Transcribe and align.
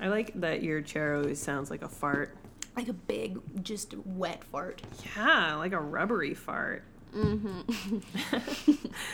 I 0.00 0.08
like 0.08 0.32
that 0.40 0.62
your 0.62 0.80
chair 0.80 1.16
always 1.16 1.40
sounds 1.40 1.70
like 1.70 1.82
a 1.82 1.88
fart. 1.88 2.36
Like 2.76 2.88
a 2.88 2.92
big, 2.94 3.38
just 3.64 3.94
wet 4.06 4.42
fart. 4.44 4.80
Yeah, 5.16 5.56
like 5.56 5.72
a 5.72 5.80
rubbery 5.80 6.34
fart. 6.34 6.84
Mm-hmm. 7.14 7.98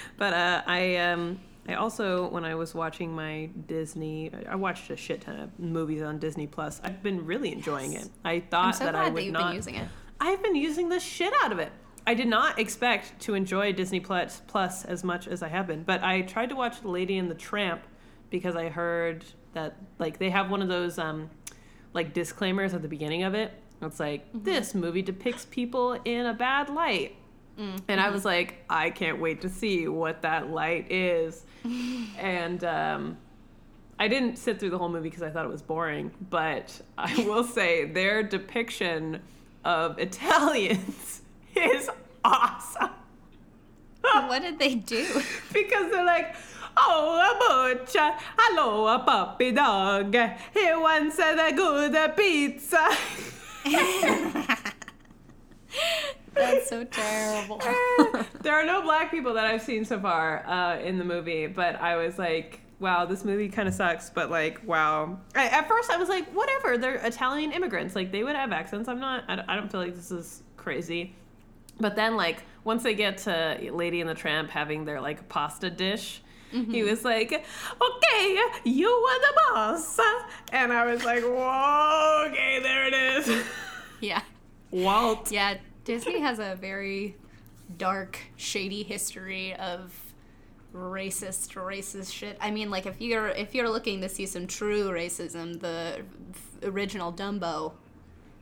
but 0.18 0.32
uh, 0.34 0.62
I 0.66 0.96
um 0.96 1.40
I 1.68 1.74
also 1.74 2.28
when 2.28 2.44
I 2.44 2.54
was 2.54 2.74
watching 2.74 3.14
my 3.14 3.48
Disney, 3.66 4.30
I 4.48 4.54
watched 4.54 4.90
a 4.90 4.96
shit 4.96 5.22
ton 5.22 5.40
of 5.40 5.58
movies 5.58 6.02
on 6.02 6.18
Disney 6.18 6.46
Plus. 6.46 6.80
I've 6.84 7.02
been 7.02 7.24
really 7.26 7.52
enjoying 7.52 7.92
Yes. 7.92 8.06
it. 8.06 8.12
I 8.24 8.40
thought 8.40 8.76
so 8.76 8.84
that 8.84 8.94
I 8.94 9.04
that 9.04 9.14
would 9.14 9.22
you've 9.24 9.32
not. 9.32 9.48
been 9.48 9.56
using 9.56 9.74
it. 9.76 9.88
I've 10.20 10.42
been 10.42 10.56
using 10.56 10.88
the 10.88 11.00
shit 11.00 11.32
out 11.42 11.52
of 11.52 11.58
it. 11.58 11.72
I 12.06 12.14
did 12.14 12.28
not 12.28 12.58
expect 12.60 13.18
to 13.22 13.34
enjoy 13.34 13.72
Disney 13.72 13.98
Plus 14.00 14.40
Plus 14.46 14.84
as 14.84 15.02
much 15.02 15.26
as 15.26 15.42
I 15.42 15.48
have 15.48 15.66
been, 15.66 15.82
but 15.82 16.02
I 16.04 16.20
tried 16.22 16.50
to 16.50 16.54
watch 16.56 16.80
The 16.82 16.88
Lady 16.88 17.18
and 17.18 17.28
the 17.30 17.34
Tramp 17.34 17.82
because 18.30 18.54
I 18.54 18.68
heard 18.68 19.24
that 19.56 19.76
like 19.98 20.18
they 20.18 20.30
have 20.30 20.50
one 20.50 20.62
of 20.62 20.68
those 20.68 20.98
um 20.98 21.28
like 21.92 22.12
disclaimers 22.14 22.72
at 22.74 22.82
the 22.82 22.88
beginning 22.88 23.24
of 23.24 23.34
it. 23.34 23.52
It's 23.82 23.98
like 24.00 24.26
Mm-hmm. 24.32 24.44
this 24.44 24.74
movie 24.74 25.02
depicts 25.02 25.46
people 25.50 25.98
in 26.04 26.26
a 26.26 26.32
bad 26.34 26.70
light. 26.70 27.16
Mm-hmm. 27.58 27.76
And 27.88 28.00
I 28.00 28.10
was 28.10 28.24
like, 28.24 28.64
I 28.70 28.90
can't 28.90 29.18
wait 29.20 29.40
to 29.42 29.48
see 29.48 29.88
what 29.88 30.22
that 30.22 30.50
light 30.50 30.90
is. 30.92 31.44
and 32.18 32.62
um 32.64 33.16
I 33.98 34.08
didn't 34.08 34.36
sit 34.36 34.60
through 34.60 34.70
the 34.70 34.78
whole 34.78 34.90
movie 34.90 35.08
because 35.08 35.22
I 35.22 35.30
thought 35.30 35.46
it 35.46 35.50
was 35.50 35.62
boring, 35.62 36.10
but 36.30 36.78
I 36.98 37.24
will 37.26 37.44
say 37.44 37.86
their 37.86 38.22
depiction 38.22 39.20
of 39.64 39.98
Italians 39.98 41.22
is 41.56 41.88
awesome. 42.22 42.90
what 44.02 44.42
did 44.42 44.58
they 44.58 44.74
do? 44.74 45.06
because 45.52 45.90
they're 45.90 46.04
like, 46.04 46.36
oh, 46.76 47.72
a 47.72 47.74
butcher, 47.74 48.12
hello, 48.36 48.86
a 48.88 48.98
puppy 49.00 49.52
dog, 49.52 50.14
he 50.54 50.66
wants 50.74 51.18
a 51.18 51.52
good 51.54 52.16
pizza. 52.16 52.88
That's 56.34 56.68
so 56.68 56.84
terrible. 56.84 57.58
there 58.42 58.54
are 58.54 58.66
no 58.66 58.82
black 58.82 59.10
people 59.10 59.34
that 59.34 59.46
I've 59.46 59.62
seen 59.62 59.84
so 59.84 59.98
far 59.98 60.46
uh, 60.46 60.78
in 60.80 60.98
the 60.98 61.04
movie, 61.04 61.46
but 61.46 61.76
I 61.80 61.96
was 61.96 62.18
like, 62.18 62.60
wow, 62.78 63.06
this 63.06 63.24
movie 63.24 63.48
kind 63.48 63.66
of 63.68 63.74
sucks. 63.74 64.10
But 64.10 64.30
like, 64.30 64.60
wow. 64.66 65.18
I, 65.34 65.46
at 65.46 65.66
first, 65.66 65.90
I 65.90 65.96
was 65.96 66.08
like, 66.10 66.28
whatever. 66.34 66.76
They're 66.76 66.96
Italian 66.96 67.52
immigrants. 67.52 67.94
Like, 67.94 68.12
they 68.12 68.22
would 68.22 68.36
have 68.36 68.52
accents. 68.52 68.88
I'm 68.88 69.00
not. 69.00 69.24
I, 69.28 69.36
don't- 69.36 69.48
I 69.48 69.56
don't 69.56 69.70
feel 69.72 69.80
like 69.80 69.94
this 69.94 70.10
is 70.10 70.42
crazy. 70.56 71.14
But 71.80 71.96
then, 71.96 72.16
like, 72.16 72.42
once 72.64 72.82
they 72.82 72.94
get 72.94 73.18
to 73.18 73.58
Lady 73.72 74.00
and 74.00 74.08
the 74.10 74.14
Tramp 74.14 74.50
having 74.50 74.84
their 74.84 75.00
like 75.00 75.28
pasta 75.28 75.70
dish. 75.70 76.20
Mm-hmm. 76.56 76.72
He 76.72 76.82
was 76.82 77.04
like, 77.04 77.32
"Okay, 77.32 78.38
you 78.64 78.88
are 78.88 79.20
the 79.20 79.34
boss," 79.52 79.98
and 80.52 80.72
I 80.72 80.86
was 80.86 81.04
like, 81.04 81.22
"Whoa, 81.22 82.26
okay, 82.30 82.60
there 82.62 82.86
it 82.86 82.94
is." 82.94 83.44
yeah. 84.00 84.22
Walt. 84.70 85.30
Yeah, 85.30 85.58
Disney 85.84 86.20
has 86.20 86.38
a 86.38 86.56
very 86.60 87.16
dark, 87.78 88.18
shady 88.36 88.82
history 88.82 89.54
of 89.54 89.92
racist, 90.74 91.54
racist 91.54 92.12
shit. 92.12 92.36
I 92.40 92.50
mean, 92.50 92.70
like 92.70 92.86
if 92.86 93.00
you're 93.00 93.28
if 93.28 93.54
you're 93.54 93.70
looking 93.70 94.00
to 94.02 94.08
see 94.08 94.26
some 94.26 94.46
true 94.46 94.90
racism, 94.90 95.60
the 95.60 96.02
original 96.62 97.12
Dumbo 97.12 97.72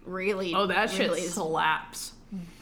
really 0.04 0.54
Oh, 0.54 0.66
that 0.66 0.90
shit 0.90 1.08
really 1.08 1.20
slaps. 1.22 2.12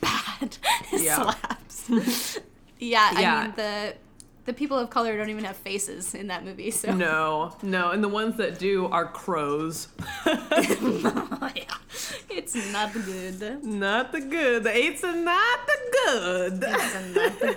bad. 0.00 0.56
Yeah. 0.92 1.33
slaps. 1.69 2.39
yeah, 2.78 3.11
Yeah. 3.20 3.36
I 3.36 3.42
mean 3.47 3.53
the 3.56 3.95
the 4.44 4.52
people 4.52 4.78
of 4.78 4.90
color 4.90 5.16
don't 5.16 5.30
even 5.30 5.44
have 5.44 5.56
faces 5.56 6.14
in 6.14 6.26
that 6.28 6.44
movie, 6.44 6.70
so 6.70 6.92
No, 6.94 7.56
no, 7.62 7.90
and 7.90 8.02
the 8.02 8.08
ones 8.08 8.36
that 8.38 8.58
do 8.58 8.86
are 8.86 9.06
crows. 9.06 9.88
yeah, 10.26 10.34
it's 12.30 12.72
not 12.72 12.92
the 12.92 13.00
good. 13.00 13.64
not 13.64 14.12
the 14.12 14.20
good. 14.20 14.64
The 14.64 14.74
eights 14.76 15.04
are 15.04 15.14
not 15.14 15.60
the 15.66 15.78
good. 16.04 16.64
It's 16.66 17.14
not 17.14 17.40
the 17.40 17.54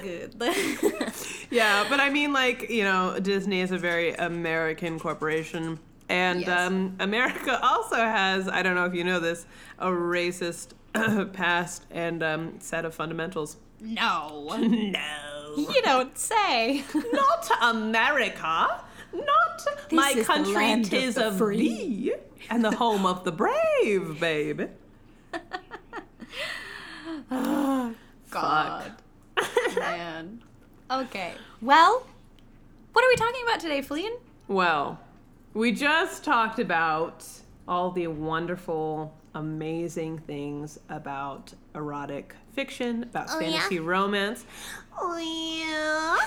good. 0.79 1.13
yeah, 1.51 1.85
but 1.89 1.99
I 1.99 2.09
mean, 2.09 2.33
like 2.33 2.69
you 2.69 2.83
know, 2.83 3.19
Disney 3.19 3.61
is 3.61 3.71
a 3.71 3.77
very 3.77 4.13
American 4.13 4.99
corporation, 4.99 5.79
and 6.09 6.41
Yes. 6.41 6.49
um, 6.67 6.95
America 6.99 7.59
also 7.63 7.95
has 7.95 8.47
I 8.47 8.61
don't 8.61 8.75
know 8.75 8.85
if 8.85 8.93
you 8.93 9.03
know 9.03 9.19
this 9.19 9.45
a 9.79 9.87
racist 9.87 10.73
past 11.33 11.85
and 11.91 12.21
um, 12.23 12.59
set 12.59 12.85
of 12.85 12.93
fundamentals. 12.93 13.57
No, 13.81 14.55
No, 14.57 15.53
you 15.57 15.81
don't 15.83 16.17
say. 16.17 16.83
not 17.13 17.49
America. 17.61 18.81
Not 19.13 19.65
my 19.91 20.09
is 20.09 20.15
the 20.15 20.23
country, 20.23 20.71
of 20.73 20.89
tis 20.89 21.17
of 21.17 21.37
free. 21.37 21.57
thee, 21.57 22.13
and 22.49 22.63
the 22.63 22.75
home 22.75 23.05
of 23.05 23.23
the 23.23 23.31
brave, 23.31 24.19
baby. 24.19 24.67
God. 28.29 28.91
Man. 29.75 30.41
Okay. 30.91 31.33
Well, 31.61 32.05
what 32.93 33.05
are 33.05 33.07
we 33.07 33.15
talking 33.15 33.41
about 33.45 33.59
today, 33.59 33.81
Fleein? 33.81 34.11
Well, 34.47 34.99
we 35.53 35.71
just 35.71 36.23
talked 36.23 36.59
about 36.59 37.25
all 37.67 37.91
the 37.91 38.07
wonderful, 38.07 39.13
amazing 39.33 40.19
things 40.19 40.77
about 40.89 41.53
erotic 41.73 42.35
fiction, 42.55 43.03
about 43.03 43.27
Oh, 43.29 43.39
yeah? 43.39 43.51
fantasy 43.51 43.79
romance. 43.79 44.45
Oh, 44.97 45.17
yeah. 45.17 46.17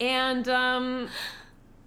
And, 0.00 0.48
um, 0.48 1.08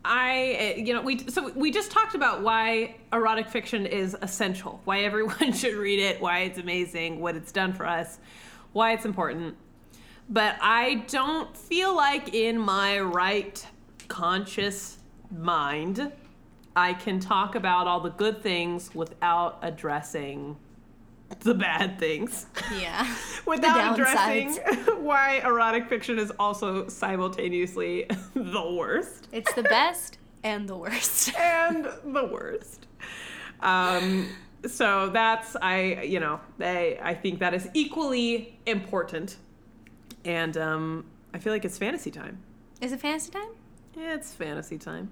I, 0.04 0.76
you 0.78 0.94
know, 0.94 1.02
we 1.02 1.28
so 1.28 1.52
we 1.54 1.72
just 1.72 1.90
talked 1.92 2.14
about 2.14 2.44
why 2.44 2.96
erotic 3.12 3.50
fiction 3.50 3.86
is 3.88 4.16
essential, 4.22 4.80
why 4.86 5.00
everyone 5.00 5.52
should 5.62 5.76
read 5.76 6.00
it, 6.00 6.22
why 6.22 6.42
it's 6.42 6.60
amazing, 6.60 7.20
what 7.20 7.36
it's 7.36 7.52
done 7.52 7.74
for 7.74 7.88
us, 7.88 8.20
why 8.72 8.94
it's 8.94 9.06
important. 9.06 9.56
But 10.30 10.58
I 10.62 11.06
don't 11.08 11.56
feel 11.58 11.96
like 11.96 12.34
in 12.36 12.60
my 12.60 13.00
right 13.00 13.66
conscious 14.08 14.98
mind 15.36 16.12
I 16.76 16.94
can 16.94 17.20
talk 17.20 17.56
about 17.56 17.88
all 17.88 18.00
the 18.00 18.10
good 18.12 18.42
things 18.44 18.94
without 18.94 19.58
addressing 19.64 20.58
the 21.42 21.54
bad 21.54 22.00
things. 22.00 22.46
Yeah. 22.80 23.08
Without 23.46 23.94
addressing 23.94 24.54
why 25.04 25.42
erotic 25.44 25.88
fiction 25.88 26.18
is 26.20 26.32
also 26.40 26.88
simultaneously 26.88 28.06
the 28.34 28.72
worst 28.78 29.28
It's 29.32 29.54
the 29.54 29.64
best 29.64 30.18
and 30.44 30.68
the 30.68 30.78
worst. 30.78 31.36
and 31.38 31.86
the 32.06 32.26
worst. 32.26 32.88
Um, 33.62 34.28
so 34.68 35.10
that's 35.10 35.56
I 35.62 36.02
you 36.04 36.20
know 36.20 36.40
I 36.60 36.98
I 37.02 37.14
think 37.14 37.40
that 37.40 37.54
is 37.54 37.68
equally 37.74 38.58
important, 38.66 39.38
and 40.24 40.58
um, 40.58 41.06
I 41.34 41.38
feel 41.40 41.54
like 41.54 41.66
it's 41.66 41.78
fantasy 41.78 42.12
time. 42.12 42.40
Is 42.82 42.92
it 42.92 43.00
fantasy 43.00 43.32
time? 43.32 43.50
Yeah, 43.98 44.16
it's 44.16 44.34
fantasy 44.34 44.78
time. 44.78 45.10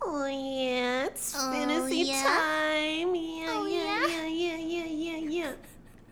Oh 0.00 0.26
yeah, 0.26 1.04
it's 1.06 1.34
Oh, 1.36 1.52
fantasy 1.52 1.98
yeah? 1.98 2.22
time. 2.22 3.14
Yeah, 3.14 3.46
Oh, 3.50 3.66
yeah, 3.66 4.06
yeah? 4.06 4.26
yeah, 4.26 4.56
yeah, 4.56 4.84
yeah, 4.84 5.18
yeah, 5.18 5.28
yeah. 5.28 5.52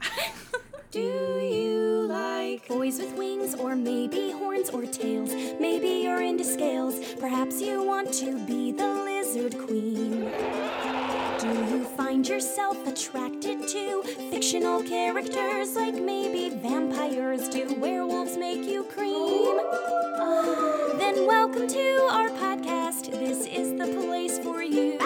Do 0.90 1.00
you 1.00 2.06
like 2.08 2.66
boys 2.68 2.98
with 2.98 3.16
wings 3.16 3.54
or 3.54 3.74
maybe 3.76 4.32
horns 4.32 4.70
or 4.70 4.84
tails? 4.86 5.30
Maybe 5.60 6.02
you're 6.02 6.20
into 6.22 6.44
scales. 6.44 6.98
Perhaps 7.20 7.60
you 7.62 7.82
want 7.84 8.12
to 8.14 8.38
be 8.44 8.72
the 8.72 8.86
lizard 8.86 9.56
queen. 9.66 10.24
Find 12.00 12.26
yourself 12.26 12.78
attracted 12.86 13.68
to 13.68 14.02
fictional 14.30 14.82
characters 14.82 15.76
like 15.76 15.94
maybe 15.94 16.48
vampires? 16.48 17.46
Do 17.50 17.74
werewolves 17.78 18.38
make 18.38 18.64
you 18.64 18.84
cream? 18.84 19.60
Ah, 20.18 20.94
then 20.96 21.26
welcome 21.26 21.68
to 21.68 22.08
our 22.10 22.30
podcast. 22.30 23.10
This 23.10 23.44
is 23.46 23.72
the 23.78 23.84
place 24.00 24.38
for 24.38 24.62
you. 24.62 24.98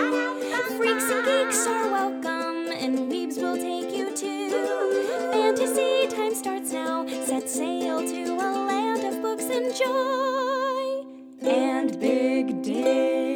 Freaks 0.77 1.11
and 1.11 1.25
geeks 1.27 1.67
are 1.67 1.91
welcome, 1.91 2.71
and 2.71 3.11
weebs 3.11 3.43
will 3.43 3.57
take 3.57 3.93
you 3.93 4.15
to 4.15 5.31
fantasy 5.33 6.07
time 6.15 6.33
starts 6.33 6.71
now. 6.71 7.09
Set 7.25 7.51
sail 7.51 7.99
to 8.07 8.23
a 8.35 8.51
land 8.69 9.03
of 9.03 9.21
books 9.21 9.47
and 9.47 9.75
joy 9.75 11.51
and 11.51 11.99
big 11.99 12.63
dicks. 12.63 13.34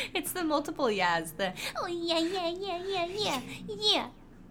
It's 0.14 0.32
the 0.32 0.44
multiple 0.44 0.90
yeahs. 0.90 1.32
The 1.32 1.52
Oh 1.76 1.86
yeah, 1.86 2.18
yeah, 2.18 2.48
yeah, 2.48 2.82
yeah, 2.86 3.06
yeah, 3.06 3.40
yeah. 3.68 4.06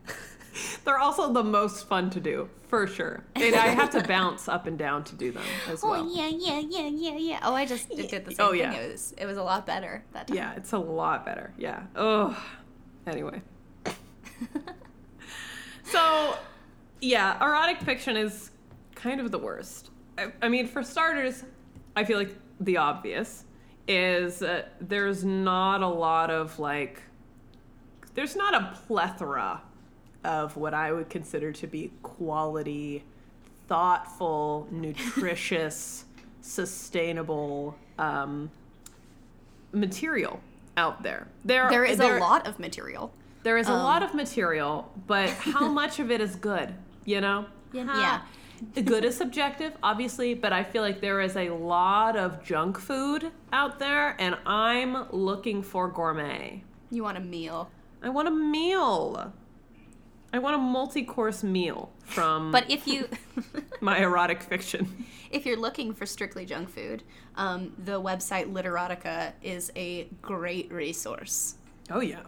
They're 0.86 1.00
also 1.00 1.32
the 1.32 1.44
most 1.44 1.88
fun 1.88 2.10
to 2.12 2.20
do 2.20 2.50
for 2.68 2.88
sure. 2.88 3.24
And 3.36 3.56
I 3.56 3.68
have 3.68 3.90
to 3.92 4.04
bounce 4.04 4.48
up 4.48 4.68
and 4.68 4.78
down 4.78 5.04
to 5.06 5.16
do 5.16 5.32
them 5.32 5.44
as 5.70 5.84
oh, 5.84 5.92
well. 5.92 6.08
Oh 6.08 6.16
yeah, 6.16 6.28
yeah, 6.28 6.60
yeah, 6.60 6.88
yeah, 6.88 7.18
yeah. 7.18 7.40
oh, 7.44 7.54
I 7.56 7.66
just 7.66 7.90
did 7.90 8.10
the 8.10 8.32
oh, 8.32 8.34
same 8.34 8.36
Oh, 8.40 8.52
thing. 8.52 8.60
yeah. 8.60 8.74
It 8.74 8.92
was 8.92 9.14
it 9.18 9.26
was 9.26 9.38
a 9.38 9.44
lot 9.44 9.66
better 9.66 10.04
that 10.14 10.28
time. 10.28 10.38
Yeah, 10.38 10.54
it's 10.56 10.72
a 10.72 10.78
lot 10.78 11.26
better. 11.26 11.54
Yeah. 11.58 11.84
Oh. 11.96 12.38
Anyway. 13.08 13.42
so, 15.84 16.38
yeah, 17.02 17.44
erotic 17.44 17.82
fiction 17.82 18.16
is 18.18 18.52
kind 18.96 19.20
of 19.20 19.32
the 19.32 19.40
worst. 19.40 19.90
I, 20.18 20.32
I 20.42 20.50
mean, 20.50 20.68
for 20.68 20.84
starters, 20.84 21.44
I 21.96 22.04
feel 22.04 22.18
like 22.18 22.36
the 22.60 22.78
obvious 22.78 23.46
is 23.90 24.44
uh, 24.44 24.64
there's 24.80 25.24
not 25.26 25.82
a 25.82 25.88
lot 25.88 26.30
of 26.30 26.60
like 26.60 27.02
there's 28.14 28.36
not 28.36 28.54
a 28.54 28.74
plethora 28.86 29.62
of 30.24 30.56
what 30.56 30.74
I 30.74 30.92
would 30.94 31.10
consider 31.10 31.52
to 31.54 31.68
be 31.68 31.92
quality, 32.04 33.04
thoughtful, 33.68 34.68
nutritious, 34.72 36.06
sustainable 36.42 37.76
um, 37.98 38.52
material 39.72 40.40
out 40.78 41.02
there. 41.04 41.28
There, 41.46 41.70
There 41.70 41.86
is 41.86 41.98
there- 41.98 42.18
a 42.18 42.20
lot 42.20 42.48
of 42.48 42.60
material. 42.60 43.12
There 43.44 43.58
is 43.58 43.70
a 43.70 43.72
Um, 43.72 43.84
lot 43.84 44.04
of 44.04 44.14
material, 44.14 44.92
but 45.08 45.30
how 45.30 45.68
much 45.72 46.00
of 46.00 46.12
it 46.12 46.20
is 46.20 46.36
good? 46.36 46.74
You 47.06 47.22
know? 47.22 47.46
Yeah. 47.72 48.22
Good 48.84 49.04
is 49.04 49.16
subjective, 49.18 49.74
obviously, 49.84 50.34
but 50.34 50.54
I 50.54 50.64
feel 50.64 50.82
like 50.82 51.02
there 51.02 51.22
is 51.22 51.36
a 51.36 51.50
lot 51.50 52.18
of 52.18 52.44
junk 52.44 52.78
food 52.78 53.32
out 53.52 53.80
there, 53.80 54.16
and 54.20 54.36
I'm 54.46 55.10
looking 55.12 55.62
for 55.62 55.88
gourmet. 55.88 56.64
You 56.92 57.04
want 57.04 57.18
a 57.18 57.22
meal. 57.22 57.70
I 58.02 58.10
want 58.10 58.28
a 58.28 58.32
meal. 58.32 59.34
I 60.32 60.40
want 60.40 60.56
a 60.56 60.60
multi-course 60.60 61.44
meal 61.44 61.92
from 62.02 62.52
But 62.52 62.70
if 62.70 62.88
you 62.88 63.10
my 63.82 64.00
erotic 64.00 64.44
fiction. 64.44 65.06
if 65.32 65.46
you're 65.46 65.58
looking 65.58 65.94
for 65.94 66.06
strictly 66.06 66.46
junk 66.46 66.70
food, 66.70 67.04
um, 67.36 67.74
the 67.84 68.02
website 68.02 68.52
Literotica 68.52 69.34
is 69.42 69.72
a 69.76 70.08
great 70.22 70.72
resource. 70.72 71.56
Oh 71.90 72.02
yeah, 72.02 72.22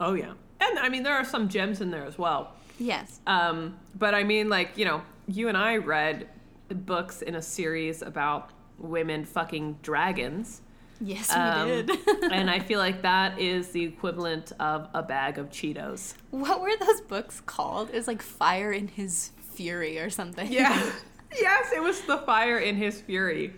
oh 0.00 0.12
yeah, 0.12 0.34
and 0.60 0.78
I 0.78 0.88
mean 0.88 1.02
there 1.02 1.14
are 1.14 1.24
some 1.24 1.48
gems 1.48 1.80
in 1.80 1.90
there 1.90 2.04
as 2.04 2.18
well. 2.18 2.52
Yes. 2.78 3.20
Um, 3.26 3.78
but 3.98 4.14
I 4.14 4.24
mean, 4.24 4.48
like 4.50 4.76
you 4.76 4.84
know, 4.84 5.02
you 5.26 5.48
and 5.48 5.56
I 5.56 5.76
read 5.78 6.28
books 6.68 7.22
in 7.22 7.34
a 7.34 7.42
series 7.42 8.02
about 8.02 8.50
women 8.78 9.24
fucking 9.24 9.78
dragons. 9.82 10.60
Yes, 11.00 11.28
we 11.34 11.40
Um, 11.40 11.68
did. 11.68 11.90
and 12.32 12.50
I 12.50 12.58
feel 12.60 12.78
like 12.78 13.02
that 13.02 13.38
is 13.38 13.68
the 13.70 13.82
equivalent 13.82 14.52
of 14.60 14.88
a 14.94 15.02
bag 15.02 15.38
of 15.38 15.50
Cheetos. 15.50 16.14
what 16.30 16.60
were 16.60 16.72
those 16.80 17.00
books 17.02 17.40
called? 17.44 17.90
It 17.90 17.96
was 17.96 18.06
like 18.08 18.22
Fire 18.22 18.72
in 18.72 18.88
His 18.88 19.30
Fury 19.54 19.98
or 19.98 20.08
something. 20.10 20.50
Yeah. 20.50 20.90
yes, 21.40 21.72
it 21.72 21.82
was 21.82 22.00
the 22.02 22.18
fire 22.18 22.58
in 22.58 22.76
his 22.76 23.00
fury. 23.00 23.52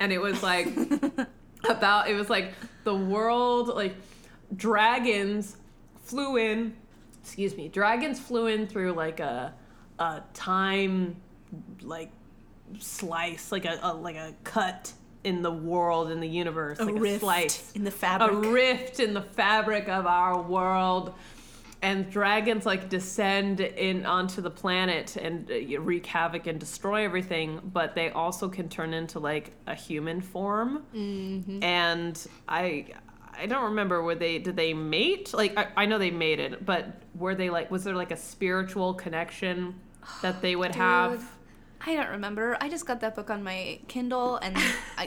And 0.00 0.12
it 0.12 0.18
was 0.20 0.42
like 0.42 0.68
about 1.68 2.08
it 2.08 2.14
was 2.14 2.28
like 2.30 2.52
the 2.84 2.94
world 2.94 3.68
like 3.68 3.94
dragons 4.56 5.56
flew 6.02 6.36
in 6.36 6.74
excuse 7.22 7.56
me, 7.56 7.68
dragons 7.68 8.18
flew 8.18 8.46
in 8.46 8.66
through 8.66 8.92
like 8.92 9.20
a 9.20 9.52
a 9.98 10.22
time 10.34 11.16
like 11.82 12.10
slice, 12.78 13.50
like 13.52 13.64
a, 13.64 13.78
a 13.82 13.94
like 13.94 14.16
a 14.16 14.34
cut 14.44 14.92
in 15.24 15.42
the 15.42 15.50
world 15.50 16.10
in 16.10 16.20
the 16.20 16.28
universe, 16.28 16.78
A 16.78 16.84
like 16.84 16.94
rift 17.00 17.16
a 17.16 17.20
slice. 17.20 17.72
in 17.74 17.84
the 17.84 17.90
fabric, 17.90 18.30
a 18.32 18.50
rift 18.50 19.00
in 19.00 19.14
the 19.14 19.22
fabric 19.22 19.88
of 19.88 20.06
our 20.06 20.40
world. 20.40 21.14
And 21.80 22.10
dragons 22.10 22.66
like 22.66 22.88
descend 22.88 23.60
in 23.60 24.04
onto 24.04 24.40
the 24.40 24.50
planet 24.50 25.14
and 25.16 25.48
uh, 25.48 25.80
wreak 25.80 26.06
havoc 26.06 26.48
and 26.48 26.58
destroy 26.58 27.04
everything 27.04 27.60
but 27.72 27.94
they 27.94 28.10
also 28.10 28.48
can 28.48 28.68
turn 28.68 28.92
into 28.92 29.20
like 29.20 29.52
a 29.68 29.76
human 29.76 30.20
form. 30.20 30.82
Mm-hmm. 30.92 31.62
and 31.62 32.26
i 32.48 32.86
i 33.38 33.46
don't 33.46 33.62
remember 33.62 34.02
were 34.02 34.16
they 34.16 34.40
did 34.40 34.56
they 34.56 34.74
mate? 34.74 35.32
Like 35.32 35.56
I, 35.56 35.68
I 35.76 35.86
know 35.86 35.98
they 35.98 36.10
mated 36.10 36.66
but 36.66 37.00
were 37.14 37.36
they 37.36 37.48
like 37.48 37.70
was 37.70 37.84
there 37.84 37.94
like 37.94 38.10
a 38.10 38.16
spiritual 38.16 38.94
connection 38.94 39.78
that 40.22 40.42
they 40.42 40.56
would 40.56 40.72
Dude. 40.72 40.80
have 40.80 41.38
I 41.80 41.94
don't 41.94 42.10
remember. 42.10 42.56
I 42.60 42.68
just 42.68 42.86
got 42.86 43.00
that 43.00 43.14
book 43.14 43.30
on 43.30 43.44
my 43.44 43.78
Kindle, 43.86 44.36
and 44.36 44.56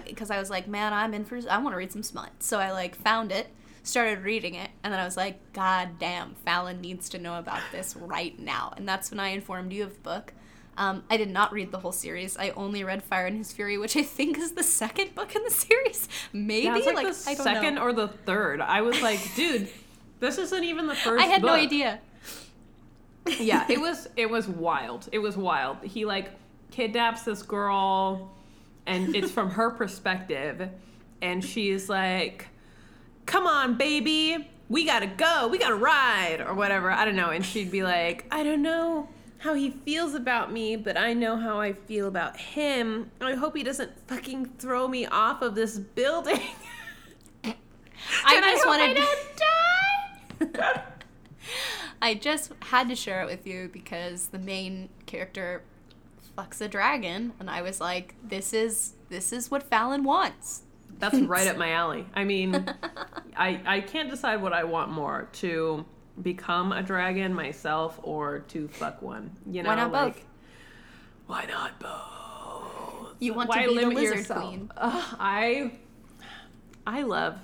because 0.05 0.31
I, 0.31 0.39
was 0.39 0.49
like, 0.49 0.67
man, 0.67 0.93
I'm 0.93 1.13
in 1.13 1.25
for. 1.25 1.37
I 1.49 1.57
want 1.57 1.73
to 1.73 1.77
read 1.77 1.91
some 1.91 2.01
smut. 2.01 2.29
So 2.39 2.59
I 2.59 2.71
like 2.71 2.95
found 2.95 3.31
it, 3.31 3.47
started 3.83 4.23
reading 4.23 4.55
it, 4.55 4.69
and 4.83 4.93
then 4.93 4.99
I 4.99 5.03
was 5.03 5.17
like, 5.17 5.39
God 5.51 5.99
damn, 5.99 6.35
Fallon 6.35 6.79
needs 6.79 7.09
to 7.09 7.19
know 7.19 7.37
about 7.37 7.61
this 7.73 7.95
right 7.97 8.39
now. 8.39 8.73
And 8.77 8.87
that's 8.87 9.11
when 9.11 9.19
I 9.19 9.29
informed 9.29 9.73
you 9.73 9.83
of 9.83 9.95
the 9.95 9.99
book. 9.99 10.33
Um, 10.77 11.03
I 11.09 11.17
did 11.17 11.29
not 11.29 11.51
read 11.51 11.71
the 11.71 11.79
whole 11.79 11.91
series. 11.91 12.37
I 12.37 12.51
only 12.51 12.85
read 12.85 13.03
Fire 13.03 13.27
in 13.27 13.35
His 13.35 13.51
Fury, 13.51 13.77
which 13.77 13.97
I 13.97 14.03
think 14.03 14.37
is 14.37 14.53
the 14.53 14.63
second 14.63 15.13
book 15.13 15.35
in 15.35 15.43
the 15.43 15.51
series. 15.51 16.07
Maybe 16.31 16.67
yeah, 16.67 16.73
like, 16.75 16.95
like, 16.95 17.07
the 17.07 17.29
I 17.29 17.33
second 17.35 17.75
know. 17.75 17.81
or 17.81 17.93
the 17.93 18.07
third 18.07 18.61
i 18.61 18.81
was 18.81 19.01
like 19.01 19.19
dude 19.35 19.67
this 20.21 20.37
isn't 20.37 20.63
even 20.63 20.87
the 20.87 20.95
first 21.03 21.21
I 21.21 21.25
had 21.25 21.41
no 21.41 21.49
idea. 21.49 21.99
Yeah 23.39 23.65
it 23.69 23.79
was 23.81 24.07
it 24.17 24.29
was 24.29 24.47
wild. 24.47 25.07
It 25.11 25.19
was 25.19 25.37
wild. 25.37 25.77
He 25.83 26.05
like 26.05 26.31
kidnaps 26.71 27.23
this 27.23 27.41
girl 27.43 28.31
and 28.85 29.15
it's 29.15 29.29
from 29.31 29.51
her 29.51 29.71
perspective 29.71 30.69
and 31.21 31.43
she's 31.43 31.89
like 31.89 32.47
come 33.25 33.45
on 33.45 33.77
baby 33.77 34.47
we 34.69 34.85
gotta 34.85 35.07
go 35.07 35.47
we 35.49 35.57
gotta 35.57 35.75
ride 35.75 36.41
or 36.45 36.53
whatever. 36.53 36.89
I 36.91 37.05
don't 37.05 37.15
know. 37.15 37.29
And 37.29 37.45
she'd 37.45 37.71
be 37.71 37.83
like 37.83 38.25
i 38.31 38.43
don't 38.43 38.61
know 38.61 39.09
how 39.39 39.53
he 39.55 39.71
feels 39.71 40.13
about 40.13 40.51
me 40.51 40.75
but 40.75 40.95
i 40.97 41.13
know 41.13 41.35
how 41.35 41.59
i 41.59 41.73
feel 41.73 42.07
about 42.07 42.37
him. 42.37 43.11
I 43.19 43.35
hope 43.35 43.55
he 43.55 43.63
doesn't 43.63 43.91
fucking 44.07 44.45
throw 44.59 44.87
me 44.87 45.05
off 45.07 45.41
of 45.41 45.55
this 45.55 45.77
building. 45.77 46.39
I 48.25 48.35
And 48.35 48.45
just 48.45 48.65
wanted. 48.65 48.97
I 48.97 49.15
don't 50.39 50.65
die 50.65 50.83
I 52.01 52.15
just 52.15 52.51
had 52.61 52.89
to 52.89 52.95
share 52.95 53.21
it 53.21 53.25
with 53.27 53.45
you 53.45 53.69
because 53.71 54.27
the 54.27 54.39
main 54.39 54.89
character 55.05 55.63
fucks 56.37 56.61
a 56.61 56.67
dragon, 56.67 57.33
and 57.39 57.49
I 57.49 57.61
was 57.61 57.79
like, 57.79 58.15
"This 58.23 58.53
is 58.53 58.93
this 59.09 59.31
is 59.31 59.51
what 59.51 59.63
Fallon 59.63 60.03
wants." 60.03 60.63
That's 60.99 61.19
right 61.19 61.47
up 61.47 61.57
my 61.57 61.71
alley. 61.71 62.05
I 62.13 62.23
mean, 62.23 62.65
I 63.35 63.61
I 63.65 63.81
can't 63.81 64.09
decide 64.09 64.41
what 64.41 64.53
I 64.53 64.63
want 64.63 64.91
more 64.91 65.29
to 65.33 65.85
become 66.21 66.71
a 66.71 66.83
dragon 66.83 67.33
myself 67.33 67.99
or 68.03 68.39
to 68.49 68.67
fuck 68.67 69.01
one. 69.01 69.31
You 69.45 69.63
know, 69.63 69.69
Why 69.69 69.75
not 69.75 69.91
both? 69.91 70.25
Why 71.27 71.45
not 71.45 71.79
both? 71.79 73.15
You 73.19 73.33
want 73.33 73.49
Why 73.49 73.63
to 73.63 73.69
be 73.69 73.75
the 73.75 73.81
limit 73.81 73.97
lizard 73.97 74.17
yourself? 74.17 74.43
queen. 74.43 74.71
Ugh, 74.75 75.15
I 75.19 75.71
I 76.85 77.03
love 77.03 77.37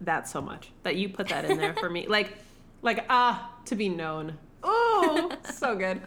that 0.00 0.28
so 0.28 0.40
much 0.40 0.70
that 0.82 0.96
you 0.96 1.08
put 1.08 1.28
that 1.28 1.44
in 1.44 1.56
there 1.58 1.74
for 1.74 1.88
me. 1.88 2.06
Like 2.14 2.36
like 2.82 3.04
ah 3.08 3.50
to 3.66 3.74
be 3.74 3.88
known. 3.88 4.38
Oh, 4.62 5.30
so 5.52 5.76
good. 5.76 6.00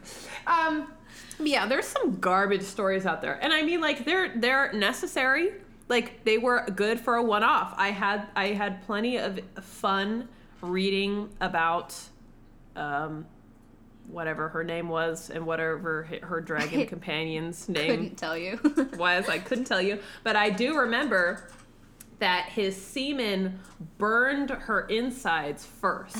Um 0.45 0.91
yeah, 1.39 1.67
there's 1.67 1.85
some 1.85 2.19
garbage 2.19 2.63
stories 2.63 3.05
out 3.05 3.21
there. 3.21 3.41
And 3.43 3.53
I 3.53 3.61
mean 3.63 3.81
like 3.81 4.05
they're 4.05 4.33
they're 4.35 4.71
necessary. 4.73 5.51
Like 5.89 6.23
they 6.25 6.37
were 6.37 6.65
good 6.75 6.99
for 6.99 7.15
a 7.15 7.23
one-off. 7.23 7.73
I 7.77 7.91
had 7.91 8.27
I 8.35 8.47
had 8.47 8.85
plenty 8.85 9.17
of 9.17 9.39
fun 9.61 10.27
reading 10.61 11.29
about 11.39 11.95
um 12.75 13.25
whatever 14.07 14.47
her 14.49 14.63
name 14.63 14.87
was 14.87 15.29
and 15.29 15.45
whatever 15.45 16.09
her 16.23 16.41
dragon 16.41 16.85
companion's 16.87 17.67
name 17.67 17.89
Couldn't 17.89 18.15
tell 18.15 18.37
you. 18.37 18.59
was. 18.97 19.27
I 19.27 19.39
couldn't 19.39 19.65
tell 19.65 19.81
you, 19.81 19.99
but 20.23 20.35
I 20.35 20.49
do 20.49 20.77
remember 20.77 21.49
that 22.19 22.49
his 22.49 22.75
semen 22.75 23.59
burned 23.97 24.49
her 24.49 24.81
insides 24.87 25.65
first. 25.65 26.17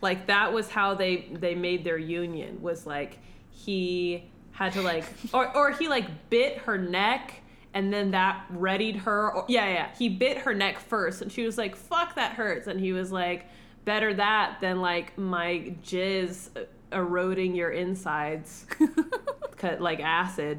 Like 0.00 0.26
that 0.26 0.52
was 0.52 0.70
how 0.70 0.94
they 0.94 1.28
they 1.32 1.54
made 1.54 1.84
their 1.84 1.98
union. 1.98 2.60
Was 2.62 2.86
like 2.86 3.18
he 3.50 4.24
had 4.52 4.72
to 4.72 4.82
like 4.82 5.04
or 5.32 5.54
or 5.56 5.70
he 5.72 5.88
like 5.88 6.30
bit 6.30 6.58
her 6.58 6.78
neck 6.78 7.40
and 7.74 7.92
then 7.92 8.10
that 8.12 8.44
readied 8.50 8.96
her 8.96 9.32
or, 9.32 9.44
yeah 9.48 9.66
yeah 9.66 9.88
he 9.96 10.08
bit 10.08 10.38
her 10.38 10.54
neck 10.54 10.78
first 10.78 11.22
and 11.22 11.30
she 11.30 11.44
was 11.44 11.58
like 11.58 11.76
fuck 11.76 12.14
that 12.14 12.32
hurts 12.32 12.66
and 12.66 12.80
he 12.80 12.92
was 12.92 13.12
like 13.12 13.46
better 13.84 14.14
that 14.14 14.58
than 14.60 14.80
like 14.80 15.16
my 15.16 15.72
jizz 15.84 16.48
eroding 16.92 17.54
your 17.54 17.70
insides 17.70 18.66
cut 19.56 19.80
like 19.80 20.00
acid 20.00 20.58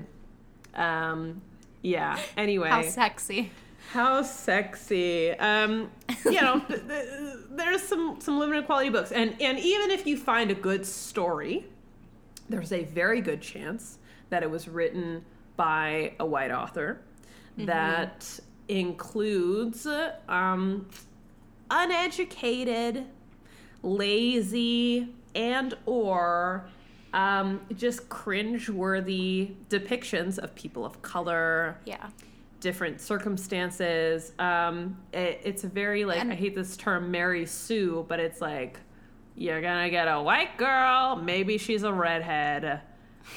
um 0.75 1.41
yeah 1.81 2.19
anyway 2.37 2.69
How 2.69 2.83
sexy. 2.83 3.51
How 3.91 4.21
sexy. 4.21 5.31
Um, 5.31 5.89
you 6.25 6.39
know, 6.41 6.59
th- 6.67 6.87
th- 6.87 7.09
there's 7.51 7.81
some 7.81 8.19
some 8.21 8.37
limited 8.39 8.65
quality 8.65 8.89
books, 8.89 9.11
and 9.11 9.35
and 9.41 9.59
even 9.59 9.89
if 9.91 10.05
you 10.05 10.17
find 10.17 10.51
a 10.51 10.55
good 10.55 10.85
story, 10.85 11.65
there's 12.49 12.71
a 12.71 12.83
very 12.85 13.21
good 13.21 13.41
chance 13.41 13.97
that 14.29 14.43
it 14.43 14.49
was 14.51 14.67
written 14.67 15.25
by 15.55 16.13
a 16.19 16.25
white 16.25 16.51
author 16.51 17.01
that 17.57 18.39
includes 18.69 19.85
um, 20.29 20.87
uneducated, 21.69 23.05
lazy, 23.83 25.09
and 25.35 25.73
or 25.85 26.65
um, 27.13 27.59
just 27.75 28.07
cringeworthy 28.07 29.55
depictions 29.69 30.37
of 30.37 30.53
people 30.55 30.85
of 30.85 31.01
color, 31.01 31.77
Yeah. 31.85 32.07
Different 32.59 33.01
circumstances. 33.01 34.33
Um, 34.39 34.97
it, 35.13 35.41
it's 35.43 35.63
a 35.63 35.67
very 35.67 36.05
like 36.05 36.19
And- 36.19 36.31
I 36.31 36.35
hate 36.35 36.55
this 36.55 36.77
term 36.77 37.11
Mary 37.11 37.45
Sue, 37.45 38.05
but 38.07 38.19
it's 38.19 38.41
like 38.41 38.79
you're 39.35 39.61
gonna 39.61 39.89
get 39.89 40.07
a 40.07 40.21
white 40.21 40.57
girl, 40.57 41.15
maybe 41.15 41.57
she's 41.57 41.83
a 41.83 41.93
redhead, 41.93 42.81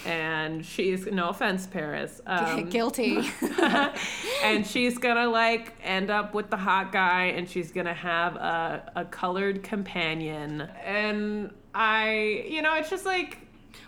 and 0.05 0.65
she's 0.67 1.07
no 1.07 1.29
offense, 1.29 1.67
Paris. 1.67 2.21
Um, 2.27 2.69
Guilty. 2.71 3.21
and 4.43 4.67
she's 4.67 4.99
gonna 4.99 5.29
like 5.29 5.75
end 5.83 6.11
up 6.11 6.35
with 6.35 6.51
the 6.51 6.57
hot 6.57 6.91
guy 6.93 7.27
and 7.27 7.49
she's 7.49 7.71
gonna 7.71 7.95
have 7.95 8.37
a, 8.37 8.93
a 8.97 9.05
colored 9.05 9.63
companion 9.63 10.63
and 10.85 11.53
i 11.75 12.45
you 12.49 12.61
know 12.61 12.75
it's 12.75 12.91
just 12.91 13.07
like 13.07 13.39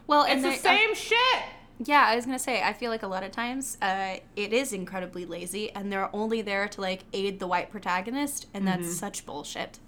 well, 0.07 0.27
it's 0.29 0.43
the 0.43 0.55
same 0.57 0.95
shit 0.95 1.43
Yeah, 1.79 2.05
I 2.07 2.17
was 2.17 2.25
gonna 2.25 2.39
say, 2.39 2.63
I 2.63 2.73
feel 2.73 2.91
like 2.91 3.03
a 3.03 3.09
lot 3.09 3.23
of 3.25 3.33
times 3.33 3.77
uh, 3.83 4.17
it 4.37 4.53
is 4.53 4.73
incredibly 4.73 5.25
lazy, 5.25 5.71
and 5.73 5.91
they're 5.91 6.15
only 6.15 6.41
there 6.41 6.69
to 6.69 6.81
like 6.81 7.05
aid 7.13 7.41
the 7.41 7.47
white 7.47 7.71
protagonist, 7.71 8.47
and 8.55 8.67
that's 8.67 8.97
such 8.97 9.27
bullshit. 9.27 9.79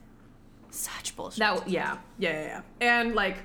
Such 0.71 1.15
bullshit. 1.17 1.39
that 1.39 1.69
yeah 1.69 1.99
yeah 2.19 2.33
yeah, 2.33 2.63
yeah. 2.81 3.01
and 3.01 3.15
like 3.15 3.39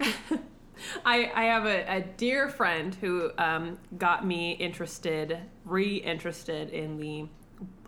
I, 1.04 1.30
I 1.34 1.44
have 1.44 1.66
a, 1.66 1.96
a 1.96 2.00
dear 2.00 2.48
friend 2.48 2.94
who 2.94 3.30
um, 3.38 3.78
got 3.96 4.26
me 4.26 4.52
interested, 4.52 5.38
re-interested 5.64 6.70
in 6.70 6.98
the 6.98 7.28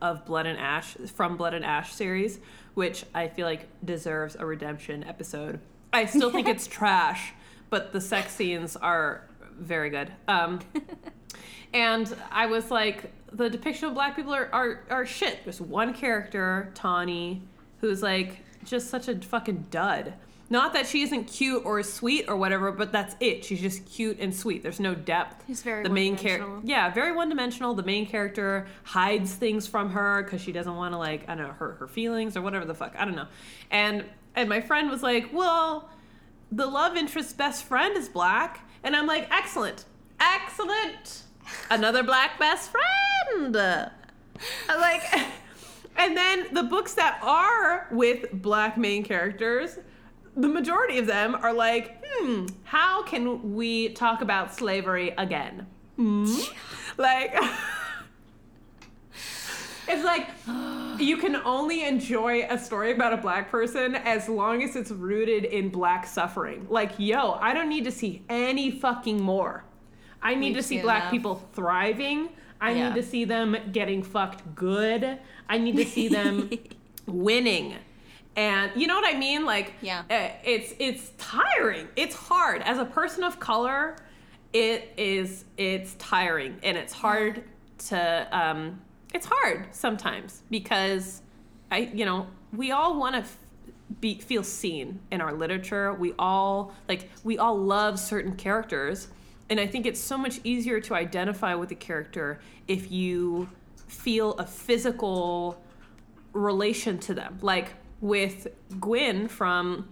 of 0.01 0.25
Blood 0.25 0.47
and 0.47 0.59
Ash 0.59 0.95
from 1.15 1.37
Blood 1.37 1.55
and 1.55 1.65
Ash 1.65 1.93
series, 1.93 2.39
which 2.75 3.05
I 3.15 3.29
feel 3.29 3.47
like 3.47 3.67
deserves 3.85 4.37
a 4.39 4.47
redemption 4.47 5.05
episode. 5.05 5.61
I 5.93 6.05
still 6.05 6.31
think 6.31 6.49
it's 6.49 6.67
trash, 6.67 7.33
but 7.71 7.93
the 7.93 8.01
sex 8.01 8.35
scenes 8.35 8.77
are 8.77 9.29
very 9.59 9.91
good. 9.91 10.13
Um, 10.29 10.61
and 11.75 12.15
I 12.31 12.47
was 12.47 12.71
like, 12.71 13.13
the 13.33 13.51
depiction 13.51 13.89
of 13.89 13.95
black 13.95 14.17
people 14.17 14.35
are, 14.35 14.49
are, 14.53 14.85
are 14.91 15.07
shit. 15.07 15.41
There's 15.45 15.61
one 15.61 15.93
character, 15.95 16.71
Tawny, 16.75 17.43
who's 17.81 18.03
like 18.03 18.39
just 18.65 18.89
such 18.91 19.09
a 19.09 19.17
fucking 19.17 19.67
dud. 19.71 20.15
Not 20.49 20.75
that 20.75 20.87
she 20.87 21.03
isn't 21.03 21.25
cute 21.25 21.65
or 21.65 21.83
sweet 21.83 22.27
or 22.29 22.37
whatever, 22.37 22.71
but 22.71 22.93
that's 22.93 23.17
it. 23.19 23.45
She's 23.45 23.61
just 23.61 23.85
cute 23.85 24.21
and 24.21 24.35
sweet. 24.35 24.63
There's 24.63 24.79
no 24.79 24.95
depth. 24.95 25.45
She's 25.47 25.63
very 25.63 25.83
the 25.83 25.91
main 25.91 26.17
character. 26.17 26.61
Yeah, 26.63 26.93
very 26.93 27.13
one 27.13 27.29
dimensional. 27.29 27.75
The 27.75 27.83
main 27.83 28.07
character 28.07 28.69
hides 28.85 29.35
things 29.35 29.67
from 29.67 29.91
her 29.91 30.23
because 30.23 30.41
she 30.41 30.53
doesn't 30.53 30.77
want 30.77 30.95
to 30.95 30.99
like 30.99 31.29
I 31.29 31.35
don't 31.35 31.49
know 31.49 31.53
hurt 31.53 31.79
her 31.79 31.89
feelings 31.89 32.37
or 32.37 32.43
whatever 32.43 32.65
the 32.65 32.75
fuck. 32.75 32.95
I 32.97 33.05
don't 33.05 33.17
know. 33.17 33.27
And 33.73 34.05
and 34.37 34.49
my 34.49 34.61
friend 34.61 34.89
was 34.89 35.03
like, 35.03 35.33
well, 35.33 35.91
the 36.53 36.67
love 36.67 36.97
interest's 36.97 37.33
best 37.33 37.65
friend 37.65 37.97
is 37.97 38.09
black, 38.09 38.66
and 38.87 38.95
I'm 38.95 39.07
like, 39.07 39.29
excellent, 39.33 39.85
excellent, 40.21 41.25
another 41.71 42.05
black 42.05 42.39
best 42.39 42.71
friend. 42.71 43.57
I'm 43.57 44.81
like, 44.81 45.03
and 45.97 46.17
then 46.17 46.47
the 46.53 46.63
books 46.63 46.95
that 46.95 47.19
are 47.21 47.89
with 47.91 48.27
black 48.33 48.79
main 48.79 49.03
characters, 49.03 49.79
the 50.37 50.47
majority 50.47 50.99
of 50.99 51.07
them 51.07 51.35
are 51.35 51.53
like, 51.53 52.01
hmm, 52.07 52.47
how 52.63 53.03
can 53.03 53.55
we 53.55 53.89
talk 53.89 54.23
about 54.23 54.55
slavery 54.55 55.13
again? 55.19 55.67
Hmm? 55.97 56.33
Like, 56.97 57.35
it's 59.89 60.05
like 60.05 60.29
you 61.01 61.17
can 61.17 61.37
only 61.37 61.85
enjoy 61.85 62.47
a 62.49 62.59
story 62.59 62.93
about 62.93 63.13
a 63.13 63.17
black 63.17 63.51
person 63.51 63.95
as 63.95 64.29
long 64.29 64.63
as 64.63 64.77
it's 64.77 64.91
rooted 64.91 65.45
in 65.45 65.69
black 65.69 66.07
suffering. 66.07 66.67
Like, 66.71 66.93
yo, 66.99 67.33
I 67.33 67.53
don't 67.55 67.69
need 67.69 67.85
to 67.85 67.93
see 67.93 68.23
any 68.29 68.71
fucking 68.71 69.21
more. 69.21 69.65
I 70.23 70.35
need 70.35 70.49
We've 70.55 70.57
to 70.57 70.63
see 70.63 70.81
black 70.81 71.03
enough. 71.03 71.11
people 71.13 71.49
thriving. 71.53 72.31
I 72.61 72.73
Yeah. 72.73 72.89
need 72.89 72.95
to 73.01 73.07
see 73.07 73.25
them 73.25 73.57
getting 73.73 74.03
fucked 74.03 74.55
good. 74.55 75.19
I 75.49 75.59
need 75.59 75.77
to 75.77 75.85
see 75.85 76.09
them 76.09 76.51
winning. 77.07 77.75
And 78.35 78.71
you 78.75 78.87
know 78.87 78.97
what 78.97 79.07
I 79.15 79.19
mean? 79.19 79.45
Like, 79.45 79.75
Yeah. 79.81 80.01
uh, 80.11 80.29
it's 80.45 80.75
it's 80.79 81.11
tiring. 81.19 81.89
It's 81.97 82.15
hard 82.15 82.63
as 82.63 82.79
a 82.79 82.85
person 82.85 83.25
of 83.25 83.39
color. 83.41 83.97
It 84.53 84.93
is 84.97 85.45
it's 85.57 85.95
tiring 85.99 86.59
and 86.63 86.77
it's 86.77 86.93
hard 86.93 87.45
to 87.89 88.29
um, 88.33 88.81
it's 89.17 89.27
hard 89.29 89.67
sometimes 89.73 90.43
because 90.51 91.23
I 91.73 91.91
you 91.93 92.05
know 92.05 92.29
we 92.53 92.71
all 92.71 92.99
want 92.99 93.15
to 93.15 93.21
f- 93.23 93.39
be 94.01 94.19
feel 94.19 94.45
seen 94.45 95.01
in 95.11 95.21
our 95.21 95.33
literature. 95.33 95.93
We 95.95 96.13
all 96.19 96.73
like 96.89 97.11
we 97.25 97.39
all 97.39 97.57
love 97.57 97.99
certain 97.99 98.37
characters, 98.37 99.09
and 99.51 99.59
I 99.59 99.67
think 99.67 99.87
it's 99.87 100.01
so 100.01 100.19
much 100.19 100.41
easier 100.45 100.81
to 100.81 100.95
identify 100.95 101.55
with 101.55 101.71
a 101.71 101.75
character 101.75 102.41
if 102.69 102.93
you 102.93 103.49
feel 103.89 104.35
a 104.35 104.47
physical 104.47 105.61
relation 106.33 106.99
to 106.99 107.15
them. 107.15 107.39
Like 107.41 107.75
with 108.01 108.49
Gwyn 108.79 109.29
from 109.29 109.89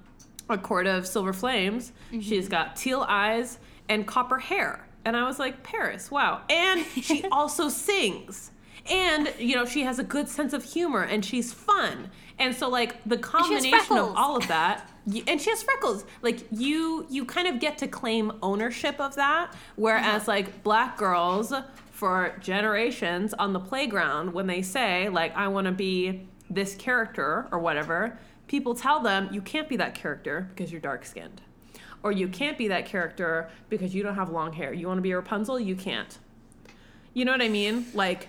A 0.51 0.59
Court 0.59 0.87
of 0.87 1.07
Silver 1.07 1.33
Flames, 1.33 1.93
mm-hmm. 2.09 2.21
she's 2.21 2.49
got 2.49 2.77
teal 2.77 3.05
eyes 3.09 3.59
and 3.89 4.07
copper 4.07 4.39
hair. 4.39 4.87
And 5.05 5.17
I 5.17 5.25
was 5.27 5.39
like, 5.39 5.63
Paris, 5.63 6.11
wow. 6.11 6.43
And 6.49 6.85
she 6.87 7.25
also 7.33 7.69
sings. 7.69 8.51
And, 8.91 9.33
you 9.39 9.55
know, 9.55 9.65
she 9.65 9.83
has 9.83 9.99
a 9.99 10.05
good 10.05 10.29
sense 10.29 10.53
of 10.53 10.63
humor 10.63 11.03
and 11.03 11.25
she's 11.25 11.53
fun. 11.53 12.11
And 12.39 12.55
so, 12.55 12.69
like, 12.69 13.03
the 13.05 13.17
combination 13.17 13.97
of 13.97 14.15
all 14.17 14.37
of 14.37 14.47
that, 14.49 14.91
and 15.27 15.41
she 15.41 15.51
has 15.51 15.63
freckles. 15.63 16.05
Like, 16.21 16.47
you 16.51 17.07
you 17.09 17.25
kind 17.25 17.47
of 17.47 17.61
get 17.61 17.79
to 17.79 17.87
claim 17.87 18.33
ownership 18.43 19.01
of 19.01 19.15
that. 19.15 19.55
Whereas, 19.77 20.29
like, 20.29 20.63
black 20.63 20.99
girls 20.99 21.53
for 21.93 22.35
generations 22.41 23.33
on 23.35 23.53
the 23.53 23.61
playground, 23.61 24.35
when 24.35 24.47
they 24.47 24.63
say, 24.63 25.09
like, 25.09 25.35
I 25.37 25.49
want 25.49 25.67
to 25.67 25.73
be 25.73 26.27
this 26.51 26.75
character 26.75 27.47
or 27.53 27.59
whatever, 27.59 28.19
people 28.49 28.75
tell 28.75 29.01
them 29.01 29.29
you 29.33 29.41
can't 29.41 29.69
be 29.69 29.77
that 29.77 29.95
character 29.95 30.49
because 30.51 30.73
you're 30.73 30.81
dark 30.81 31.05
skinned. 31.05 31.41
Or 32.03 32.13
you 32.13 32.29
can't 32.29 32.59
be 32.59 32.69
that 32.69 32.85
character 32.85 33.49
because 33.71 33.95
you 33.95 34.03
don't 34.03 34.17
have 34.17 34.29
long 34.29 34.53
hair. 34.53 34.75
You 34.75 34.89
want 34.89 34.99
to 34.99 35.03
be 35.03 35.13
a 35.13 35.17
Rapunzel? 35.17 35.59
You 35.59 35.75
can't. 35.75 36.19
You 37.15 37.25
know 37.25 37.33
what 37.33 37.41
I 37.41 37.49
mean? 37.49 37.87
Like, 37.95 38.29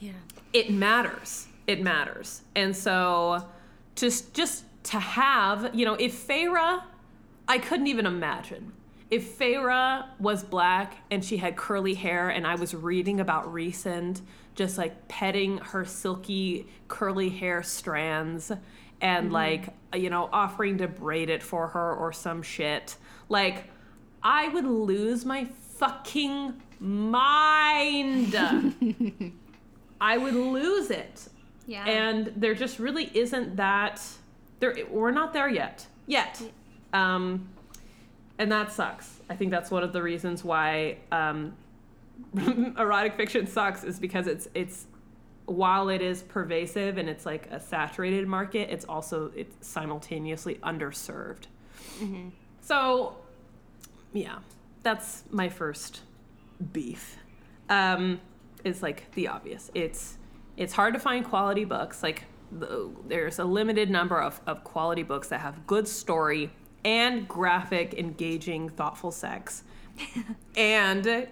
yeah. 0.00 0.12
it 0.52 0.70
matters. 0.70 1.46
It 1.66 1.82
matters. 1.82 2.42
And 2.56 2.74
so 2.74 3.46
just 3.94 4.32
just 4.34 4.64
to 4.84 4.98
have, 4.98 5.74
you 5.74 5.84
know, 5.84 5.94
if 5.94 6.26
Feyre, 6.26 6.82
I 7.46 7.58
couldn't 7.58 7.88
even 7.88 8.06
imagine. 8.06 8.72
If 9.10 9.38
Feyre 9.38 10.06
was 10.18 10.42
black 10.42 10.98
and 11.10 11.24
she 11.24 11.38
had 11.38 11.56
curly 11.56 11.94
hair 11.94 12.28
and 12.28 12.46
I 12.46 12.54
was 12.54 12.74
reading 12.74 13.20
about 13.20 13.52
Rhysand 13.52 14.20
just 14.54 14.76
like 14.76 15.08
petting 15.08 15.58
her 15.58 15.84
silky 15.84 16.66
curly 16.88 17.28
hair 17.28 17.62
strands 17.62 18.50
and 19.00 19.26
mm-hmm. 19.26 19.34
like, 19.34 19.68
you 19.94 20.10
know, 20.10 20.28
offering 20.32 20.78
to 20.78 20.88
braid 20.88 21.30
it 21.30 21.42
for 21.42 21.68
her 21.68 21.94
or 21.94 22.12
some 22.12 22.42
shit. 22.42 22.96
Like 23.28 23.64
I 24.22 24.48
would 24.48 24.66
lose 24.66 25.24
my 25.24 25.44
fucking 25.44 26.60
mind. 26.80 28.34
I 30.00 30.16
would 30.16 30.34
lose 30.34 30.90
it. 30.90 31.28
Yeah. 31.66 31.84
And 31.84 32.32
there 32.36 32.54
just 32.54 32.78
really 32.78 33.10
isn't 33.14 33.56
that. 33.56 34.02
There, 34.60 34.74
we're 34.90 35.10
not 35.10 35.32
there 35.32 35.48
yet. 35.48 35.86
Yet. 36.06 36.40
Um, 36.92 37.48
and 38.38 38.50
that 38.50 38.72
sucks. 38.72 39.20
I 39.28 39.36
think 39.36 39.50
that's 39.50 39.70
one 39.70 39.82
of 39.82 39.92
the 39.92 40.02
reasons 40.02 40.42
why 40.44 40.98
um, 41.12 41.54
erotic 42.78 43.16
fiction 43.16 43.46
sucks 43.46 43.84
is 43.84 43.98
because 43.98 44.26
it's 44.26 44.48
it's 44.54 44.86
while 45.46 45.88
it 45.88 46.02
is 46.02 46.22
pervasive 46.22 46.98
and 46.98 47.08
it's 47.08 47.24
like 47.24 47.50
a 47.50 47.58
saturated 47.58 48.26
market, 48.26 48.68
it's 48.70 48.84
also 48.84 49.32
it's 49.34 49.66
simultaneously 49.66 50.56
underserved. 50.56 51.44
So, 52.60 53.16
yeah, 54.12 54.38
that's 54.82 55.24
my 55.30 55.48
first 55.48 56.00
beef. 56.72 57.16
Um, 57.70 58.20
is 58.64 58.82
like 58.82 59.10
the 59.12 59.28
obvious. 59.28 59.70
It's 59.74 60.18
it's 60.56 60.72
hard 60.72 60.94
to 60.94 61.00
find 61.00 61.24
quality 61.24 61.64
books. 61.64 62.02
Like 62.02 62.24
the, 62.50 62.90
there's 63.06 63.38
a 63.38 63.44
limited 63.44 63.90
number 63.90 64.20
of, 64.20 64.40
of 64.46 64.64
quality 64.64 65.02
books 65.02 65.28
that 65.28 65.40
have 65.40 65.66
good 65.66 65.86
story 65.86 66.50
and 66.84 67.28
graphic, 67.28 67.94
engaging, 67.94 68.68
thoughtful 68.68 69.10
sex, 69.10 69.64
and 70.56 71.28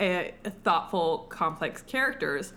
uh, 0.00 0.22
thoughtful, 0.64 1.26
complex 1.28 1.82
characters. 1.82 2.52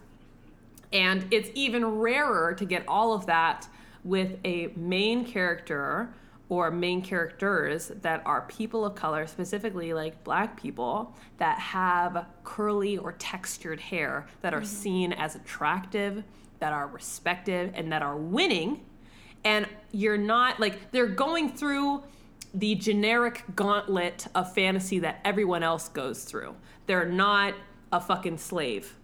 And 0.91 1.27
it's 1.31 1.49
even 1.53 1.85
rarer 1.85 2.53
to 2.55 2.65
get 2.65 2.83
all 2.87 3.13
of 3.13 3.27
that 3.27 3.67
with 4.03 4.39
a 4.43 4.71
main 4.75 5.25
character 5.25 6.13
or 6.49 6.71
main 6.71 7.01
characters 7.01 7.91
that 8.01 8.21
are 8.25 8.41
people 8.41 8.85
of 8.85 8.95
color, 8.95 9.27
specifically 9.27 9.93
like 9.93 10.23
black 10.23 10.59
people, 10.59 11.15
that 11.37 11.59
have 11.59 12.25
curly 12.43 12.97
or 12.97 13.13
textured 13.13 13.79
hair 13.79 14.27
that 14.41 14.53
are 14.53 14.57
mm-hmm. 14.57 14.65
seen 14.65 15.13
as 15.13 15.35
attractive, 15.35 16.23
that 16.59 16.73
are 16.73 16.87
respected, 16.87 17.71
and 17.75 17.91
that 17.91 18.01
are 18.01 18.17
winning. 18.17 18.83
And 19.43 19.67
you're 19.91 20.17
not 20.17 20.59
like, 20.59 20.91
they're 20.91 21.07
going 21.07 21.49
through 21.49 22.03
the 22.53 22.75
generic 22.75 23.43
gauntlet 23.55 24.25
of 24.33 24.53
fantasy 24.53 24.99
that 24.99 25.21
everyone 25.23 25.61
else 25.61 25.87
goes 25.87 26.23
through. 26.23 26.55
They're 26.87 27.05
not 27.05 27.53
a 27.91 28.01
fucking 28.01 28.39
slave 28.39 28.95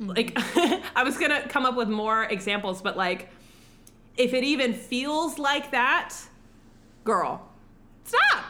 mm-hmm. 0.00 0.10
like 0.10 0.32
I 0.96 1.02
was 1.04 1.18
gonna 1.18 1.46
come 1.48 1.66
up 1.66 1.76
with 1.76 1.88
more 1.88 2.24
examples, 2.24 2.82
but 2.82 2.96
like 2.96 3.28
if 4.16 4.34
it 4.34 4.44
even 4.44 4.74
feels 4.74 5.38
like 5.38 5.70
that, 5.70 6.14
girl, 7.04 7.48
stop, 8.04 8.44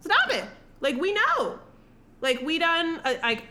stop 0.00 0.30
it. 0.30 0.44
Like 0.80 0.96
we 1.00 1.12
know, 1.12 1.58
Like 2.20 2.40
we 2.42 2.58
done 2.58 3.00
uh, 3.04 3.14
like 3.22 3.44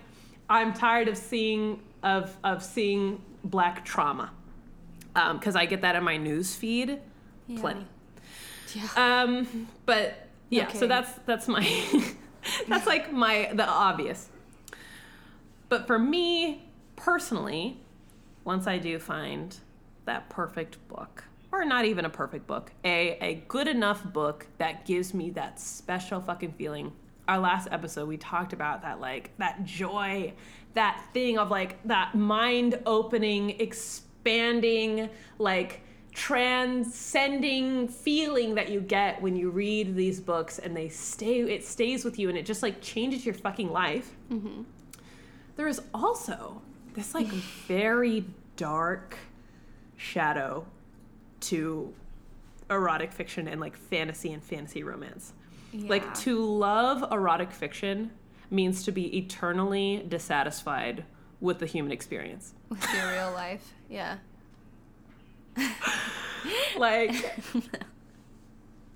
I'm 0.50 0.74
tired 0.74 1.08
of 1.08 1.18
seeing 1.18 1.82
of 2.04 2.36
of 2.44 2.64
seeing 2.64 3.22
black 3.44 3.84
trauma. 3.86 4.32
Um, 5.16 5.40
cuz 5.40 5.56
I 5.56 5.66
get 5.66 5.82
that 5.82 5.96
in 5.96 6.04
my 6.04 6.18
news 6.18 6.56
feed 6.56 7.00
plenty. 7.58 7.86
Yeah. 8.74 8.88
Um, 9.24 9.68
but 9.86 10.28
yeah, 10.50 10.72
so 10.72 10.88
that's 10.88 11.12
that's 11.26 11.48
my 11.48 11.62
that's 12.68 12.86
like 12.86 13.12
my 13.12 13.50
the 13.54 13.68
obvious. 13.68 14.30
But 15.70 15.88
for 15.88 15.98
me 15.98 16.64
personally, 16.96 17.80
once 18.44 18.68
I 18.68 18.78
do 18.78 19.00
find 19.00 19.56
that 20.06 20.30
perfect 20.30 20.86
book, 20.88 21.25
or 21.56 21.66
not 21.66 21.86
even 21.86 22.06
a 22.06 22.10
perfect 22.10 22.48
book, 22.48 22.72
a 22.84 23.18
a 23.22 23.36
good 23.48 23.68
enough 23.68 24.04
book 24.04 24.48
that 24.58 24.86
gives 24.86 25.14
me 25.14 25.30
that 25.32 25.60
special 25.60 26.22
fucking 26.22 26.54
feeling. 26.54 26.92
Our 27.28 27.40
last 27.40 27.68
episode 27.72 28.08
we 28.08 28.18
talked 28.18 28.54
about 28.54 28.82
that 28.84 29.00
like 29.00 29.32
that 29.38 29.64
joy, 29.64 30.34
that 30.74 31.02
thing 31.14 31.38
of 31.38 31.50
like 31.50 31.82
that 31.88 32.16
mind-opening, 32.16 33.60
expanding 33.60 35.10
like 35.40 35.82
transcending 36.16 37.90
feeling 37.90 38.56
that 38.56 38.70
you 38.70 38.80
get 38.80 39.22
when 39.22 39.36
you 39.36 39.50
read 39.50 39.96
these 39.96 40.22
books 40.22 40.60
and 40.60 40.76
they 40.76 40.88
stay 40.88 41.42
it 41.42 41.66
stays 41.66 42.06
with 42.06 42.18
you 42.18 42.30
and 42.30 42.38
it 42.38 42.46
just 42.46 42.64
like 42.64 42.80
changes 42.80 43.26
your 43.26 43.36
fucking 43.36 43.70
life 43.70 44.16
mm-hmm. 44.32 44.62
there 45.58 45.68
is 45.68 45.82
also 45.94 46.62
this 46.94 47.14
like 47.14 47.28
very 47.28 48.24
dark 48.56 49.18
shadow 49.98 50.66
to 51.50 51.94
erotic 52.70 53.12
fiction 53.12 53.48
and 53.48 53.62
like 53.62 53.76
fantasy 53.78 54.32
and 54.34 54.44
fantasy 54.44 54.84
romance 54.84 55.34
Yeah. 55.72 55.90
like 55.90 56.14
to 56.22 56.44
love 56.44 57.12
erotic 57.12 57.52
fiction 57.52 58.12
means 58.50 58.84
to 58.84 58.92
be 58.92 59.18
eternally 59.18 60.04
dissatisfied 60.08 61.04
with 61.42 61.60
the 61.60 61.66
human 61.66 61.92
experience 61.92 62.54
With 62.70 62.84
your 62.94 63.12
real 63.12 63.32
life. 63.34 63.74
Yeah. 63.90 64.18
like 66.78 67.14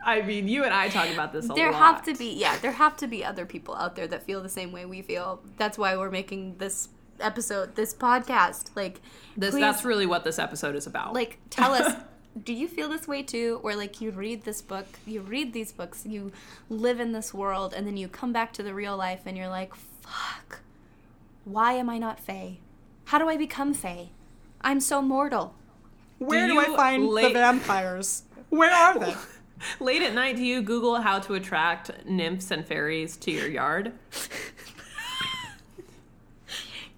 i 0.05 0.21
mean 0.21 0.47
you 0.47 0.63
and 0.63 0.73
i 0.73 0.87
talk 0.89 1.09
about 1.09 1.31
this 1.33 1.45
a 1.45 1.49
lot. 1.49 1.55
there 1.55 1.71
lot 1.71 1.95
have 1.95 2.03
to 2.03 2.13
be 2.15 2.33
yeah 2.33 2.57
there 2.57 2.71
have 2.71 2.95
to 2.97 3.07
be 3.07 3.23
other 3.23 3.45
people 3.45 3.75
out 3.75 3.95
there 3.95 4.07
that 4.07 4.23
feel 4.23 4.41
the 4.41 4.49
same 4.49 4.71
way 4.71 4.85
we 4.85 5.01
feel 5.01 5.41
that's 5.57 5.77
why 5.77 5.95
we're 5.95 6.09
making 6.11 6.55
this 6.57 6.89
episode 7.19 7.75
this 7.75 7.93
podcast 7.93 8.69
like 8.75 9.01
this 9.37 9.51
please, 9.51 9.61
that's 9.61 9.83
really 9.83 10.05
what 10.05 10.23
this 10.23 10.39
episode 10.39 10.75
is 10.75 10.85
about 10.87 11.13
like 11.13 11.37
tell 11.49 11.73
us 11.73 11.93
do 12.43 12.53
you 12.53 12.67
feel 12.67 12.87
this 12.89 13.07
way 13.07 13.23
too? 13.23 13.57
Where 13.61 13.75
like 13.75 13.99
you 14.01 14.11
read 14.11 14.43
this 14.43 14.61
book 14.61 14.85
you 15.05 15.21
read 15.21 15.51
these 15.53 15.71
books 15.71 16.05
you 16.05 16.31
live 16.69 16.99
in 16.99 17.11
this 17.11 17.33
world 17.33 17.73
and 17.73 17.85
then 17.87 17.97
you 17.97 18.07
come 18.07 18.31
back 18.31 18.53
to 18.53 18.63
the 18.63 18.73
real 18.73 18.95
life 18.95 19.21
and 19.25 19.35
you're 19.37 19.49
like 19.49 19.73
fuck. 19.75 20.59
Why 21.45 21.73
am 21.73 21.89
i 21.89 21.97
not 21.97 22.19
fey 22.19 22.59
how 23.05 23.17
do 23.17 23.27
i 23.29 23.35
become 23.37 23.73
fey 23.73 24.09
i'm 24.61 24.79
so 24.79 25.01
mortal. 25.01 25.55
Where 26.19 26.47
Do 26.47 26.53
do, 26.53 26.59
I 26.59 26.65
find 26.75 27.07
late- 27.07 27.33
the 27.33 27.39
vampires? 27.39 28.23
Where 28.49 28.71
are 28.71 28.99
they? 28.99 29.15
late 29.79 30.01
at 30.01 30.13
night 30.13 30.35
do 30.35 30.43
you 30.43 30.61
google 30.61 31.01
how 31.01 31.19
to 31.19 31.33
attract 31.33 31.91
nymphs 32.05 32.51
and 32.51 32.65
fairies 32.65 33.17
to 33.17 33.31
your 33.31 33.47
yard? 33.47 33.93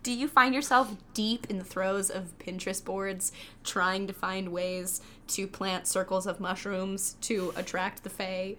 Do 0.03 0.11
you 0.11 0.27
find 0.27 0.55
yourself 0.55 0.95
deep 1.13 1.45
in 1.47 1.59
the 1.59 1.63
throes 1.63 2.09
of 2.09 2.35
Pinterest 2.39 2.83
boards 2.83 3.31
trying 3.63 4.07
to 4.07 4.13
find 4.13 4.50
ways 4.50 5.00
to 5.35 5.47
plant 5.47 5.88
circles 5.88 6.27
of 6.27 6.39
mushrooms 6.39 7.15
to 7.21 7.53
attract 7.55 8.03
the 8.03 8.09
fae 8.09 8.55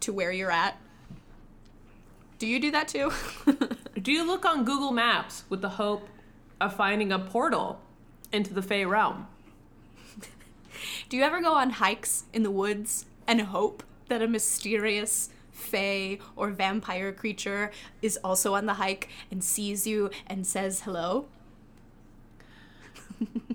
to 0.00 0.12
where 0.12 0.32
you're 0.32 0.50
at? 0.50 0.78
Do 2.38 2.46
you 2.46 2.58
do 2.58 2.70
that 2.70 2.88
too? 2.88 3.12
do 4.02 4.12
you 4.12 4.26
look 4.26 4.44
on 4.44 4.64
google 4.64 4.92
maps 4.92 5.44
with 5.48 5.60
the 5.60 5.68
hope 5.70 6.08
of 6.60 6.74
finding 6.74 7.12
a 7.12 7.18
portal 7.18 7.80
into 8.32 8.54
the 8.54 8.62
fey 8.62 8.84
realm 8.84 9.26
do 11.08 11.16
you 11.16 11.22
ever 11.22 11.40
go 11.40 11.54
on 11.54 11.70
hikes 11.70 12.24
in 12.32 12.42
the 12.42 12.50
woods 12.50 13.06
and 13.26 13.40
hope 13.40 13.82
that 14.08 14.22
a 14.22 14.28
mysterious 14.28 15.30
fae 15.50 16.18
or 16.36 16.50
vampire 16.50 17.12
creature 17.12 17.70
is 18.00 18.18
also 18.24 18.54
on 18.54 18.66
the 18.66 18.74
hike 18.74 19.08
and 19.30 19.42
sees 19.42 19.86
you 19.86 20.10
and 20.26 20.46
says 20.46 20.82
hello? 20.82 21.26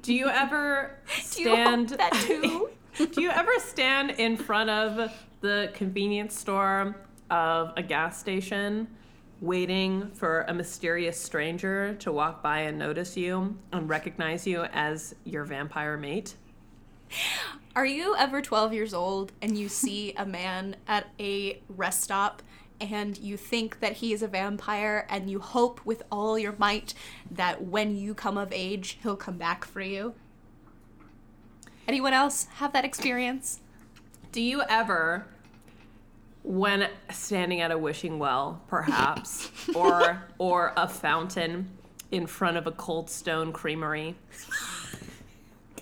Do 0.01 0.13
you 0.13 0.27
ever 0.27 0.97
Do 1.33 1.41
you 1.41 1.47
stand 1.47 1.89
that 1.89 2.13
too? 2.27 2.69
do 2.97 3.21
you 3.21 3.29
ever 3.29 3.51
stand 3.59 4.11
in 4.11 4.37
front 4.37 4.69
of 4.69 5.11
the 5.41 5.71
convenience 5.73 6.37
store 6.37 6.95
of 7.29 7.73
a 7.75 7.83
gas 7.83 8.19
station 8.19 8.87
waiting 9.41 10.09
for 10.11 10.41
a 10.47 10.53
mysterious 10.53 11.19
stranger 11.19 11.93
to 11.95 12.11
walk 12.11 12.41
by 12.41 12.59
and 12.61 12.79
notice 12.79 13.17
you 13.17 13.57
and 13.73 13.89
recognize 13.89 14.47
you 14.47 14.63
as 14.73 15.13
your 15.25 15.43
vampire 15.43 15.97
mate 15.97 16.35
Are 17.75 17.85
you 17.85 18.15
ever 18.15 18.41
12 18.41 18.73
years 18.73 18.93
old 18.93 19.33
and 19.41 19.57
you 19.57 19.67
see 19.67 20.13
a 20.13 20.25
man 20.25 20.77
at 20.87 21.07
a 21.19 21.61
rest 21.67 22.01
stop 22.01 22.41
and 22.81 23.17
you 23.17 23.37
think 23.37 23.79
that 23.79 23.93
he 23.93 24.13
is 24.13 24.21
a 24.21 24.27
vampire 24.27 25.07
and 25.09 25.29
you 25.29 25.39
hope 25.39 25.85
with 25.85 26.03
all 26.11 26.37
your 26.37 26.55
might 26.57 26.93
that 27.31 27.63
when 27.63 27.95
you 27.95 28.13
come 28.13 28.37
of 28.37 28.51
age, 28.51 28.97
he'll 29.01 29.15
come 29.15 29.37
back 29.37 29.65
for 29.65 29.81
you? 29.81 30.13
Anyone 31.87 32.13
else 32.13 32.47
have 32.55 32.73
that 32.73 32.83
experience? 32.83 33.59
Do 34.31 34.41
you 34.41 34.63
ever, 34.67 35.25
when 36.43 36.89
standing 37.11 37.61
at 37.61 37.71
a 37.71 37.77
wishing 37.77 38.17
well, 38.19 38.61
perhaps, 38.67 39.49
or 39.75 40.23
or 40.37 40.73
a 40.75 40.87
fountain 40.87 41.69
in 42.11 42.27
front 42.27 42.57
of 42.57 42.67
a 42.67 42.71
cold 42.71 43.09
stone 43.09 43.53
creamery, 43.53 44.15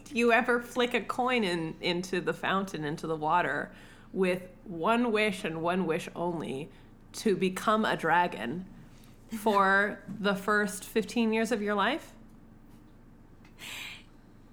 do 0.06 0.16
you 0.16 0.32
ever 0.32 0.60
flick 0.60 0.94
a 0.94 1.02
coin 1.02 1.44
in 1.44 1.76
into 1.82 2.20
the 2.20 2.34
fountain, 2.34 2.84
into 2.84 3.08
the 3.08 3.16
water, 3.16 3.72
with 4.12 4.44
one 4.66 5.12
wish 5.12 5.44
and 5.46 5.62
one 5.62 5.86
wish 5.86 6.10
only, 6.16 6.70
to 7.14 7.36
become 7.36 7.86
a 7.86 7.96
dragon 7.96 8.66
for 9.40 10.00
the 10.20 10.36
first 10.36 10.84
fifteen 10.84 11.34
years 11.34 11.52
of 11.52 11.62
your 11.62 11.76
life? 11.76 12.14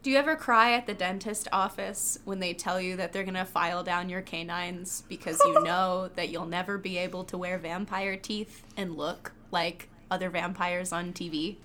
Do 0.02 0.10
you 0.10 0.16
ever 0.16 0.34
cry 0.34 0.72
at 0.72 0.86
the 0.86 0.94
dentist 0.94 1.46
office 1.52 2.18
when 2.24 2.40
they 2.40 2.54
tell 2.54 2.80
you 2.80 2.96
that 2.96 3.12
they're 3.12 3.24
gonna 3.24 3.44
file 3.44 3.82
down 3.84 4.08
your 4.08 4.22
canines 4.22 5.02
because 5.10 5.38
you 5.44 5.62
know 5.64 6.08
that 6.16 6.30
you'll 6.30 6.46
never 6.46 6.78
be 6.78 6.96
able 6.96 7.24
to 7.24 7.36
wear 7.36 7.58
vampire 7.58 8.16
teeth 8.16 8.64
and 8.78 8.96
look 8.96 9.32
like 9.50 9.88
other 10.10 10.30
vampires 10.30 10.90
on 10.92 11.12
TV? 11.12 11.56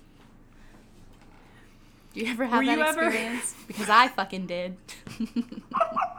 Do 2.12 2.20
you 2.20 2.30
ever 2.30 2.44
have 2.44 2.60
Were 2.60 2.66
that 2.66 2.76
you 2.78 2.84
ever- 2.84 3.02
experience? 3.06 3.54
Because 3.66 3.88
I 3.88 4.08
fucking 4.08 4.46
did. 4.46 4.76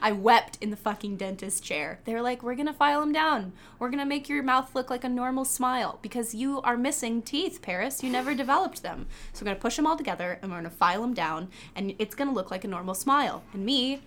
I 0.00 0.12
wept 0.12 0.58
in 0.60 0.70
the 0.70 0.76
fucking 0.76 1.16
dentist 1.16 1.62
chair. 1.62 2.00
They're 2.04 2.22
like, 2.22 2.42
we're 2.42 2.54
gonna 2.54 2.72
file 2.72 3.00
them 3.00 3.12
down. 3.12 3.52
We're 3.78 3.90
gonna 3.90 4.06
make 4.06 4.28
your 4.28 4.42
mouth 4.42 4.74
look 4.74 4.90
like 4.90 5.04
a 5.04 5.08
normal 5.08 5.44
smile 5.44 5.98
because 6.02 6.34
you 6.34 6.60
are 6.62 6.76
missing 6.76 7.22
teeth, 7.22 7.60
Paris. 7.62 8.02
You 8.02 8.10
never 8.10 8.34
developed 8.34 8.82
them. 8.82 9.06
So 9.32 9.42
we're 9.44 9.50
gonna 9.50 9.60
push 9.60 9.76
them 9.76 9.86
all 9.86 9.96
together 9.96 10.38
and 10.42 10.50
we're 10.50 10.58
gonna 10.58 10.70
file 10.70 11.02
them 11.02 11.14
down 11.14 11.48
and 11.74 11.94
it's 11.98 12.14
gonna 12.14 12.32
look 12.32 12.50
like 12.50 12.64
a 12.64 12.68
normal 12.68 12.94
smile. 12.94 13.42
And 13.52 13.64
me, 13.64 14.02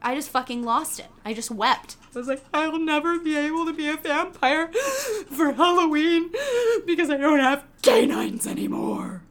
I 0.00 0.14
just 0.14 0.30
fucking 0.30 0.62
lost 0.62 1.00
it. 1.00 1.06
I 1.24 1.34
just 1.34 1.50
wept. 1.50 1.96
I 2.14 2.18
was 2.18 2.28
like, 2.28 2.44
I'll 2.54 2.78
never 2.78 3.18
be 3.18 3.36
able 3.36 3.66
to 3.66 3.72
be 3.72 3.88
a 3.88 3.96
vampire 3.96 4.68
for 5.30 5.52
Halloween 5.52 6.30
because 6.86 7.10
I 7.10 7.16
don't 7.16 7.40
have 7.40 7.64
canines 7.82 8.46
anymore. 8.46 9.22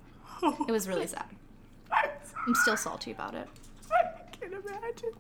It 0.68 0.72
was 0.72 0.88
really 0.88 1.08
sad. 1.08 1.26
I'm 2.48 2.56
still 2.56 2.78
salty 2.78 3.12
about 3.12 3.36
it. 3.36 3.48
I 3.92 4.36
can't 4.36 4.54
imagine. 4.54 5.12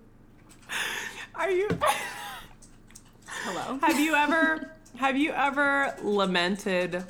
Are 1.37 1.51
you? 1.51 1.69
Hello. 3.27 3.77
Have 3.83 3.99
you 3.99 4.15
ever 4.15 4.71
have 4.97 5.15
you 5.15 5.31
ever 5.33 5.95
lamented 6.01 7.03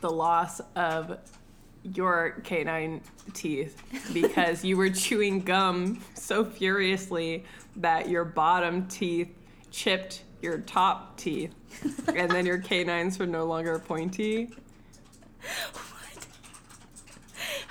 the 0.00 0.08
loss 0.08 0.60
of 0.76 1.18
your 1.82 2.40
canine 2.44 3.00
teeth 3.32 3.82
because 4.12 4.64
you 4.64 4.76
were 4.76 4.88
chewing 4.88 5.40
gum 5.40 6.00
so 6.14 6.44
furiously 6.44 7.44
that 7.76 8.08
your 8.08 8.24
bottom 8.24 8.86
teeth 8.86 9.34
chipped 9.72 10.22
your 10.40 10.58
top 10.58 11.16
teeth 11.16 11.52
and 12.14 12.30
then 12.30 12.46
your 12.46 12.58
canines 12.58 13.18
were 13.18 13.26
no 13.26 13.44
longer 13.46 13.80
pointy? 13.80 14.54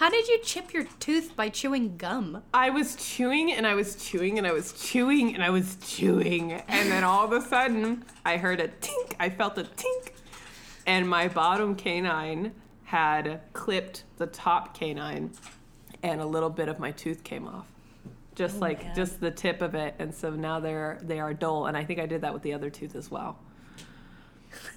How 0.04 0.10
did 0.10 0.28
you 0.28 0.38
chip 0.40 0.74
your 0.74 0.84
tooth 1.00 1.34
by 1.34 1.48
chewing 1.48 1.96
gum? 1.96 2.44
I 2.54 2.72
was 2.72 2.98
chewing 2.98 3.54
and 3.54 3.66
I 3.66 3.74
was 3.74 3.96
chewing 3.96 4.38
and 4.38 4.46
I 4.46 4.52
was 4.52 4.74
chewing 4.74 5.34
and 5.34 5.42
I 5.42 5.50
was 5.50 5.78
chewing. 5.78 6.52
And 6.52 6.92
then 6.92 7.06
all 7.06 7.24
of 7.24 7.32
a 7.32 7.40
sudden, 7.40 8.04
I 8.26 8.36
heard 8.36 8.60
a 8.60 8.68
tink. 8.68 9.14
I 9.18 9.30
felt 9.30 9.58
a 9.58 9.64
tink. 9.64 10.12
And 10.86 11.08
my 11.08 11.30
bottom 11.30 11.74
canine 11.74 12.52
had 12.84 13.40
clipped 13.54 14.04
the 14.18 14.28
top 14.28 14.78
canine 14.78 15.32
and 16.04 16.20
a 16.20 16.26
little 16.26 16.50
bit 16.50 16.68
of 16.68 16.80
my 16.80 16.92
tooth 16.92 17.24
came 17.24 17.48
off. 17.48 17.68
Just 18.36 18.58
oh 18.58 18.60
like 18.60 18.94
just 18.94 19.22
the 19.22 19.32
tip 19.32 19.62
of 19.62 19.74
it. 19.74 19.96
And 20.00 20.14
so 20.14 20.32
now 20.32 20.60
they're 20.60 21.00
they 21.02 21.22
are 21.22 21.34
dull 21.34 21.68
and 21.68 21.78
I 21.78 21.86
think 21.86 22.02
I 22.02 22.08
did 22.08 22.20
that 22.24 22.34
with 22.34 22.44
the 22.44 22.52
other 22.52 22.70
tooth 22.70 22.98
as 22.98 23.10
well. 23.10 23.40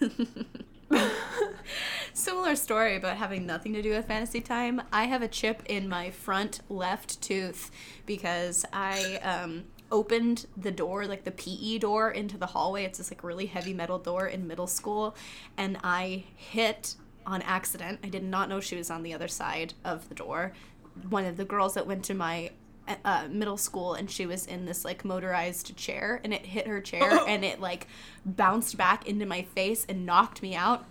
Similar 2.12 2.56
story 2.56 2.96
about 2.96 3.16
having 3.16 3.46
nothing 3.46 3.72
to 3.74 3.82
do 3.82 3.90
with 3.90 4.06
fantasy 4.06 4.40
time. 4.40 4.82
I 4.92 5.04
have 5.04 5.22
a 5.22 5.28
chip 5.28 5.62
in 5.66 5.88
my 5.88 6.10
front 6.10 6.60
left 6.68 7.20
tooth 7.20 7.70
because 8.06 8.64
I 8.72 9.16
um, 9.22 9.64
opened 9.90 10.46
the 10.56 10.70
door, 10.70 11.06
like 11.06 11.24
the 11.24 11.30
PE 11.30 11.78
door 11.78 12.10
into 12.10 12.38
the 12.38 12.46
hallway. 12.46 12.84
It's 12.84 12.98
this 12.98 13.10
like 13.10 13.22
really 13.22 13.46
heavy 13.46 13.74
metal 13.74 13.98
door 13.98 14.26
in 14.26 14.46
middle 14.46 14.66
school, 14.66 15.16
and 15.56 15.78
I 15.82 16.24
hit 16.34 16.96
on 17.26 17.42
accident. 17.42 18.00
I 18.02 18.08
did 18.08 18.24
not 18.24 18.48
know 18.48 18.60
she 18.60 18.76
was 18.76 18.90
on 18.90 19.02
the 19.02 19.12
other 19.12 19.28
side 19.28 19.74
of 19.84 20.08
the 20.08 20.14
door. 20.14 20.52
One 21.08 21.24
of 21.24 21.36
the 21.36 21.44
girls 21.44 21.74
that 21.74 21.86
went 21.86 22.04
to 22.04 22.14
my 22.14 22.50
uh, 23.04 23.26
middle 23.30 23.56
school 23.56 23.94
and 23.94 24.10
she 24.10 24.26
was 24.26 24.46
in 24.46 24.64
this 24.64 24.84
like 24.84 25.04
motorized 25.04 25.76
chair 25.76 26.20
and 26.24 26.32
it 26.32 26.46
hit 26.46 26.66
her 26.66 26.80
chair 26.80 27.20
and 27.28 27.44
it 27.44 27.60
like 27.60 27.86
bounced 28.24 28.76
back 28.76 29.06
into 29.06 29.26
my 29.26 29.42
face 29.42 29.86
and 29.88 30.06
knocked 30.06 30.42
me 30.42 30.54
out. 30.54 30.84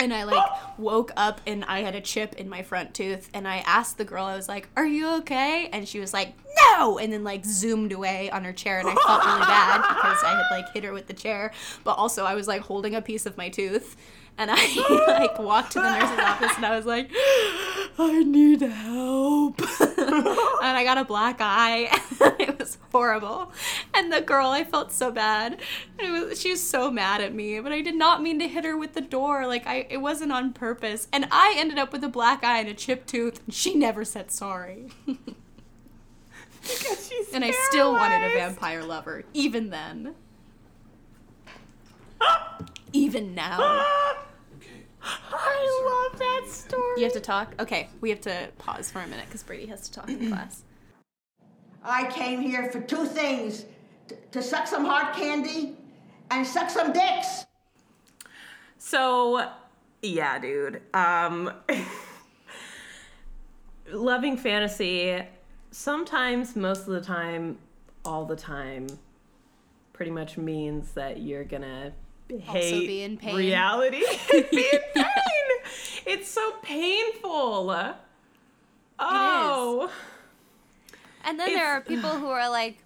And 0.00 0.14
I 0.14 0.22
like 0.24 0.48
woke 0.78 1.12
up 1.16 1.40
and 1.46 1.64
I 1.64 1.80
had 1.80 1.94
a 1.94 2.00
chip 2.00 2.34
in 2.34 2.48
my 2.48 2.62
front 2.62 2.94
tooth 2.94 3.28
and 3.34 3.48
I 3.48 3.58
asked 3.58 3.98
the 3.98 4.04
girl 4.04 4.24
I 4.24 4.36
was 4.36 4.48
like 4.48 4.68
are 4.76 4.86
you 4.86 5.16
okay? 5.18 5.68
And 5.72 5.88
she 5.88 6.00
was 6.00 6.12
like 6.12 6.34
no! 6.70 6.98
And 6.98 7.12
then 7.12 7.24
like 7.24 7.44
zoomed 7.44 7.92
away 7.92 8.30
on 8.30 8.44
her 8.44 8.52
chair 8.52 8.78
and 8.80 8.88
I 8.88 8.94
felt 8.94 9.24
really 9.24 9.40
bad 9.46 9.82
because 9.88 10.22
I 10.24 10.30
had 10.30 10.56
like 10.56 10.72
hit 10.72 10.84
her 10.84 10.92
with 10.92 11.06
the 11.06 11.14
chair. 11.14 11.52
But 11.84 11.92
also 11.92 12.24
I 12.24 12.34
was 12.34 12.48
like 12.48 12.62
holding 12.62 12.94
a 12.94 13.02
piece 13.02 13.26
of 13.26 13.36
my 13.36 13.48
tooth 13.48 13.96
and 14.38 14.50
I 14.52 15.04
like 15.18 15.38
walked 15.38 15.72
to 15.72 15.80
the 15.80 15.90
nurse's 15.90 16.18
office 16.18 16.52
and 16.56 16.64
I 16.64 16.76
was 16.76 16.86
like, 16.86 17.10
I 17.98 18.22
need 18.24 18.60
help. 18.62 19.27
and 19.60 20.76
I 20.76 20.82
got 20.84 20.98
a 20.98 21.04
black 21.04 21.38
eye. 21.40 21.88
it 22.38 22.58
was 22.58 22.78
horrible. 22.92 23.52
And 23.94 24.12
the 24.12 24.20
girl, 24.20 24.48
I 24.48 24.64
felt 24.64 24.92
so 24.92 25.10
bad. 25.10 25.60
It 25.98 26.10
was, 26.10 26.40
she 26.40 26.50
was 26.50 26.62
so 26.62 26.90
mad 26.90 27.20
at 27.20 27.34
me, 27.34 27.60
but 27.60 27.72
I 27.72 27.80
did 27.80 27.94
not 27.94 28.22
mean 28.22 28.38
to 28.38 28.48
hit 28.48 28.64
her 28.64 28.76
with 28.76 28.94
the 28.94 29.00
door. 29.00 29.46
Like 29.46 29.66
I, 29.66 29.86
it 29.88 29.98
wasn't 29.98 30.32
on 30.32 30.52
purpose. 30.52 31.08
And 31.12 31.28
I 31.30 31.54
ended 31.56 31.78
up 31.78 31.92
with 31.92 32.04
a 32.04 32.08
black 32.08 32.44
eye 32.44 32.60
and 32.60 32.68
a 32.68 32.74
chipped 32.74 33.08
tooth. 33.08 33.40
And 33.44 33.54
she 33.54 33.74
never 33.74 34.04
said 34.04 34.30
sorry. 34.30 34.88
Because 36.60 37.08
she's 37.08 37.32
and 37.32 37.44
I 37.44 37.52
still 37.68 37.92
wanted 37.92 38.30
a 38.30 38.34
vampire 38.34 38.82
lover, 38.82 39.24
even 39.32 39.70
then. 39.70 40.14
even 42.92 43.34
now. 43.34 43.86
I 45.02 46.08
love 46.10 46.18
that 46.18 46.44
story. 46.48 46.98
You 46.98 47.04
have 47.04 47.12
to 47.12 47.20
talk? 47.20 47.54
Okay, 47.60 47.88
we 48.00 48.10
have 48.10 48.20
to 48.22 48.48
pause 48.58 48.90
for 48.90 49.00
a 49.00 49.06
minute 49.06 49.26
because 49.26 49.42
Brady 49.42 49.66
has 49.66 49.88
to 49.88 49.92
talk 49.92 50.08
in 50.08 50.28
class. 50.28 50.62
I 51.84 52.10
came 52.10 52.40
here 52.40 52.70
for 52.70 52.80
two 52.80 53.06
things 53.06 53.64
t- 54.08 54.16
to 54.32 54.42
suck 54.42 54.66
some 54.66 54.84
hard 54.84 55.14
candy 55.14 55.76
and 56.30 56.46
suck 56.46 56.70
some 56.70 56.92
dicks. 56.92 57.46
So, 58.78 59.48
yeah, 60.02 60.38
dude. 60.38 60.82
Um, 60.94 61.52
loving 63.92 64.36
fantasy, 64.36 65.22
sometimes, 65.70 66.56
most 66.56 66.80
of 66.80 66.94
the 66.94 67.00
time, 67.00 67.58
all 68.04 68.24
the 68.24 68.36
time, 68.36 68.86
pretty 69.92 70.10
much 70.10 70.36
means 70.36 70.92
that 70.92 71.20
you're 71.20 71.44
gonna 71.44 71.92
hate 72.36 72.86
be 72.86 73.02
in 73.02 73.16
pain. 73.16 73.34
reality. 73.36 74.02
be 74.30 74.66
in 74.72 74.80
pain. 74.94 75.04
It's 76.06 76.28
so 76.28 76.52
painful. 76.62 77.94
Oh. 78.98 79.90
And 81.24 81.38
then 81.38 81.48
It's- 81.48 81.58
there 81.60 81.72
are 81.72 81.80
people 81.80 82.10
who 82.18 82.28
are 82.28 82.48
like, 82.50 82.78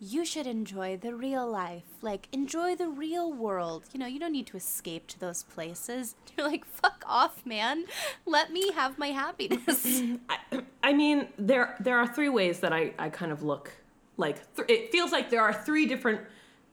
you 0.00 0.24
should 0.24 0.46
enjoy 0.46 0.96
the 0.98 1.14
real 1.14 1.48
life. 1.50 1.84
Like, 2.02 2.28
enjoy 2.32 2.74
the 2.76 2.88
real 2.88 3.32
world. 3.32 3.84
You 3.92 4.00
know, 4.00 4.06
you 4.06 4.18
don't 4.18 4.32
need 4.32 4.46
to 4.48 4.56
escape 4.56 5.06
to 5.08 5.20
those 5.20 5.44
places. 5.44 6.14
You're 6.36 6.46
like, 6.46 6.64
fuck 6.66 7.02
off, 7.06 7.46
man. 7.46 7.84
Let 8.26 8.52
me 8.52 8.72
have 8.72 8.98
my 8.98 9.08
happiness. 9.08 10.02
I, 10.28 10.38
I 10.82 10.92
mean, 10.92 11.28
there 11.38 11.76
there 11.80 11.96
are 11.98 12.06
three 12.06 12.28
ways 12.28 12.60
that 12.60 12.72
I, 12.72 12.92
I 12.98 13.08
kind 13.08 13.32
of 13.32 13.42
look 13.42 13.70
like. 14.18 14.36
Th- 14.56 14.68
it 14.68 14.92
feels 14.92 15.10
like 15.12 15.30
there 15.30 15.40
are 15.42 15.54
three 15.54 15.86
different 15.86 16.20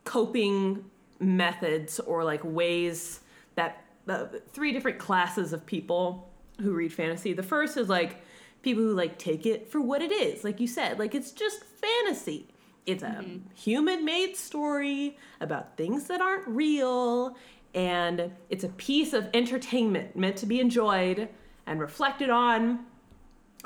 coping 0.03 0.83
methods 1.21 1.99
or 1.99 2.23
like 2.23 2.41
ways 2.43 3.21
that 3.55 3.85
uh, 4.09 4.25
three 4.51 4.71
different 4.71 4.97
classes 4.97 5.53
of 5.53 5.65
people 5.65 6.29
who 6.59 6.73
read 6.73 6.91
fantasy. 6.91 7.33
The 7.33 7.43
first 7.43 7.77
is 7.77 7.87
like 7.87 8.23
people 8.61 8.83
who 8.83 8.93
like 8.93 9.17
take 9.17 9.45
it 9.45 9.71
for 9.71 9.79
what 9.79 10.01
it 10.01 10.11
is, 10.11 10.43
like 10.43 10.59
you 10.59 10.67
said, 10.67 10.99
like 10.99 11.15
it's 11.15 11.31
just 11.31 11.63
fantasy. 11.63 12.47
It's 12.85 13.03
a 13.03 13.23
human 13.53 14.03
made 14.03 14.35
story 14.35 15.17
about 15.39 15.77
things 15.77 16.05
that 16.05 16.19
aren't 16.19 16.47
real, 16.47 17.37
and 17.75 18.31
it's 18.49 18.63
a 18.63 18.69
piece 18.69 19.13
of 19.13 19.29
entertainment 19.35 20.15
meant 20.15 20.35
to 20.37 20.47
be 20.47 20.59
enjoyed 20.59 21.29
and 21.67 21.79
reflected 21.79 22.31
on 22.31 22.79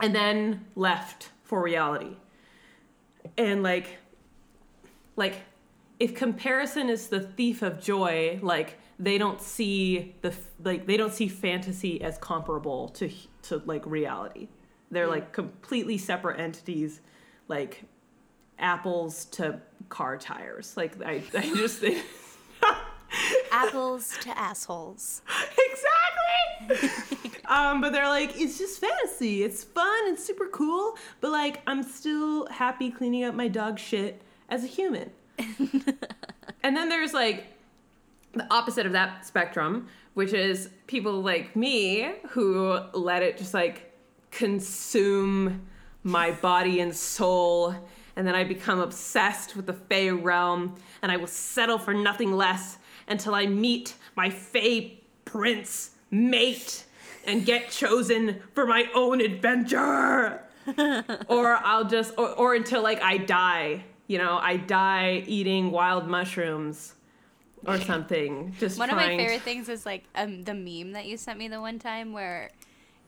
and 0.01 0.13
then 0.13 0.65
left 0.75 1.29
for 1.43 1.61
reality. 1.61 2.17
And 3.37 3.63
like 3.63 3.97
like 5.15 5.35
if 5.99 6.15
comparison 6.15 6.89
is 6.89 7.07
the 7.07 7.19
thief 7.19 7.61
of 7.61 7.79
joy, 7.79 8.39
like 8.41 8.77
they 8.99 9.17
don't 9.17 9.41
see 9.41 10.15
the 10.21 10.33
like 10.63 10.85
they 10.85 10.97
don't 10.97 11.13
see 11.13 11.27
fantasy 11.27 12.01
as 12.01 12.17
comparable 12.17 12.89
to 12.89 13.09
to 13.43 13.61
like 13.65 13.85
reality. 13.85 14.47
They're 14.91 15.07
like 15.07 15.31
completely 15.33 15.97
separate 15.97 16.39
entities, 16.39 17.01
like 17.47 17.83
apples 18.59 19.25
to 19.25 19.59
car 19.89 20.17
tires. 20.17 20.75
Like 20.77 21.01
I, 21.03 21.23
I 21.33 21.41
just 21.55 21.79
think 21.79 22.03
Apples 23.51 24.17
to 24.21 24.37
assholes. 24.37 25.21
exactly. 26.59 26.89
um, 27.45 27.81
but 27.81 27.93
they're 27.93 28.07
like, 28.09 28.39
it's 28.39 28.57
just 28.57 28.81
fantasy. 28.81 29.43
It's 29.43 29.63
fun. 29.63 30.07
It's 30.07 30.23
super 30.23 30.47
cool. 30.47 30.97
But 31.21 31.31
like, 31.31 31.61
I'm 31.67 31.83
still 31.83 32.47
happy 32.47 32.91
cleaning 32.91 33.23
up 33.23 33.35
my 33.35 33.47
dog 33.47 33.79
shit 33.79 34.21
as 34.49 34.63
a 34.63 34.67
human. 34.67 35.11
and 36.63 36.75
then 36.75 36.89
there's 36.89 37.13
like 37.13 37.45
the 38.33 38.45
opposite 38.53 38.85
of 38.85 38.91
that 38.91 39.25
spectrum, 39.25 39.87
which 40.13 40.33
is 40.33 40.69
people 40.87 41.21
like 41.21 41.55
me 41.55 42.11
who 42.29 42.79
let 42.93 43.23
it 43.23 43.37
just 43.37 43.53
like 43.53 43.93
consume 44.31 45.61
my 46.03 46.31
body 46.31 46.79
and 46.81 46.95
soul. 46.95 47.75
And 48.15 48.25
then 48.25 48.35
I 48.35 48.43
become 48.43 48.79
obsessed 48.79 49.55
with 49.55 49.65
the 49.65 49.73
Fey 49.73 50.09
realm, 50.09 50.75
and 51.01 51.11
I 51.11 51.17
will 51.17 51.27
settle 51.27 51.77
for 51.77 51.93
nothing 51.93 52.31
less 52.31 52.77
until 53.07 53.35
I 53.35 53.45
meet 53.45 53.95
my 54.15 54.29
Fey 54.29 55.01
prince 55.25 55.91
mate 56.11 56.85
and 57.25 57.45
get 57.45 57.69
chosen 57.71 58.41
for 58.53 58.65
my 58.65 58.87
own 58.93 59.19
adventure. 59.19 60.41
or 61.27 61.55
I'll 61.55 61.85
just, 61.85 62.13
or, 62.17 62.29
or 62.29 62.55
until 62.55 62.81
like 62.81 63.01
I 63.01 63.17
die. 63.17 63.83
You 64.07 64.17
know, 64.19 64.37
I 64.41 64.57
die 64.57 65.23
eating 65.27 65.71
wild 65.71 66.07
mushrooms 66.07 66.93
or 67.65 67.79
something. 67.79 68.53
Just 68.59 68.77
One 68.77 68.89
of 68.89 68.95
my 68.95 69.07
to- 69.09 69.17
favorite 69.17 69.41
things 69.41 69.69
is 69.69 69.85
like 69.85 70.03
um, 70.15 70.43
the 70.43 70.53
meme 70.53 70.91
that 70.93 71.05
you 71.05 71.17
sent 71.17 71.39
me 71.39 71.47
the 71.47 71.59
one 71.61 71.79
time 71.79 72.13
where 72.13 72.51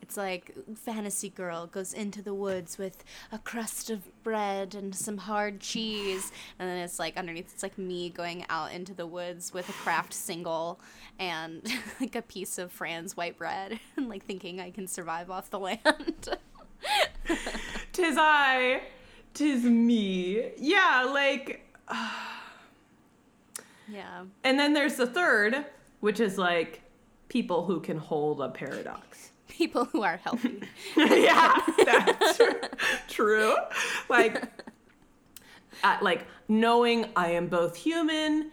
it's 0.01 0.15
like 0.15 0.53
fantasy 0.75 1.29
girl 1.29 1.67
goes 1.67 1.93
into 1.93 2.21
the 2.21 2.33
woods 2.33 2.77
with 2.77 3.03
a 3.31 3.39
crust 3.39 3.89
of 3.89 4.01
bread 4.23 4.75
and 4.75 4.95
some 4.95 5.17
hard 5.17 5.60
cheese 5.60 6.31
and 6.60 6.69
then 6.69 6.77
it's 6.77 6.99
like 6.99 7.17
underneath 7.17 7.51
it's 7.51 7.63
like 7.63 7.77
me 7.77 8.10
going 8.10 8.45
out 8.49 8.71
into 8.71 8.93
the 8.93 9.07
woods 9.07 9.53
with 9.53 9.67
a 9.67 9.73
Kraft 9.73 10.13
single 10.13 10.79
and 11.19 11.62
like 11.99 12.15
a 12.15 12.21
piece 12.21 12.57
of 12.57 12.71
Franz 12.71 13.17
white 13.17 13.38
bread 13.38 13.79
and 13.97 14.07
like 14.07 14.23
thinking 14.23 14.60
I 14.60 14.71
can 14.71 14.88
survive 14.88 15.29
off 15.31 15.49
the 15.49 15.60
land. 15.60 15.79
Tis 17.91 18.15
I, 18.19 18.81
tis 19.38 19.63
me. 19.63 20.52
Yeah, 20.58 21.10
like, 21.13 21.63
yeah. 23.88 24.23
and 24.43 24.60
then 24.60 24.73
there's 24.73 24.95
the 24.95 25.06
third, 25.06 25.65
which 26.00 26.19
is 26.19 26.38
like 26.38 26.82
people 27.30 27.65
who 27.65 27.80
can 27.80 27.97
hold 27.97 28.41
a 28.41 28.50
paradox. 28.50 29.32
People 29.47 29.86
who 29.86 30.04
are 30.04 30.17
healthy. 30.17 30.62
yeah, 30.97 31.56
that's 31.84 32.38
true. 32.38 32.54
true. 33.08 33.56
Like, 34.08 34.43
uh, 35.84 35.97
like 36.02 36.28
knowing 36.47 37.08
I 37.15 37.32
am 37.32 37.47
both 37.47 37.76
human 37.76 38.52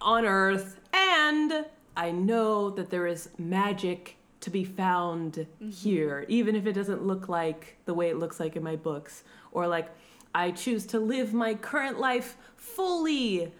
on 0.00 0.24
Earth 0.24 0.80
and 0.94 1.66
I 1.98 2.12
know 2.12 2.70
that 2.70 2.88
there 2.88 3.06
is 3.06 3.28
magic 3.36 4.16
to 4.40 4.48
be 4.48 4.64
found 4.64 5.46
here, 5.70 6.24
even 6.28 6.56
if 6.56 6.66
it 6.66 6.72
doesn't 6.72 7.04
look 7.04 7.28
like 7.28 7.76
the 7.84 7.92
way 7.92 8.08
it 8.08 8.18
looks 8.18 8.40
like 8.40 8.56
in 8.56 8.62
my 8.62 8.76
books, 8.76 9.24
or 9.52 9.68
like 9.68 9.90
I 10.34 10.50
choose 10.50 10.86
to 10.86 11.00
live 11.00 11.34
my 11.34 11.54
current 11.54 11.98
life 12.00 12.36
fully 12.56 13.52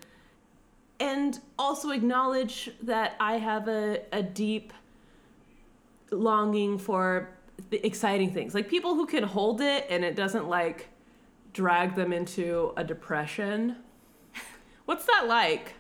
and 1.01 1.39
also 1.59 1.91
acknowledge 1.91 2.71
that 2.83 3.17
I 3.19 3.39
have 3.39 3.69
a, 3.69 4.03
a 4.13 4.23
deep 4.23 4.73
longing 6.11 6.79
for 6.79 7.29
the 7.71 7.85
exciting 7.85 8.33
things. 8.33 8.55
Like 8.55 8.69
people 8.69 8.95
who 8.95 9.07
can 9.07 9.25
hold 9.25 9.61
it 9.61 9.87
and 9.91 10.05
it 10.05 10.15
doesn't 10.15 10.49
like 10.49 10.89
drag 11.53 11.95
them 11.95 12.13
into 12.13 12.73
a 12.77 12.85
depression. 12.85 13.77
What's 14.85 15.05
that 15.07 15.27
like? 15.27 15.75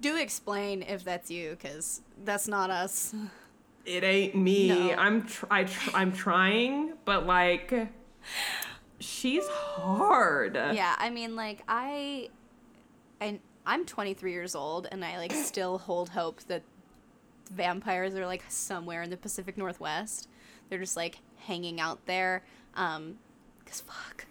Do 0.00 0.16
explain 0.16 0.82
if 0.82 1.04
that's 1.04 1.30
you, 1.30 1.50
because 1.50 2.02
that's 2.24 2.48
not 2.48 2.70
us. 2.70 3.14
it 3.86 4.02
ain't 4.02 4.34
me. 4.34 4.68
No. 4.68 4.94
I'm 4.94 5.22
tr- 5.22 5.46
I 5.50 5.64
tr- 5.64 5.90
I'm 5.94 6.12
trying, 6.12 6.94
but 7.04 7.24
like 7.24 7.72
she's 9.02 9.46
hard. 9.48 10.54
Yeah, 10.54 10.94
I 10.98 11.10
mean, 11.10 11.36
like 11.36 11.62
I, 11.68 12.28
and 13.20 13.40
I'm 13.66 13.84
23 13.84 14.32
years 14.32 14.54
old, 14.54 14.88
and 14.90 15.04
I 15.04 15.18
like 15.18 15.32
still 15.32 15.78
hold 15.78 16.10
hope 16.10 16.40
that 16.44 16.62
vampires 17.50 18.14
are 18.14 18.26
like 18.26 18.44
somewhere 18.48 19.02
in 19.02 19.10
the 19.10 19.16
Pacific 19.16 19.56
Northwest. 19.56 20.28
They're 20.68 20.78
just 20.78 20.96
like 20.96 21.18
hanging 21.36 21.80
out 21.80 22.04
there, 22.06 22.44
um, 22.74 23.18
cause 23.66 23.80
fuck. 23.80 24.26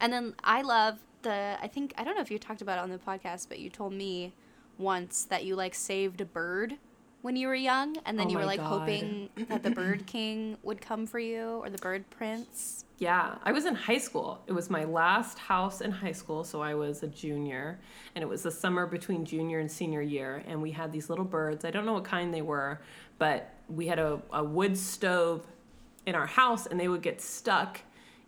And 0.00 0.12
then 0.12 0.34
I 0.42 0.62
love 0.62 0.98
the. 1.22 1.56
I 1.60 1.68
think 1.68 1.94
I 1.98 2.04
don't 2.04 2.14
know 2.14 2.22
if 2.22 2.30
you 2.30 2.38
talked 2.38 2.62
about 2.62 2.78
it 2.78 2.82
on 2.82 2.90
the 2.90 2.98
podcast, 2.98 3.48
but 3.48 3.58
you 3.58 3.70
told 3.70 3.92
me 3.92 4.32
once 4.78 5.24
that 5.24 5.44
you 5.44 5.54
like 5.54 5.74
saved 5.74 6.20
a 6.20 6.24
bird 6.24 6.76
when 7.24 7.36
you 7.36 7.48
were 7.48 7.54
young, 7.54 7.96
and 8.04 8.18
then 8.18 8.26
Oh 8.26 8.30
you 8.32 8.36
were 8.36 8.44
like 8.44 8.60
God. 8.60 8.80
hoping 8.80 9.30
that 9.48 9.62
the 9.62 9.70
bird 9.82 10.04
king 10.04 10.58
would 10.62 10.82
come 10.82 11.06
for 11.06 11.18
you 11.18 11.62
or 11.62 11.70
the 11.70 11.78
bird 11.78 12.04
prince. 12.10 12.84
Yeah, 12.98 13.36
I 13.42 13.50
was 13.50 13.64
in 13.64 13.74
high 13.74 13.96
school. 13.96 14.42
It 14.46 14.52
was 14.52 14.68
my 14.68 14.84
last 14.84 15.38
house 15.38 15.80
in 15.80 15.90
high 15.90 16.12
school, 16.12 16.44
so 16.44 16.60
I 16.60 16.74
was 16.74 17.02
a 17.02 17.06
junior, 17.06 17.80
and 18.14 18.22
it 18.22 18.26
was 18.26 18.42
the 18.42 18.50
summer 18.50 18.86
between 18.86 19.24
junior 19.24 19.58
and 19.60 19.70
senior 19.72 20.02
year, 20.02 20.44
and 20.46 20.60
we 20.60 20.70
had 20.70 20.92
these 20.92 21.08
little 21.08 21.24
birds. 21.24 21.64
I 21.64 21.70
don't 21.70 21.86
know 21.86 21.94
what 21.94 22.04
kind 22.04 22.32
they 22.32 22.42
were, 22.42 22.82
but 23.16 23.54
we 23.70 23.86
had 23.86 23.98
a, 23.98 24.20
a 24.30 24.44
wood 24.44 24.76
stove 24.76 25.46
in 26.04 26.14
our 26.14 26.26
house, 26.26 26.66
and 26.66 26.78
they 26.78 26.88
would 26.88 27.02
get 27.02 27.22
stuck 27.22 27.80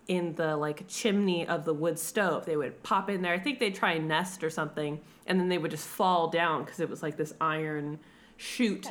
in 0.08 0.34
the 0.36 0.56
like 0.56 0.88
chimney 0.88 1.46
of 1.46 1.66
the 1.66 1.74
wood 1.74 1.98
stove. 1.98 2.46
They 2.46 2.56
would 2.56 2.82
pop 2.82 3.10
in 3.10 3.20
there. 3.20 3.34
I 3.34 3.40
think 3.40 3.58
they'd 3.58 3.74
try 3.74 3.92
and 3.92 4.08
nest 4.08 4.42
or 4.42 4.48
something, 4.48 4.98
and 5.26 5.38
then 5.38 5.50
they 5.50 5.58
would 5.58 5.70
just 5.70 5.86
fall 5.86 6.28
down 6.28 6.64
because 6.64 6.80
it 6.80 6.88
was 6.88 7.02
like 7.02 7.18
this 7.18 7.34
iron 7.42 7.98
chute 8.36 8.88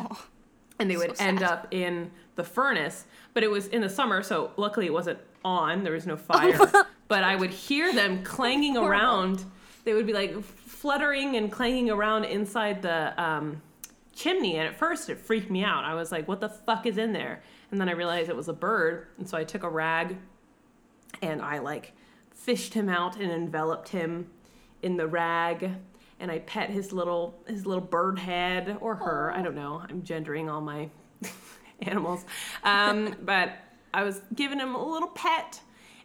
and 0.79 0.89
they 0.89 0.97
would 0.97 1.17
So 1.17 1.23
end 1.23 1.43
up 1.43 1.67
in 1.71 2.11
the 2.35 2.43
furnace. 2.43 3.05
But 3.33 3.43
it 3.43 3.51
was 3.51 3.67
in 3.67 3.81
the 3.81 3.89
summer, 3.89 4.23
so 4.23 4.51
luckily 4.57 4.85
it 4.85 4.93
wasn't 4.93 5.19
on. 5.43 5.83
There 5.83 5.93
was 5.93 6.07
no 6.07 6.17
fire. 6.17 6.59
but 7.07 7.23
I 7.23 7.35
would 7.35 7.51
hear 7.51 7.93
them 7.93 8.23
clanging 8.23 8.77
around. 8.77 9.45
They 9.83 9.93
would 9.93 10.07
be 10.07 10.13
like 10.13 10.41
fluttering 10.43 11.35
and 11.35 11.51
clanging 11.51 11.89
around 11.89 12.25
inside 12.25 12.81
the 12.81 13.21
um, 13.21 13.61
chimney. 14.13 14.57
And 14.57 14.67
at 14.67 14.77
first, 14.77 15.09
it 15.09 15.19
freaked 15.19 15.49
me 15.49 15.63
out. 15.63 15.83
I 15.83 15.93
was 15.93 16.11
like, 16.11 16.27
"What 16.27 16.39
the 16.39 16.49
fuck 16.49 16.85
is 16.85 16.97
in 16.97 17.13
there?" 17.13 17.43
And 17.71 17.79
then 17.79 17.89
I 17.89 17.93
realized 17.93 18.29
it 18.29 18.35
was 18.35 18.49
a 18.49 18.53
bird. 18.53 19.07
And 19.17 19.27
so 19.27 19.37
I 19.37 19.43
took 19.43 19.63
a 19.63 19.69
rag 19.69 20.17
and 21.21 21.41
I 21.41 21.59
like 21.59 21.93
fished 22.33 22.73
him 22.73 22.89
out 22.89 23.17
and 23.17 23.31
enveloped 23.31 23.89
him 23.89 24.27
in 24.81 24.97
the 24.97 25.07
rag 25.07 25.71
and 26.19 26.31
I 26.31 26.39
pet 26.39 26.69
his 26.69 26.91
little 26.91 27.35
his 27.47 27.65
little 27.65 27.83
bird 27.83 28.19
head 28.19 28.77
or 28.81 28.95
her. 28.95 29.31
I 29.33 29.41
don't 29.41 29.55
know. 29.55 29.81
I'm 29.87 30.03
gendering 30.03 30.49
all 30.49 30.61
my 30.61 30.89
animals. 31.81 32.25
Um, 32.63 33.15
but 33.23 33.57
I 33.93 34.03
was 34.03 34.21
giving 34.33 34.59
him 34.59 34.75
a 34.75 34.91
little 34.91 35.09
pet 35.09 35.61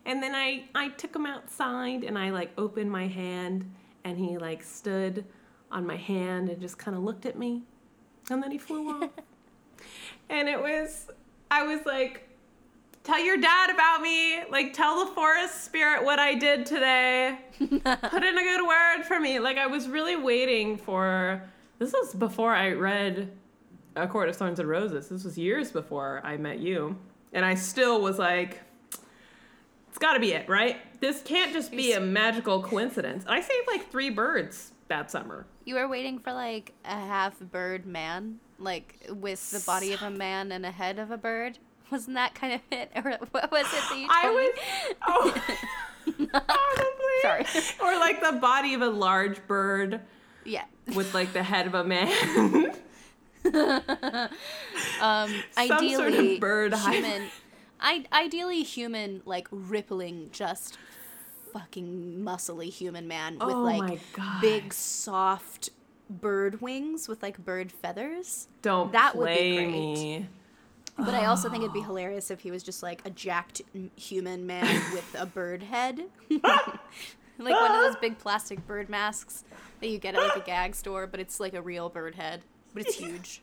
and 0.06 0.22
then 0.22 0.34
I 0.34 0.64
I 0.74 0.88
took 0.88 1.14
him 1.14 1.26
outside 1.26 2.04
and 2.04 2.18
I 2.18 2.30
like 2.30 2.52
opened 2.58 2.90
my 2.90 3.06
hand 3.06 3.70
and 4.04 4.18
he 4.18 4.38
like 4.38 4.62
stood 4.62 5.24
on 5.70 5.86
my 5.86 5.96
hand 5.96 6.48
and 6.48 6.60
just 6.60 6.78
kind 6.78 6.96
of 6.96 7.02
looked 7.02 7.26
at 7.26 7.38
me 7.38 7.62
and 8.30 8.42
then 8.42 8.50
he 8.50 8.58
flew 8.58 8.88
off. 8.90 9.10
And 10.28 10.48
it 10.48 10.60
was 10.60 11.08
I 11.50 11.64
was 11.64 11.84
like 11.84 12.29
tell 13.10 13.24
your 13.24 13.36
dad 13.36 13.70
about 13.70 14.02
me. 14.02 14.40
Like, 14.50 14.72
tell 14.72 15.04
the 15.04 15.12
forest 15.12 15.64
spirit 15.64 16.04
what 16.04 16.20
I 16.20 16.34
did 16.34 16.64
today. 16.64 17.38
Put 17.58 17.72
in 18.22 18.38
a 18.38 18.42
good 18.42 18.66
word 18.66 19.02
for 19.04 19.18
me. 19.18 19.40
Like, 19.40 19.58
I 19.58 19.66
was 19.66 19.88
really 19.88 20.16
waiting 20.16 20.76
for. 20.76 21.42
This 21.80 21.92
was 21.92 22.14
before 22.14 22.54
I 22.54 22.72
read 22.72 23.32
A 23.96 24.06
Court 24.06 24.28
of 24.28 24.36
Thorns 24.36 24.60
and 24.60 24.68
Roses. 24.68 25.08
This 25.08 25.24
was 25.24 25.36
years 25.36 25.72
before 25.72 26.20
I 26.24 26.36
met 26.36 26.60
you. 26.60 26.96
And 27.32 27.44
I 27.44 27.54
still 27.54 28.00
was 28.00 28.18
like, 28.18 28.60
it's 29.88 29.98
gotta 29.98 30.20
be 30.20 30.32
it, 30.32 30.48
right? 30.48 30.76
This 31.00 31.22
can't 31.22 31.52
just 31.52 31.72
be 31.72 31.92
a 31.92 32.00
magical 32.00 32.62
coincidence. 32.62 33.24
I 33.26 33.40
saved 33.40 33.66
like 33.66 33.90
three 33.90 34.10
birds 34.10 34.72
that 34.88 35.10
summer. 35.10 35.46
You 35.64 35.76
were 35.76 35.88
waiting 35.88 36.18
for 36.18 36.32
like 36.32 36.74
a 36.84 36.90
half 36.90 37.38
bird 37.40 37.86
man, 37.86 38.40
like 38.58 39.06
with 39.08 39.50
the 39.50 39.60
body 39.60 39.92
of 39.92 40.02
a 40.02 40.10
man 40.10 40.52
and 40.52 40.66
a 40.66 40.70
head 40.70 40.98
of 40.98 41.10
a 41.10 41.18
bird. 41.18 41.58
Wasn't 41.90 42.14
that 42.14 42.34
kind 42.34 42.54
of 42.54 42.60
it, 42.70 42.90
or 42.96 43.18
what 43.30 43.50
was 43.50 43.66
it 43.66 43.82
that 43.88 43.98
you 43.98 44.06
told 44.06 44.10
I 44.10 44.28
me? 44.28 44.34
was. 44.36 44.96
Oh, 45.08 45.32
probably. 46.46 47.46
Sorry. 47.82 47.94
Or 47.94 47.98
like 47.98 48.20
the 48.22 48.38
body 48.40 48.74
of 48.74 48.82
a 48.82 48.88
large 48.88 49.44
bird. 49.46 50.00
Yeah. 50.44 50.64
with 50.94 51.12
like 51.14 51.32
the 51.32 51.42
head 51.42 51.66
of 51.66 51.74
a 51.74 51.84
man. 51.84 52.72
Um, 55.00 55.30
Some 55.56 55.72
ideally, 55.78 55.94
sort 55.94 56.14
of 56.14 56.40
bird 56.40 56.74
human. 56.74 57.28
I, 57.80 58.04
ideally, 58.12 58.62
human 58.62 59.22
like 59.24 59.48
rippling, 59.50 60.28
just 60.32 60.78
fucking 61.52 62.20
muscly 62.22 62.70
human 62.70 63.08
man 63.08 63.34
with 63.34 63.42
Oh 63.54 63.62
like 63.62 64.00
big 64.40 64.72
soft 64.72 65.70
bird 66.08 66.60
wings 66.60 67.08
with 67.08 67.22
like 67.22 67.38
bird 67.38 67.72
feathers. 67.72 68.48
Don't 68.62 68.92
That 68.92 69.16
would 69.16 69.26
be 69.28 69.34
play 69.34 69.56
great. 69.56 69.70
me. 69.70 70.28
But 71.04 71.14
I 71.14 71.26
also 71.26 71.48
think 71.48 71.62
it'd 71.62 71.72
be 71.72 71.80
ah. 71.80 71.84
hilarious 71.84 72.30
if 72.30 72.40
he 72.40 72.50
was 72.50 72.62
just 72.62 72.82
like 72.82 73.02
a 73.04 73.10
jacked 73.10 73.62
human 73.96 74.46
man 74.46 74.64
with 74.92 75.16
a 75.18 75.26
bird 75.26 75.62
head. 75.62 76.04
like 76.30 77.60
one 77.60 77.70
of 77.70 77.80
those 77.80 77.96
big 77.96 78.18
plastic 78.18 78.66
bird 78.66 78.88
masks 78.88 79.44
that 79.80 79.88
you 79.88 79.98
get 79.98 80.14
at 80.14 80.20
like 80.20 80.36
a 80.36 80.46
gag 80.46 80.74
store, 80.74 81.06
but 81.06 81.20
it's 81.20 81.40
like 81.40 81.54
a 81.54 81.62
real 81.62 81.88
bird 81.88 82.14
head. 82.14 82.42
But 82.72 82.86
it's 82.86 82.96
huge. 82.96 83.42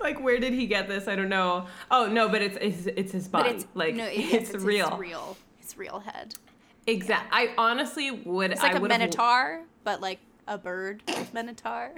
like 0.00 0.20
where 0.22 0.38
did 0.38 0.52
he 0.52 0.66
get 0.66 0.88
this? 0.88 1.08
I 1.08 1.16
don't 1.16 1.30
know. 1.30 1.66
Oh 1.90 2.06
no, 2.06 2.28
but 2.28 2.42
it's 2.42 2.58
it's, 2.60 2.86
it's 2.86 3.12
his 3.12 3.28
body. 3.28 3.50
It's 3.50 3.66
like 3.74 3.94
no, 3.94 4.04
it- 4.04 4.18
it's, 4.18 4.52
yes, 4.52 4.62
real. 4.62 4.88
It's 4.88 4.98
real. 4.98 5.36
It's 5.60 5.78
real 5.78 6.00
head. 6.00 6.34
Exact. 6.86 7.30
I 7.32 7.54
honestly 7.56 8.10
would. 8.10 8.50
It's 8.50 8.62
like 8.62 8.74
I 8.74 8.78
a 8.78 8.80
minotaur, 8.80 9.62
but 9.82 10.02
like 10.02 10.18
a 10.46 10.58
bird 10.58 11.02
minotaur. 11.32 11.92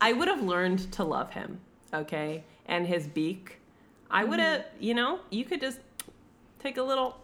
I 0.00 0.12
would 0.12 0.28
have 0.28 0.42
learned 0.42 0.92
to 0.92 1.04
love 1.04 1.30
him. 1.30 1.60
Okay, 1.94 2.44
and 2.66 2.86
his 2.86 3.06
beak. 3.06 3.60
I 4.10 4.24
would 4.24 4.38
have. 4.40 4.60
Mm-hmm. 4.60 4.82
You 4.84 4.94
know, 4.94 5.20
you 5.30 5.44
could 5.44 5.60
just 5.60 5.78
take 6.58 6.76
a 6.78 6.82
little, 6.82 7.16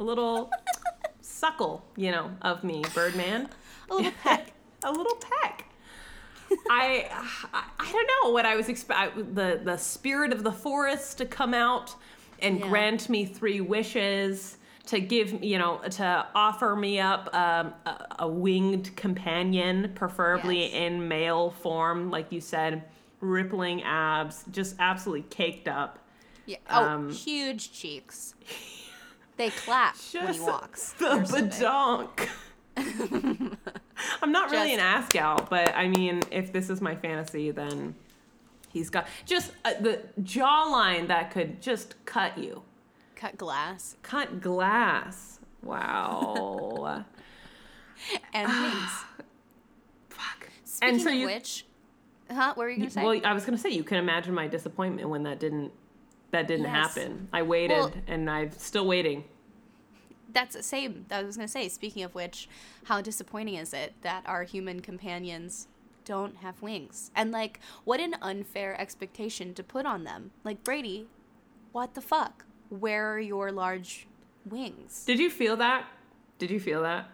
a 0.00 0.02
little 0.04 0.50
suckle. 1.20 1.84
You 1.96 2.10
know, 2.12 2.30
of 2.42 2.64
me, 2.64 2.82
Birdman. 2.94 3.48
a 3.90 3.94
little 3.94 4.12
peck. 4.22 4.52
a 4.84 4.90
little 4.92 5.16
peck. 5.16 5.64
I, 6.70 7.08
I 7.52 7.64
I 7.78 7.92
don't 7.92 8.10
know 8.24 8.32
what 8.32 8.46
I 8.46 8.56
was 8.56 8.68
expect 8.68 9.34
the 9.34 9.60
the 9.62 9.76
spirit 9.76 10.32
of 10.32 10.42
the 10.44 10.52
forest 10.52 11.18
to 11.18 11.26
come 11.26 11.52
out 11.52 11.94
and 12.40 12.58
Yeah. 12.60 12.68
grant 12.68 13.08
me 13.10 13.26
three 13.26 13.60
wishes 13.60 14.56
to 14.86 14.98
give 15.00 15.44
you 15.44 15.58
know 15.58 15.78
to 15.90 16.26
offer 16.34 16.74
me 16.74 17.00
up 17.00 17.28
um, 17.34 17.74
a, 17.84 18.06
a 18.20 18.28
winged 18.28 18.96
companion 18.96 19.92
preferably 19.94 20.62
Yes. 20.66 20.72
in 20.74 21.06
male 21.06 21.50
form 21.50 22.10
like 22.10 22.32
you 22.32 22.40
said 22.40 22.84
rippling 23.20 23.82
abs 23.82 24.44
just 24.50 24.76
absolutely 24.78 25.26
caked 25.28 25.68
up 25.68 25.98
Yeah. 26.48 26.56
Oh, 26.70 26.82
Um, 26.84 27.10
huge 27.10 27.72
cheeks. 27.72 28.34
They 29.36 29.50
clap 29.50 29.96
when 30.14 30.32
he 30.32 30.40
walks. 30.40 30.92
the 30.94 31.04
They're 31.08 31.24
so 31.26 31.42
big. 31.42 31.50
badonk. 31.50 32.28
I'm 34.22 34.32
not 34.32 34.50
really 34.50 34.72
an 34.72 34.78
Just- 34.78 34.88
ass 35.04 35.08
gal, 35.12 35.46
but 35.50 35.74
I 35.76 35.88
mean, 35.88 36.22
if 36.30 36.52
this 36.52 36.70
is 36.70 36.80
my 36.80 36.94
fantasy, 36.96 37.50
then 37.50 37.94
he's 38.72 38.88
got 38.88 39.06
just 39.26 39.52
uh, 39.64 39.74
the 39.80 40.00
jawline 40.22 41.08
that 41.08 41.30
could 41.32 41.60
just 41.60 41.94
cut 42.06 42.38
you, 42.38 42.62
Cut 43.14 43.36
glass 43.36 43.96
cut 44.02 44.40
glass. 44.40 45.40
Wow. 45.62 47.04
and 48.32 48.48
wings. 48.48 48.90
Fuck. 50.08 50.48
Speaking 50.64 50.94
and 50.94 51.02
so 51.02 51.08
of 51.10 51.14
you, 51.16 51.26
which, 51.26 51.66
huh? 52.30 52.52
What 52.54 52.56
were 52.58 52.70
you 52.70 52.78
gonna 52.78 52.90
say? 52.90 53.04
well, 53.04 53.20
I 53.24 53.34
was 53.34 53.44
gonna 53.44 53.58
say 53.58 53.70
you 53.70 53.84
can 53.84 53.98
imagine 53.98 54.32
my 54.34 54.46
disappointment 54.46 55.08
when 55.10 55.24
that 55.24 55.38
didn't 55.40 55.72
that 56.30 56.46
didn't 56.46 56.66
Yes. 56.66 56.94
happen. 56.94 57.28
I 57.32 57.42
waited, 57.42 57.76
Well- 57.78 57.92
and 58.06 58.30
I'm 58.30 58.50
still 58.52 58.86
waiting. 58.86 59.24
That's 60.30 60.54
the 60.54 60.62
same. 60.62 61.06
I 61.10 61.22
was 61.22 61.36
gonna 61.36 61.48
say. 61.48 61.68
Speaking 61.68 62.02
of 62.02 62.14
which, 62.14 62.48
how 62.84 63.00
disappointing 63.00 63.54
is 63.54 63.72
it 63.72 63.94
that 64.02 64.24
our 64.26 64.44
human 64.44 64.80
companions 64.80 65.68
don't 66.04 66.36
have 66.38 66.60
wings? 66.60 67.10
And 67.16 67.30
like, 67.32 67.60
what 67.84 67.98
an 68.00 68.14
unfair 68.20 68.78
expectation 68.78 69.54
to 69.54 69.62
put 69.62 69.86
on 69.86 70.04
them. 70.04 70.32
Like 70.44 70.62
Brady, 70.64 71.08
what 71.72 71.94
the 71.94 72.02
fuck? 72.02 72.44
Where 72.68 73.10
are 73.14 73.18
your 73.18 73.50
large 73.50 74.06
wings? 74.44 75.04
Did 75.06 75.18
you 75.18 75.30
feel 75.30 75.56
that? 75.56 75.86
Did 76.38 76.50
you 76.50 76.60
feel 76.60 76.82
that? 76.82 77.08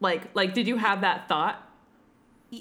Like, 0.00 0.34
like, 0.34 0.54
did 0.54 0.66
you 0.66 0.78
have 0.78 1.02
that 1.02 1.28
thought? 1.28 1.70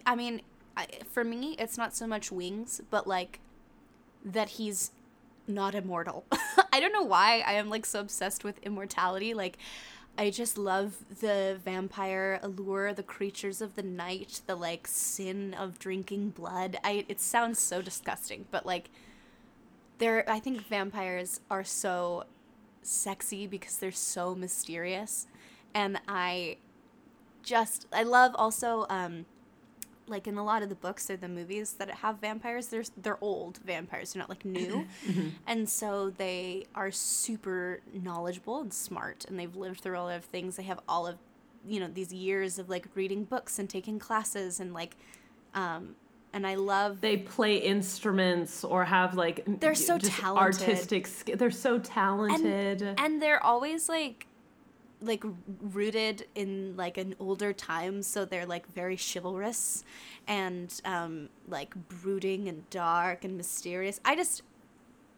I 0.06 0.16
mean, 0.16 0.42
I, 0.76 0.88
for 1.10 1.24
me, 1.24 1.56
it's 1.58 1.78
not 1.78 1.96
so 1.96 2.06
much 2.08 2.32
wings, 2.32 2.82
but 2.90 3.08
like 3.08 3.40
that 4.26 4.50
he's 4.52 4.92
not 5.48 5.76
immortal. 5.76 6.26
I 6.74 6.80
don't 6.80 6.94
know 6.94 7.04
why 7.04 7.44
I 7.46 7.54
am 7.54 7.70
like 7.70 7.86
so 7.86 8.00
obsessed 8.00 8.44
with 8.44 8.60
immortality. 8.64 9.34
Like, 9.34 9.58
I 10.18 10.30
just 10.30 10.58
love 10.58 10.98
the 11.22 11.60
vampire 11.64 12.40
allure, 12.44 12.94
the 12.94 13.04
creatures 13.04 13.62
of 13.62 13.76
the 13.76 13.84
night, 13.84 14.42
the 14.48 14.56
like 14.56 14.88
sin 14.88 15.54
of 15.56 15.80
drinking 15.80 16.32
blood. 16.32 16.78
I 16.84 17.06
it 17.10 17.20
sounds 17.20 17.60
so 17.60 17.82
disgusting, 17.82 18.46
but 18.52 18.66
like 18.66 18.90
They're 19.98 20.30
I 20.30 20.40
think 20.40 20.68
vampires 20.68 21.40
are 21.50 21.64
so 21.64 22.26
sexy 22.82 23.48
because 23.48 23.78
they're 23.78 23.92
so 23.92 24.36
mysterious. 24.36 25.28
And 25.74 26.00
I 26.08 26.58
just 27.44 27.88
I 27.94 28.04
love 28.04 28.34
also 28.36 28.86
um 28.90 29.26
like 30.08 30.28
in 30.28 30.38
a 30.38 30.44
lot 30.44 30.62
of 30.64 30.70
the 30.70 30.76
books 30.76 31.10
or 31.10 31.16
the 31.18 31.28
movies 31.28 31.74
that 31.74 31.90
have 31.90 32.20
vampires, 32.20 32.68
they're 32.68 32.84
they're 33.02 33.18
old 33.22 33.60
vampires, 33.66 34.14
they're 34.14 34.20
not 34.22 34.30
like 34.30 34.44
new, 34.46 34.86
and 35.48 35.68
so 35.70 36.10
they 36.10 36.66
are 36.76 36.92
super 36.92 37.80
knowledgeable 37.94 38.62
and 38.62 38.74
smart, 38.74 39.26
and 39.28 39.40
they've 39.40 39.56
lived 39.56 39.82
through 39.82 39.98
all 39.98 40.10
of 40.10 40.24
things. 40.26 40.56
They 40.58 40.64
have 40.64 40.80
all 40.90 41.08
of, 41.08 41.16
you 41.68 41.80
know, 41.80 41.88
these 41.88 42.12
years 42.14 42.60
of 42.60 42.70
like 42.70 42.88
reading 42.96 43.24
books 43.24 43.60
and 43.60 43.70
taking 43.70 43.98
classes 44.00 44.60
and 44.60 44.74
like, 44.74 44.96
um, 45.54 45.96
and 46.34 46.46
I 46.48 46.56
love 46.56 47.00
They 47.00 47.18
play 47.18 47.58
instruments 47.58 48.64
or 48.64 48.86
have 48.86 49.16
like 49.16 49.44
They're 49.48 49.76
so 49.76 49.98
talented. 50.00 50.62
artistic. 50.68 51.08
They're 51.38 51.52
so 51.52 51.78
talented. 51.80 52.82
and 52.98 53.22
they're 53.22 53.42
always 53.44 53.88
like 53.88 54.26
like 55.04 55.24
rooted 55.62 56.26
in 56.36 56.76
like 56.78 56.98
an 56.98 57.16
older 57.20 57.54
time 57.54 58.02
so 58.02 58.26
they're 58.26 58.46
like 58.46 58.66
very 58.74 58.98
chivalrous 58.98 59.84
and 60.28 60.82
um 60.86 61.30
like 61.48 61.74
brooding 61.90 62.48
and 62.48 62.70
dark 62.70 63.24
and 63.24 63.36
mysterious 63.36 64.00
i 64.06 64.16
just 64.16 64.42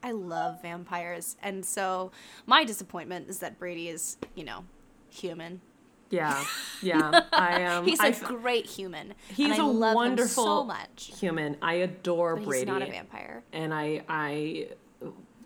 i 0.04 0.12
love 0.12 0.62
vampires 0.62 1.38
and 1.44 1.66
so 1.66 2.12
my 2.46 2.64
disappointment 2.64 3.30
is 3.30 3.40
that 3.40 3.60
brady 3.60 3.90
is 3.90 4.18
you 4.36 4.44
know 4.44 4.66
human 5.10 5.62
yeah, 6.10 6.44
yeah. 6.82 7.24
I 7.34 7.62
am. 7.62 7.84
he's 7.84 8.00
I 8.00 8.08
a 8.08 8.10
f- 8.12 8.24
great 8.24 8.66
human 8.66 9.14
he's 9.30 9.52
and 9.52 9.62
I 9.62 9.66
a 9.66 9.68
love 9.68 9.96
wonderful 9.96 10.44
him 10.44 10.50
so 10.50 10.64
much 10.64 11.12
human. 11.20 11.58
I 11.62 11.74
adore 11.76 12.36
but 12.36 12.56
he's 12.56 12.66
not 12.66 12.82
a 12.82 12.86
vampire 12.86 13.44
and 13.52 13.74
I, 13.74 14.02
I, 14.08 14.68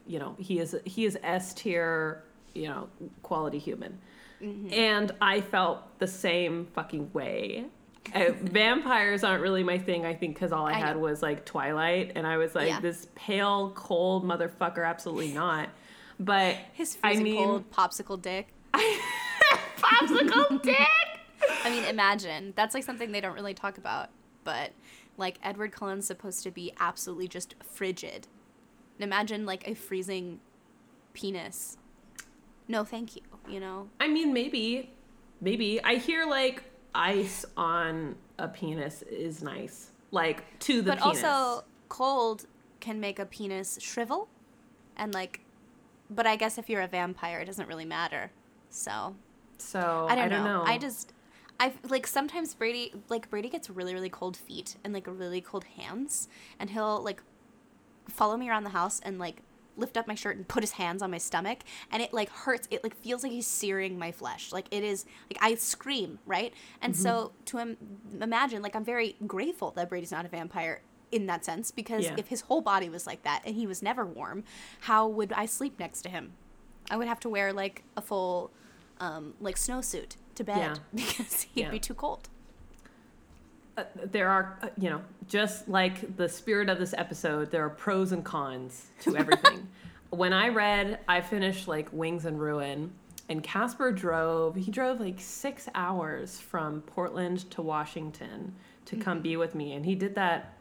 you 0.06 0.20
know, 0.20 0.36
he 0.38 0.60
is 0.60 0.76
he 0.86 1.06
is 1.06 1.18
S 1.24 1.54
tier, 1.54 2.24
you 2.54 2.68
know, 2.68 2.90
quality 3.22 3.58
human, 3.60 4.00
Mm-hmm. 4.42 4.74
and 4.74 5.12
I 5.20 5.42
felt 5.42 6.00
the 6.00 6.08
same 6.08 6.68
fucking 6.74 7.12
way. 7.14 7.66
Uh, 8.16 8.32
vampires 8.42 9.24
aren't 9.24 9.42
really 9.42 9.64
my 9.64 9.78
thing. 9.78 10.06
I 10.06 10.14
think 10.14 10.36
because 10.36 10.52
all 10.52 10.66
I, 10.66 10.72
I 10.72 10.74
had 10.76 10.96
know. 10.96 11.02
was 11.04 11.22
like 11.22 11.46
Twilight, 11.46 12.14
and 12.16 12.26
I 12.26 12.38
was 12.38 12.56
like 12.56 12.70
Yeah. 12.70 12.80
this 12.80 13.08
pale, 13.16 13.72
cold 13.76 14.24
motherfucker. 14.26 14.88
Absolutely 14.88 15.34
not. 15.34 15.70
But 16.20 16.56
his 16.74 16.98
I 17.04 17.10
freezing 17.10 17.24
mean, 17.24 17.46
cold 17.46 17.72
popsicle 17.72 18.22
dick 18.22 18.48
popsicle 19.78 20.62
dick. 20.62 20.78
I 21.64 21.70
mean, 21.70 21.84
imagine. 21.86 22.54
That's 22.56 22.74
like 22.74 22.84
something 22.84 23.12
they 23.12 23.22
don't 23.22 23.36
really 23.36 23.54
talk 23.54 23.78
about. 23.78 24.10
But 24.44 24.72
like 25.18 25.38
Edward 25.44 25.72
Cullen's 25.72 26.08
supposed 26.08 26.44
to 26.44 26.52
be 26.52 26.72
absolutely 26.80 27.28
just 27.28 27.56
frigid. 27.64 28.28
And 28.98 29.04
imagine 29.04 29.46
like 29.46 29.68
a 29.68 29.74
freezing 29.76 30.40
penis. 31.14 31.78
No, 32.68 32.84
thank 32.84 33.16
you. 33.16 33.22
You 33.48 33.60
know? 33.60 33.90
I 34.00 34.08
mean, 34.08 34.34
maybe, 34.34 34.92
maybe. 35.42 35.84
I 35.84 35.96
hear 35.96 36.26
like 36.26 36.64
ice 36.94 37.46
on 37.58 38.16
a 38.38 38.48
penis 38.48 39.02
is 39.04 39.42
nice, 39.42 39.92
like 40.12 40.60
to 40.60 40.82
the 40.82 40.92
penis. 40.92 41.04
but 41.04 41.04
penis. 41.04 41.24
also, 41.24 41.64
cold 41.88 42.46
can 42.80 43.00
make 43.00 43.20
a 43.20 43.26
penis 43.26 43.78
shrivel. 43.82 44.28
And 44.98 45.14
like, 45.14 45.42
but 46.10 46.28
I 46.28 46.36
guess 46.36 46.58
if 46.58 46.70
you're 46.70 46.82
a 46.82 46.88
vampire, 46.88 47.40
it 47.40 47.46
doesn't 47.46 47.68
really 47.68 47.86
matter. 47.86 48.32
So 48.70 49.16
so 49.60 50.08
I 50.10 50.16
don't, 50.16 50.30
know. 50.30 50.64
I 50.66 50.78
just 50.78 51.14
I 51.60 51.74
like 51.90 52.08
sometimes 52.08 52.54
Brady 52.56 52.94
like 53.10 53.30
Brady 53.30 53.50
gets 53.50 53.70
really 53.70 53.94
really 53.94 54.10
cold 54.10 54.38
feet 54.38 54.78
and 54.84 54.94
like 54.94 55.06
really 55.08 55.42
cold 55.42 55.66
hands 55.76 56.28
and 56.60 56.70
he'll 56.70 57.04
like 57.04 57.22
follow 58.08 58.38
me 58.38 58.50
around 58.50 58.64
the 58.64 58.70
house 58.70 59.00
and 59.04 59.20
like 59.20 59.42
lift 59.80 59.98
up 59.98 60.08
my 60.08 60.16
shirt 60.16 60.36
and 60.38 60.48
put 60.48 60.62
his 60.62 60.72
hands 60.74 61.02
on 61.02 61.10
my 61.12 61.18
stomach 61.18 61.60
and 61.92 62.02
it 62.04 62.14
like 62.14 62.30
hurts 62.30 62.68
it 62.72 62.84
like 62.84 62.96
feels 62.96 63.24
like 63.24 63.32
he's 63.32 63.48
searing 63.48 63.98
my 63.98 64.12
flesh 64.12 64.52
like 64.52 64.66
it 64.72 64.84
is 64.84 65.06
like 65.32 65.38
i 65.42 65.56
scream 65.56 66.20
right 66.26 66.54
and 66.82 66.96
so 66.96 67.32
to 67.46 67.58
him 67.58 67.78
imagine 68.22 68.62
like 68.62 68.76
i'm 68.76 68.84
very 68.86 69.16
grateful 69.26 69.72
that 69.72 69.90
brady's 69.90 70.12
not 70.12 70.26
a 70.26 70.30
vampire 70.30 70.82
in 71.12 71.26
that 71.26 71.44
sense 71.44 71.72
because 71.72 72.04
Yeah. 72.06 72.16
if 72.18 72.28
his 72.28 72.42
whole 72.42 72.62
body 72.62 72.90
was 72.90 73.08
like 73.08 73.24
that 73.24 73.42
and 73.46 73.56
he 73.56 73.66
was 73.66 73.82
never 73.82 74.06
warm 74.06 74.44
how 74.82 75.08
would 75.08 75.34
i 75.34 75.46
sleep 75.46 75.80
next 75.80 76.02
to 76.04 76.10
him 76.10 76.34
i 76.92 76.98
would 76.98 77.08
have 77.08 77.20
to 77.22 77.30
wear 77.30 77.52
like 77.54 77.84
a 77.98 78.02
full 78.02 78.52
um, 79.00 79.34
like 79.40 79.56
snowsuit 79.56 80.18
to 80.36 80.44
bed 80.44 80.58
Yeah. 80.58 80.76
because 80.94 81.42
he'd 81.44 81.62
Yeah. 81.62 81.70
be 81.72 81.80
too 81.80 81.94
cold 81.94 82.30
uh, 83.80 83.84
there 84.12 84.30
are, 84.30 84.58
uh, 84.62 84.68
you 84.78 84.90
know, 84.90 85.02
just 85.28 85.68
like 85.68 86.18
the 86.18 86.28
spirit 86.28 86.70
of 86.70 86.80
this 86.80 86.94
episode, 86.98 87.52
there 87.52 87.64
are 87.64 87.70
pros 87.70 88.12
and 88.12 88.24
cons 88.24 88.88
to 89.02 89.16
everything. 89.22 89.68
when 90.10 90.34
I 90.34 90.50
read, 90.50 91.00
I 91.08 91.22
finished 91.22 91.68
like 91.68 91.88
Wings 91.92 92.26
and 92.26 92.40
Ruin, 92.40 92.92
and 93.30 93.44
Casper 93.44 93.92
drove, 93.92 94.56
he 94.56 94.72
drove 94.72 95.00
like 95.00 95.20
six 95.20 95.70
hours 95.76 96.40
from 96.40 96.82
Portland 96.82 97.50
to 97.52 97.62
Washington 97.62 98.56
to 98.86 98.98
come 98.98 99.22
be 99.22 99.38
with 99.38 99.54
me. 99.54 99.74
And 99.74 99.86
he 99.86 99.94
did 99.94 100.16
that 100.16 100.58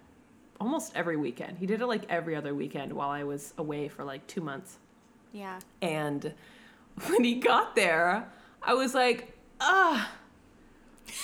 almost 0.60 0.92
every 0.94 1.16
weekend. 1.16 1.58
He 1.58 1.66
did 1.66 1.80
it 1.80 1.86
like 1.86 2.02
every 2.10 2.36
other 2.36 2.54
weekend 2.54 2.92
while 2.92 3.08
I 3.08 3.24
was 3.24 3.54
away 3.56 3.88
for 3.88 4.04
like 4.04 4.26
two 4.26 4.42
months. 4.42 4.78
yeah 5.32 5.60
And 5.80 6.34
when 7.06 7.24
he 7.24 7.36
got 7.36 7.74
there, 7.74 8.28
I 8.62 8.74
was 8.74 8.94
like, 8.94 9.34
ah, 9.60 10.10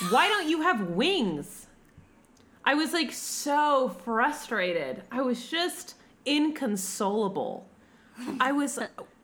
why 0.08 0.28
don't 0.28 0.48
you 0.48 0.62
have 0.62 0.88
wings? 0.90 1.66
I 2.64 2.74
was 2.74 2.92
like 2.92 3.12
so 3.12 3.96
frustrated. 4.04 5.02
I 5.10 5.22
was 5.22 5.48
just 5.48 5.96
inconsolable. 6.24 7.68
I 8.40 8.52
was, 8.52 8.78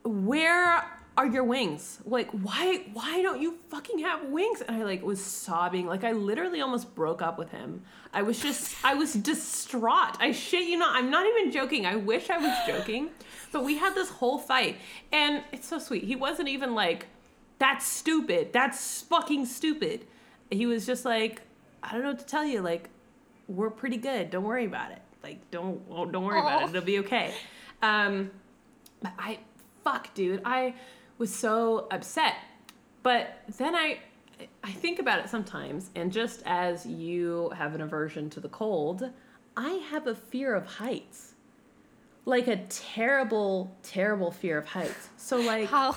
where 0.05 0.85
are 1.17 1.27
your 1.27 1.45
wings? 1.45 2.01
Like, 2.05 2.31
why, 2.31 2.87
why 2.93 3.23
don't 3.23 3.41
you 3.41 3.59
fucking 3.69 4.01
have 4.01 4.25
wings? 4.25 4.61
And 4.61 4.77
I 4.77 4.85
like 4.85 5.03
was 5.03 5.25
sobbing. 5.25 5.87
Like, 5.87 6.05
I 6.05 6.13
literally 6.13 6.61
almost 6.61 6.95
broke 6.95 7.23
up 7.23 7.39
with 7.39 7.51
him. 7.51 7.83
I 8.13 8.23
was 8.23 8.41
just, 8.41 8.75
I 8.85 8.95
was 8.95 9.15
distraught. 9.15 10.17
I 10.21 10.33
shit 10.33 10.65
you 10.65 10.79
not. 10.79 10.97
I'm 10.97 11.11
not 11.11 11.27
even 11.27 11.51
joking. 11.51 11.87
I 11.87 11.97
wish 11.97 12.31
I 12.31 12.39
was 12.39 12.57
joking. 12.67 13.11
But 13.53 13.65
we 13.65 13.79
had 13.79 13.95
this 13.95 14.11
whole 14.11 14.39
fight. 14.39 14.77
And 15.13 15.43
it's 15.53 15.67
so 15.67 15.79
sweet. 15.79 16.05
He 16.05 16.17
wasn't 16.17 16.49
even 16.49 16.75
like, 16.75 17.07
that's 17.59 17.87
stupid. 17.87 18.53
That's 18.53 19.03
fucking 19.03 19.47
stupid. 19.47 20.07
He 20.51 20.67
was 20.67 20.87
just 20.87 21.05
like, 21.05 21.43
I 21.83 21.93
don't 21.93 22.03
know 22.03 22.11
what 22.11 22.19
to 22.21 22.27
tell 22.27 22.45
you. 22.45 22.61
Like, 22.61 22.89
we're 23.51 23.71
pretty 23.71 23.97
good. 23.97 24.31
Don't 24.31 24.45
worry 24.45 24.65
about 24.65 24.93
it. 24.93 25.03
Like, 25.23 25.51
don't 25.51 25.83
oh, 25.91 26.07
don't 26.07 26.25
worry 26.25 26.41
about 26.41 26.63
it. 26.63 26.71
It'll 26.71 26.83
be 26.83 27.01
okay. 27.01 27.35
Um, 27.83 28.31
but 29.03 29.13
I, 29.19 29.39
fuck, 29.85 30.15
dude. 30.15 30.43
I 30.45 30.75
was 31.19 31.35
so 31.35 31.89
upset. 31.91 32.35
But 33.03 33.43
then 33.59 33.75
I, 33.75 33.99
I 34.63 34.73
think 34.73 34.99
about 34.99 35.19
it 35.19 35.29
sometimes, 35.29 35.91
and 35.95 36.13
just 36.13 36.43
as 36.47 36.87
you 36.87 37.51
have 37.57 37.75
an 37.75 37.81
aversion 37.81 38.31
to 38.31 38.41
the 38.41 38.49
cold, 38.49 39.11
I 39.57 39.71
have 39.91 40.07
a 40.07 40.15
fear 40.15 40.55
of 40.55 40.67
heights. 40.67 41.35
Like 42.27 42.47
a 42.47 42.59
terrible, 42.69 43.75
terrible 43.83 44.31
fear 44.31 44.59
of 44.59 44.67
heights. 44.67 45.09
So 45.17 45.39
like 45.39 45.69
how 45.69 45.97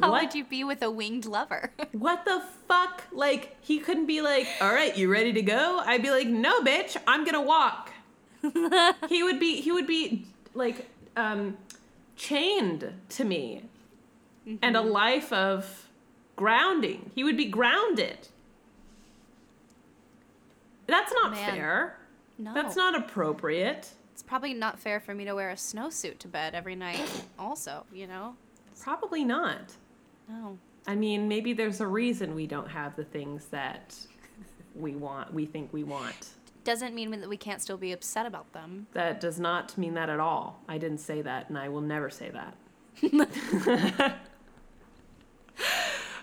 how 0.00 0.10
What? 0.10 0.22
would 0.22 0.34
you 0.34 0.44
be 0.44 0.64
with 0.64 0.82
a 0.82 0.90
winged 0.90 1.24
lover 1.26 1.72
what 1.92 2.24
the 2.24 2.42
fuck? 2.68 3.04
Like, 3.12 3.56
he 3.60 3.78
couldn't 3.78 4.06
be 4.06 4.20
like, 4.22 4.46
all 4.60 4.72
right, 4.72 4.96
you 4.96 5.10
ready 5.10 5.32
to 5.32 5.42
go? 5.42 5.80
I'd 5.84 6.02
be 6.02 6.10
like, 6.10 6.26
no, 6.26 6.60
bitch, 6.62 6.96
I'm 7.06 7.24
gonna 7.24 7.42
walk. 7.42 7.92
he 9.08 9.22
would 9.22 9.38
be, 9.40 9.60
he 9.60 9.70
would 9.72 9.86
be 9.86 10.26
like, 10.54 10.88
um, 11.16 11.56
chained 12.16 12.92
to 13.10 13.24
me 13.24 13.62
and 14.62 14.76
a 14.76 14.80
life 14.80 15.32
of 15.32 15.88
grounding. 16.36 17.10
He 17.14 17.24
would 17.24 17.36
be 17.36 17.46
grounded. 17.46 18.28
That's 20.86 21.12
not 21.14 21.30
Man. 21.32 21.50
fair. 21.54 21.98
no 22.38 22.52
That's 22.52 22.76
not 22.76 22.94
appropriate. 22.96 23.90
it's 24.12 24.22
probably 24.22 24.52
not 24.54 24.78
fair 24.78 25.00
for 25.00 25.14
me 25.14 25.24
to 25.24 25.34
wear 25.34 25.50
a 25.50 25.54
snowsuit 25.54 26.18
to 26.18 26.28
bed 26.28 26.54
every 26.54 26.74
night 26.74 27.00
also 27.38 27.84
you 27.92 28.06
know 28.06 28.36
Probably 28.80 29.24
not. 29.24 29.76
No 30.28 30.58
I 30.86 30.94
mean, 30.94 31.28
maybe 31.28 31.52
there's 31.52 31.80
a 31.80 31.86
reason 31.86 32.34
we 32.34 32.46
don't 32.46 32.68
have 32.68 32.94
the 32.96 33.04
things 33.04 33.46
that 33.46 33.96
we 34.74 34.94
want, 34.94 35.32
we 35.32 35.46
think 35.46 35.72
we 35.72 35.82
want. 35.82 36.30
doesn't 36.64 36.94
mean 36.94 37.10
that 37.10 37.28
we 37.28 37.36
can't 37.36 37.62
still 37.62 37.76
be 37.76 37.92
upset 37.92 38.26
about 38.26 38.52
them 38.52 38.86
That 38.92 39.20
does 39.20 39.40
not 39.40 39.76
mean 39.78 39.94
that 39.94 40.10
at 40.10 40.20
all. 40.20 40.60
I 40.68 40.78
didn't 40.78 40.98
say 40.98 41.22
that, 41.22 41.48
and 41.48 41.56
I 41.56 41.68
will 41.68 41.80
never 41.80 42.10
say 42.10 42.30
that. 42.30 42.56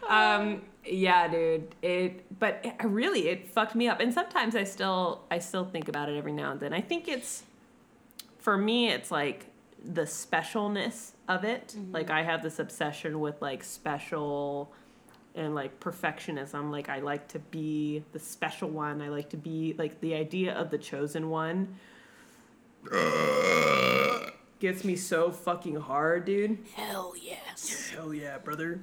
um, 0.10 0.62
yeah, 0.86 1.28
dude. 1.28 1.76
It, 1.82 2.40
but 2.40 2.60
it, 2.64 2.76
really, 2.84 3.30
it 3.30 3.48
fucked 3.48 3.76
me 3.76 3.88
up. 3.88 4.00
And 4.00 4.14
sometimes 4.14 4.56
I 4.56 4.64
still, 4.64 5.24
I 5.32 5.40
still 5.40 5.66
think 5.66 5.90
about 5.90 6.10
it 6.10 6.18
every 6.18 6.34
now 6.34 6.52
and 6.52 6.60
then. 6.60 6.74
I 6.74 6.82
think 6.82 7.08
it's, 7.08 7.44
for 8.40 8.58
me, 8.58 8.90
it's 8.90 9.12
like 9.12 9.46
the 9.84 10.04
specialness 10.04 11.12
of 11.28 11.44
it. 11.44 11.76
Like 11.92 12.10
I 12.10 12.24
have 12.24 12.44
this 12.44 12.60
obsession 12.60 13.20
with 13.20 13.42
like 13.42 13.64
special 13.64 14.72
and 15.36 15.56
like 15.56 15.80
perfectionism. 15.80 16.72
Like 16.72 16.90
I 16.90 17.00
like 17.00 17.28
to 17.30 17.40
be 17.40 18.04
the 18.12 18.20
special 18.20 18.70
one. 18.70 19.02
I 19.02 19.10
like 19.10 19.30
to 19.30 19.38
be 19.38 19.76
like 19.78 20.02
the 20.02 20.14
idea 20.16 20.54
of 20.54 20.70
the 20.70 20.78
chosen 20.78 21.30
one 21.30 21.76
gets 24.60 24.84
me 24.84 24.96
so 24.96 25.32
fucking 25.32 25.76
hard, 25.76 26.26
dude. 26.26 26.60
Hell 26.76 27.14
yes. 27.20 27.90
Hell 27.90 28.14
yeah, 28.14 28.38
brother. 28.38 28.80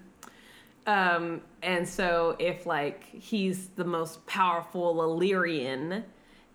Um, 0.87 1.43
and 1.63 1.89
so 1.89 2.37
if 2.39 2.67
like 2.67 3.05
he's 3.05 3.69
the 3.69 3.85
most 3.85 4.27
powerful 4.27 5.03
Illyrian 5.03 6.05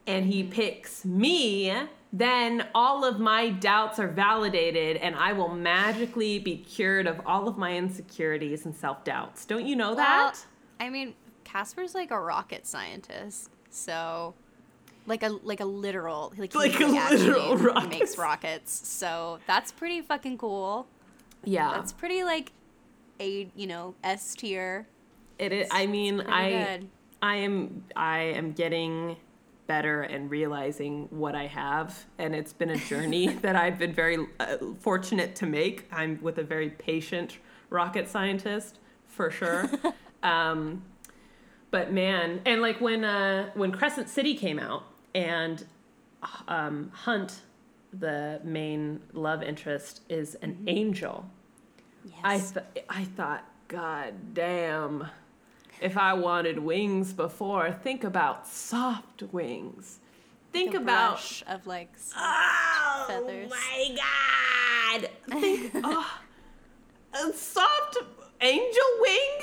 and 0.07 0.25
he 0.25 0.43
picks 0.43 1.05
me, 1.05 1.73
then 2.15 2.67
all 2.75 3.03
of 3.03 3.19
my 3.19 3.49
doubts 3.49 3.97
are 3.97 4.07
validated 4.07 4.97
and 4.97 5.15
I 5.15 5.33
will 5.33 5.49
magically 5.49 6.37
be 6.37 6.57
cured 6.57 7.07
of 7.07 7.19
all 7.25 7.47
of 7.47 7.57
my 7.57 7.75
insecurities 7.75 8.65
and 8.65 8.75
self 8.75 9.03
doubts. 9.03 9.45
Don't 9.45 9.65
you 9.65 9.75
know 9.75 9.87
Well, 9.89 9.95
that? 9.97 10.35
I 10.79 10.89
mean, 10.91 11.15
Casper's 11.43 11.95
like 11.95 12.11
a 12.11 12.19
rocket 12.19 12.67
scientist, 12.67 13.49
so 13.71 14.35
like 15.07 15.23
a 15.23 15.29
like 15.29 15.59
a 15.59 15.65
literal 15.65 16.31
like, 16.37 16.53
Like 16.53 16.79
a 16.79 16.85
literal 16.85 17.57
rocket 17.57 17.89
makes 17.89 18.17
rockets. 18.17 18.87
So 18.87 19.39
that's 19.47 19.71
pretty 19.71 20.01
fucking 20.01 20.37
cool. 20.37 20.85
yeah. 21.43 21.71
That's 21.73 21.91
pretty 21.91 22.23
like 22.23 22.51
a 23.19 23.49
you 23.55 23.65
know 23.67 23.95
S 24.03 24.35
tier. 24.35 24.87
It 25.39 25.51
is. 25.51 25.67
I 25.71 25.87
mean, 25.87 26.21
I, 26.21 26.51
good. 26.51 26.89
I 27.23 27.35
am, 27.37 27.83
I 27.95 28.19
am 28.19 28.51
getting 28.51 29.17
better 29.67 30.01
and 30.01 30.29
realizing 30.29 31.07
what 31.09 31.35
I 31.35 31.47
have, 31.47 32.05
and 32.17 32.35
it's 32.35 32.53
been 32.53 32.69
a 32.69 32.77
journey 32.77 33.27
that 33.41 33.55
I've 33.55 33.77
been 33.77 33.93
very 33.93 34.25
uh, 34.39 34.57
fortunate 34.79 35.35
to 35.37 35.45
make. 35.45 35.87
I'm 35.91 36.19
with 36.21 36.37
a 36.37 36.43
very 36.43 36.69
patient 36.69 37.37
rocket 37.69 38.07
scientist, 38.09 38.79
for 39.07 39.31
sure. 39.31 39.69
um, 40.23 40.83
but 41.71 41.91
man, 41.91 42.41
and 42.45 42.61
like 42.61 42.79
when 42.81 43.03
uh, 43.03 43.49
when 43.55 43.71
Crescent 43.71 44.09
City 44.09 44.35
came 44.35 44.59
out, 44.59 44.83
and 45.15 45.65
um, 46.47 46.91
Hunt, 46.93 47.41
the 47.91 48.41
main 48.43 49.01
love 49.13 49.43
interest, 49.43 50.01
is 50.09 50.35
an 50.35 50.63
angel. 50.67 51.25
Yes. 52.05 52.15
I 52.23 52.37
th- 52.37 52.85
I 52.89 53.03
thought, 53.05 53.45
God 53.67 54.13
damn, 54.33 55.07
if 55.83 55.97
I 55.97 56.13
wanted 56.13 56.59
wings 56.59 57.11
before, 57.11 57.71
think 57.73 58.05
about 58.05 58.47
soft 58.47 59.21
wings. 59.33 59.99
Think 60.53 60.73
a 60.75 60.77
about 60.77 61.43
of 61.45 61.67
like 61.67 61.91
oh 62.15 63.05
feathers. 63.07 63.49
my 63.49 63.95
God, 65.01 65.09
think 65.29 65.71
oh, 65.83 66.19
a 67.13 67.33
soft 67.33 67.97
angel 68.39 68.83
wing. 69.01 69.39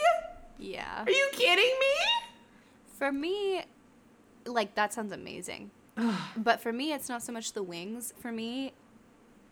yeah. 0.58 1.04
Are 1.04 1.10
you 1.10 1.28
kidding 1.32 1.64
me? 1.64 1.96
For 2.96 3.12
me, 3.12 3.62
like 4.46 4.74
that 4.76 4.94
sounds 4.94 5.12
amazing. 5.12 5.70
but 6.38 6.62
for 6.62 6.72
me, 6.72 6.92
it's 6.94 7.10
not 7.10 7.22
so 7.22 7.32
much 7.32 7.52
the 7.52 7.62
wings. 7.62 8.14
For 8.18 8.32
me, 8.32 8.72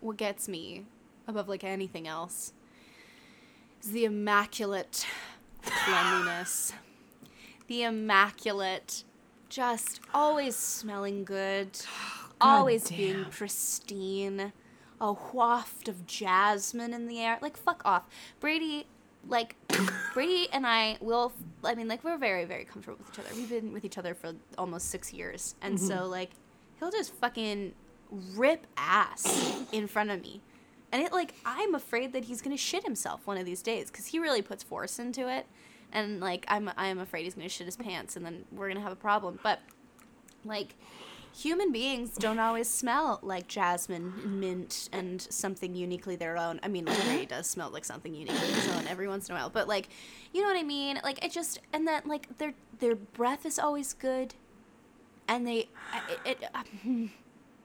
what 0.00 0.16
gets 0.16 0.48
me 0.48 0.86
above 1.26 1.48
like 1.48 1.64
anything 1.64 2.08
else 2.08 2.54
is 3.82 3.90
the 3.90 4.06
immaculate 4.06 5.06
cleanliness. 5.70 6.72
The 7.66 7.82
immaculate, 7.82 9.04
just 9.48 10.00
always 10.14 10.56
smelling 10.56 11.24
good, 11.24 11.70
always 12.40 12.88
being 12.90 13.26
pristine, 13.26 14.52
a 15.00 15.14
waft 15.32 15.88
of 15.88 16.06
jasmine 16.06 16.94
in 16.94 17.06
the 17.06 17.20
air. 17.20 17.38
Like, 17.40 17.56
fuck 17.56 17.82
off. 17.84 18.08
Brady, 18.40 18.86
like, 19.28 19.56
Brady 20.14 20.48
and 20.52 20.66
I 20.66 20.98
will, 21.00 21.32
I 21.64 21.74
mean, 21.74 21.88
like, 21.88 22.04
we're 22.04 22.18
very, 22.18 22.44
very 22.44 22.64
comfortable 22.64 22.98
with 22.98 23.12
each 23.12 23.24
other. 23.24 23.34
We've 23.34 23.50
been 23.50 23.72
with 23.72 23.84
each 23.84 23.98
other 23.98 24.14
for 24.14 24.32
almost 24.56 24.90
six 24.90 25.12
years. 25.12 25.54
And 25.62 25.76
mm-hmm. 25.76 25.86
so, 25.86 26.06
like, 26.06 26.30
he'll 26.78 26.90
just 26.90 27.14
fucking 27.14 27.74
rip 28.10 28.66
ass 28.76 29.64
in 29.72 29.86
front 29.86 30.10
of 30.10 30.22
me. 30.22 30.40
And 30.90 31.02
it, 31.02 31.12
like, 31.12 31.34
I'm 31.44 31.74
afraid 31.74 32.12
that 32.14 32.24
he's 32.24 32.40
gonna 32.40 32.56
shit 32.56 32.84
himself 32.84 33.26
one 33.26 33.36
of 33.36 33.44
these 33.44 33.62
days 33.62 33.90
because 33.90 34.06
he 34.06 34.18
really 34.18 34.42
puts 34.42 34.62
force 34.62 34.98
into 34.98 35.28
it. 35.28 35.46
And, 35.92 36.20
like, 36.20 36.44
I'm, 36.48 36.70
I'm 36.76 36.98
afraid 36.98 37.24
he's 37.24 37.34
gonna 37.34 37.48
shit 37.48 37.66
his 37.66 37.76
pants 37.76 38.16
and 38.16 38.24
then 38.24 38.44
we're 38.52 38.68
gonna 38.68 38.80
have 38.80 38.92
a 38.92 38.96
problem. 38.96 39.38
But, 39.42 39.60
like, 40.44 40.74
human 41.36 41.70
beings 41.70 42.10
don't 42.16 42.40
always 42.40 42.68
smell 42.68 43.20
like 43.22 43.46
jasmine 43.46 44.12
and 44.22 44.40
mint 44.40 44.88
and 44.92 45.20
something 45.30 45.74
uniquely 45.74 46.16
their 46.16 46.36
own. 46.36 46.58
I 46.62 46.68
mean, 46.68 46.86
Ray 47.08 47.26
does 47.26 47.48
smell 47.48 47.70
like 47.70 47.84
something 47.84 48.14
uniquely 48.14 48.48
his 48.48 48.68
own 48.68 48.86
every 48.86 49.08
once 49.08 49.28
in 49.28 49.34
a 49.34 49.38
while, 49.38 49.50
but 49.50 49.68
like, 49.68 49.88
you 50.32 50.42
know 50.42 50.48
what 50.48 50.56
I 50.56 50.62
mean? 50.62 51.00
Like, 51.04 51.24
it 51.24 51.32
just 51.32 51.60
and 51.72 51.86
then 51.86 52.02
like 52.06 52.38
their 52.38 52.54
their 52.78 52.96
breath 52.96 53.46
is 53.46 53.58
always 53.58 53.92
good, 53.94 54.34
and 55.26 55.46
they 55.46 55.68
it. 56.24 56.38
it 56.42 56.44
um, 56.54 57.10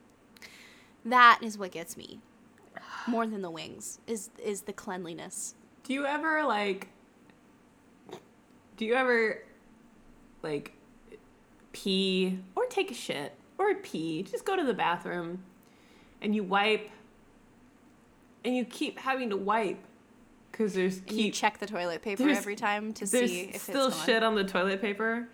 that 1.05 1.39
is 1.41 1.57
what 1.57 1.71
gets 1.71 1.97
me 1.97 2.19
more 3.07 3.27
than 3.27 3.41
the 3.41 3.51
wings 3.51 3.99
is 4.07 4.29
is 4.43 4.61
the 4.61 4.73
cleanliness. 4.73 5.55
Do 5.83 5.93
you 5.93 6.05
ever 6.05 6.43
like? 6.43 6.87
Do 8.77 8.85
you 8.85 8.95
ever 8.95 9.43
like 10.41 10.73
pee 11.71 12.39
or 12.55 12.65
take 12.65 12.91
a 12.91 12.93
shit 12.93 13.33
or 13.57 13.75
pee? 13.75 14.23
Just 14.23 14.45
go 14.45 14.55
to 14.55 14.63
the 14.63 14.73
bathroom 14.73 15.43
and 16.21 16.33
you 16.33 16.43
wipe, 16.43 16.89
and 18.45 18.55
you 18.55 18.65
keep 18.65 18.97
having 18.97 19.29
to 19.29 19.37
wipe 19.37 19.79
because 20.51 20.73
there's 20.73 20.99
And 20.99 21.11
you 21.11 21.31
check 21.31 21.57
the 21.59 21.65
toilet 21.65 22.01
paper 22.01 22.27
every 22.29 22.55
time 22.55 22.93
to 22.93 23.07
see 23.07 23.51
if 23.53 23.61
still 23.63 23.87
it's 23.87 24.05
shit 24.05 24.23
on 24.23 24.35
the 24.35 24.43
toilet 24.43 24.81
paper. 24.81 25.27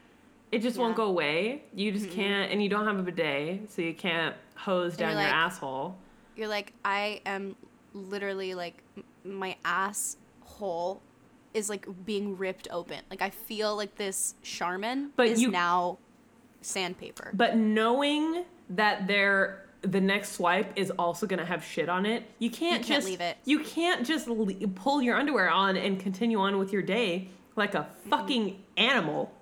It 0.52 0.64
just 0.64 0.80
won't 0.80 0.96
go 0.96 1.04
away. 1.04 1.64
You 1.76 1.92
just 1.92 2.10
can't, 2.10 2.52
and 2.52 2.64
you 2.64 2.70
don't 2.70 2.88
have 2.88 2.98
a 2.98 3.04
bidet, 3.04 3.72
so 3.72 3.84
you 3.84 3.94
can't 3.94 4.36
hose 4.56 4.98
down 4.98 5.12
your 5.12 5.22
like- 5.22 5.32
asshole. 5.32 5.96
You're 6.40 6.48
like, 6.48 6.72
I 6.86 7.20
am 7.26 7.58
literally 7.94 8.56
like, 8.56 8.82
my 9.26 9.58
asshole 9.66 11.02
is 11.54 11.70
like 11.70 11.86
being 12.06 12.38
ripped 12.38 12.70
open. 12.72 13.00
Like, 13.10 13.22
I 13.22 13.30
feel 13.30 13.76
like 13.76 13.96
this 13.96 14.36
Charmin 14.42 15.10
But 15.18 15.28
is 15.28 15.42
you- 15.42 15.52
now 15.52 15.98
sandpaper. 16.62 17.32
But 17.34 17.58
knowing 17.58 18.46
that 18.70 19.06
there 19.08 19.66
the 19.82 20.00
next 20.02 20.34
swipe 20.34 20.72
is 20.78 20.92
also 20.92 21.26
going 21.26 21.40
to 21.40 21.46
have 21.46 21.64
shit 21.64 21.88
on 21.90 22.06
it, 22.06 22.24
you 22.40 22.50
can't 22.50 22.82
You 22.82 22.86
can't 22.88 23.00
just 23.04 23.08
leave 23.08 23.22
it. 23.22 23.38
You 23.46 23.60
can't 23.60 24.06
just 24.06 24.28
le- 24.28 24.54
pull 24.70 25.02
your 25.02 25.18
underwear 25.18 25.50
on 25.50 25.76
and 25.78 26.00
continue 26.00 26.40
on 26.40 26.58
with 26.58 26.72
your 26.74 26.82
day 26.82 27.30
like 27.58 27.76
a 27.76 27.88
fucking 28.10 28.64
animal. 28.78 29.34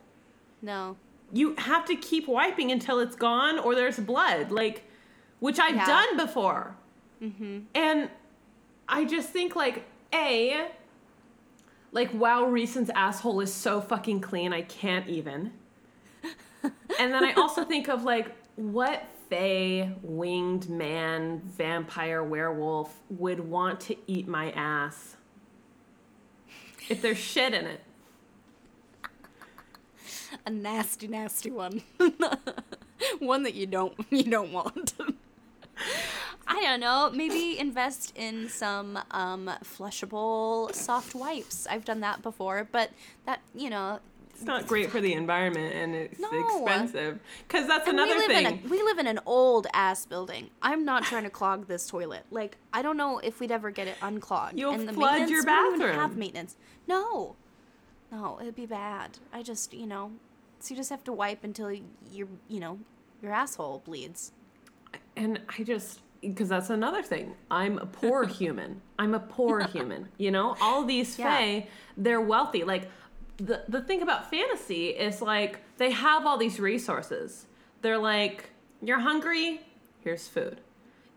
no. 0.63 0.97
You 1.33 1.55
have 1.57 1.83
to 1.87 1.95
keep 1.97 2.25
wiping 2.27 2.71
until 2.71 2.99
it's 2.99 3.15
gone 3.17 3.59
or 3.59 3.75
there's 3.75 3.99
blood, 3.99 4.49
like 4.49 4.85
which 5.39 5.59
I've 5.59 5.75
Yeah. 5.75 5.85
done 5.85 6.15
before. 6.17 6.77
Mm-hmm. 7.21 7.59
And 7.75 8.09
I 8.87 9.05
just 9.05 9.29
think 9.29 9.55
like 9.55 9.85
a 10.13 10.67
like 11.91 12.13
wow 12.13 12.45
Rhysand's 12.45 12.91
asshole 12.91 13.41
is 13.41 13.53
so 13.53 13.81
fucking 13.81 14.21
clean 14.21 14.53
I 14.53 14.61
can't 14.61 15.07
even. 15.07 15.51
and 16.63 17.13
then 17.13 17.23
I 17.23 17.33
also 17.33 17.63
think 17.63 17.87
of 17.87 18.03
like 18.03 18.31
what 18.55 19.03
fey 19.29 19.91
winged 20.01 20.69
man 20.69 21.41
vampire 21.43 22.23
werewolf 22.23 22.95
would 23.09 23.39
want 23.39 23.79
to 23.81 23.95
eat 24.07 24.27
my 24.27 24.51
ass 24.51 25.17
if 26.89 27.01
there's 27.01 27.17
shit 27.17 27.53
in 27.53 27.65
it. 27.65 27.81
A 30.45 30.49
nasty, 30.49 31.07
nasty 31.07 31.51
one. 31.51 31.81
one 33.19 33.43
that 33.43 33.53
you 33.53 33.65
don't 33.65 33.93
you 34.09 34.23
don't 34.23 34.51
want. 34.51 34.93
I 36.47 36.61
don't 36.61 36.79
know. 36.79 37.11
Maybe 37.13 37.59
invest 37.59 38.13
in 38.15 38.49
some 38.49 38.97
um, 39.11 39.49
flushable 39.63 40.73
soft 40.73 41.13
wipes. 41.15 41.67
I've 41.69 41.85
done 41.85 41.99
that 42.01 42.21
before, 42.21 42.67
but 42.71 42.91
that 43.25 43.41
you 43.53 43.69
know, 43.69 43.99
It's 44.33 44.43
not 44.43 44.67
great 44.67 44.89
for 44.91 45.01
the 45.01 45.13
environment 45.13 45.73
and 45.75 45.93
it's 45.95 46.19
No. 46.19 46.29
expensive. 46.65 47.19
Cuz 47.49 47.67
that's 47.67 47.87
And 47.87 47.99
another 47.99 48.15
we 48.15 48.19
live 48.27 48.27
thing. 48.27 48.45
In 48.45 48.65
a, 48.65 48.69
we 48.69 48.81
live 48.83 48.97
in 48.99 49.07
an 49.07 49.19
old 49.25 49.67
ass 49.73 50.05
building. 50.05 50.49
I'm 50.61 50.85
not 50.85 51.03
trying 51.03 51.23
to 51.23 51.29
clog 51.29 51.67
this 51.67 51.87
toilet. 51.87 52.23
Like 52.31 52.57
I 52.71 52.81
don't 52.81 52.97
know 52.97 53.19
if 53.19 53.39
we'd 53.39 53.51
ever 53.51 53.69
get 53.71 53.87
it 53.87 53.97
unclogged. 54.01 54.57
You'll 54.57 54.73
and 54.73 54.87
the 54.87 54.93
flood 54.93 55.29
your 55.29 55.41
we 55.41 55.45
don't 55.45 55.79
bathroom. 55.79 55.95
have 55.95 56.17
maintenance. 56.17 56.55
No, 56.87 57.35
no, 58.11 58.39
it'd 58.41 58.55
be 58.55 58.65
bad. 58.65 59.17
I 59.33 59.43
just 59.43 59.73
you 59.73 59.85
know, 59.87 60.11
so 60.59 60.73
you 60.73 60.77
just 60.77 60.91
have 60.91 61.03
to 61.05 61.11
wipe 61.13 61.43
until 61.43 61.71
your 61.71 62.27
you 62.47 62.59
know 62.59 62.79
your 63.21 63.33
asshole 63.33 63.81
bleeds. 63.85 64.31
and 65.15 65.41
I 65.57 65.63
just 65.63 65.99
because 66.21 66.49
that's 66.49 66.69
another 66.69 67.03
thing. 67.03 67.35
I'm 67.51 67.77
a 67.77 67.85
poor 67.85 68.25
human. 68.39 68.81
I'm 68.99 69.13
a 69.13 69.19
poor 69.19 69.61
human. 69.67 70.09
You 70.17 70.31
know, 70.31 70.55
all 70.61 70.83
these 70.83 71.17
Yeah. 71.17 71.25
fae, 71.37 71.67
they're 71.95 72.21
wealthy. 72.21 72.63
Like 72.63 72.89
the 73.37 73.63
the 73.67 73.81
thing 73.81 74.01
about 74.01 74.29
fantasy 74.29 74.87
is 74.89 75.21
like 75.21 75.59
they 75.77 75.91
have 75.91 76.25
all 76.25 76.37
these 76.37 76.59
resources. 76.59 77.45
They're 77.81 77.97
like, 77.99 78.49
you're 78.81 78.99
hungry, 78.99 79.61
here's 80.03 80.27
food. 80.27 80.61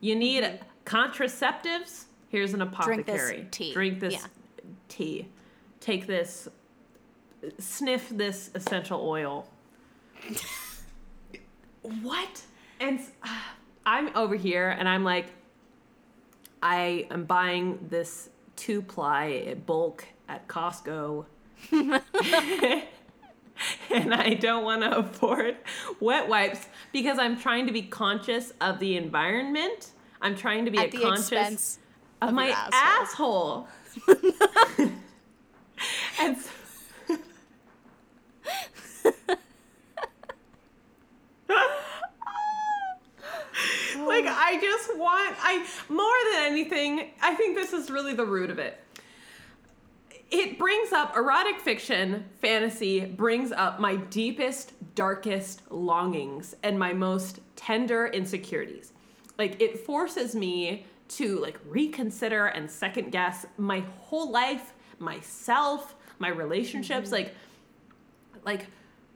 You 0.00 0.14
need 0.16 0.60
contraceptives, 0.84 2.04
here's 2.28 2.52
an 2.54 2.60
Mm-hmm. 2.60 2.82
Drink 2.82 3.06
this 3.06 3.14
apothecary. 3.22 3.48
tea. 3.50 3.72
Drink 3.72 4.00
this 4.00 4.12
Yeah. 4.14 4.26
tea. 4.88 5.28
Take 5.80 6.06
this 6.06 6.48
sniff 7.58 8.10
this 8.10 8.50
essential 8.54 9.00
oil. 9.02 9.48
what? 12.02 12.42
And 12.80 12.98
s- 13.00 13.10
I'm 13.84 14.14
over 14.16 14.36
here 14.36 14.68
and 14.68 14.88
I'm 14.88 15.04
like, 15.04 15.32
I 16.62 17.06
am 17.10 17.24
buying 17.24 17.86
this 17.90 18.28
two 18.56 18.82
ply 18.82 19.56
bulk 19.66 20.04
at 20.28 20.46
Costco. 20.48 21.24
and 23.90 24.14
I 24.14 24.34
don't 24.34 24.64
want 24.64 24.82
to 24.82 24.98
afford 24.98 25.56
wet 26.00 26.28
wipes 26.28 26.66
because 26.92 27.18
I'm 27.18 27.38
trying 27.38 27.66
to 27.66 27.72
be 27.72 27.82
conscious 27.82 28.52
of 28.60 28.78
the 28.78 28.96
environment. 28.96 29.92
I'm 30.22 30.36
trying 30.36 30.64
to 30.66 30.70
be 30.70 30.78
At 30.78 30.88
a 30.88 30.90
the 30.90 31.02
conscious 31.02 31.78
of, 32.20 32.28
of 32.28 32.34
my 32.34 32.48
your 32.48 32.56
asshole. 32.72 33.68
and 36.20 36.36
so, 36.36 36.50
like 44.06 44.26
I 44.26 44.58
just 44.60 44.89
want 45.00 45.36
I 45.40 45.66
more 45.88 46.06
than 46.32 46.52
anything, 46.52 47.10
I 47.22 47.34
think 47.34 47.56
this 47.56 47.72
is 47.72 47.90
really 47.90 48.14
the 48.14 48.24
root 48.24 48.50
of 48.50 48.58
it. 48.58 48.78
It 50.30 50.58
brings 50.58 50.92
up 50.92 51.16
erotic 51.16 51.58
fiction, 51.58 52.24
fantasy 52.40 53.04
brings 53.04 53.50
up 53.50 53.80
my 53.80 53.96
deepest, 53.96 54.72
darkest 54.94 55.62
longings 55.72 56.54
and 56.62 56.78
my 56.78 56.92
most 56.92 57.40
tender 57.56 58.06
insecurities. 58.06 58.92
Like 59.38 59.60
it 59.60 59.80
forces 59.80 60.36
me 60.36 60.86
to 61.08 61.38
like 61.40 61.58
reconsider 61.66 62.46
and 62.46 62.70
second 62.70 63.10
guess 63.10 63.44
my 63.56 63.80
whole 63.98 64.30
life, 64.30 64.74
myself, 65.00 65.96
my 66.20 66.28
relationships, 66.28 67.06
mm-hmm. 67.08 67.14
like 67.16 67.34
like 68.44 68.66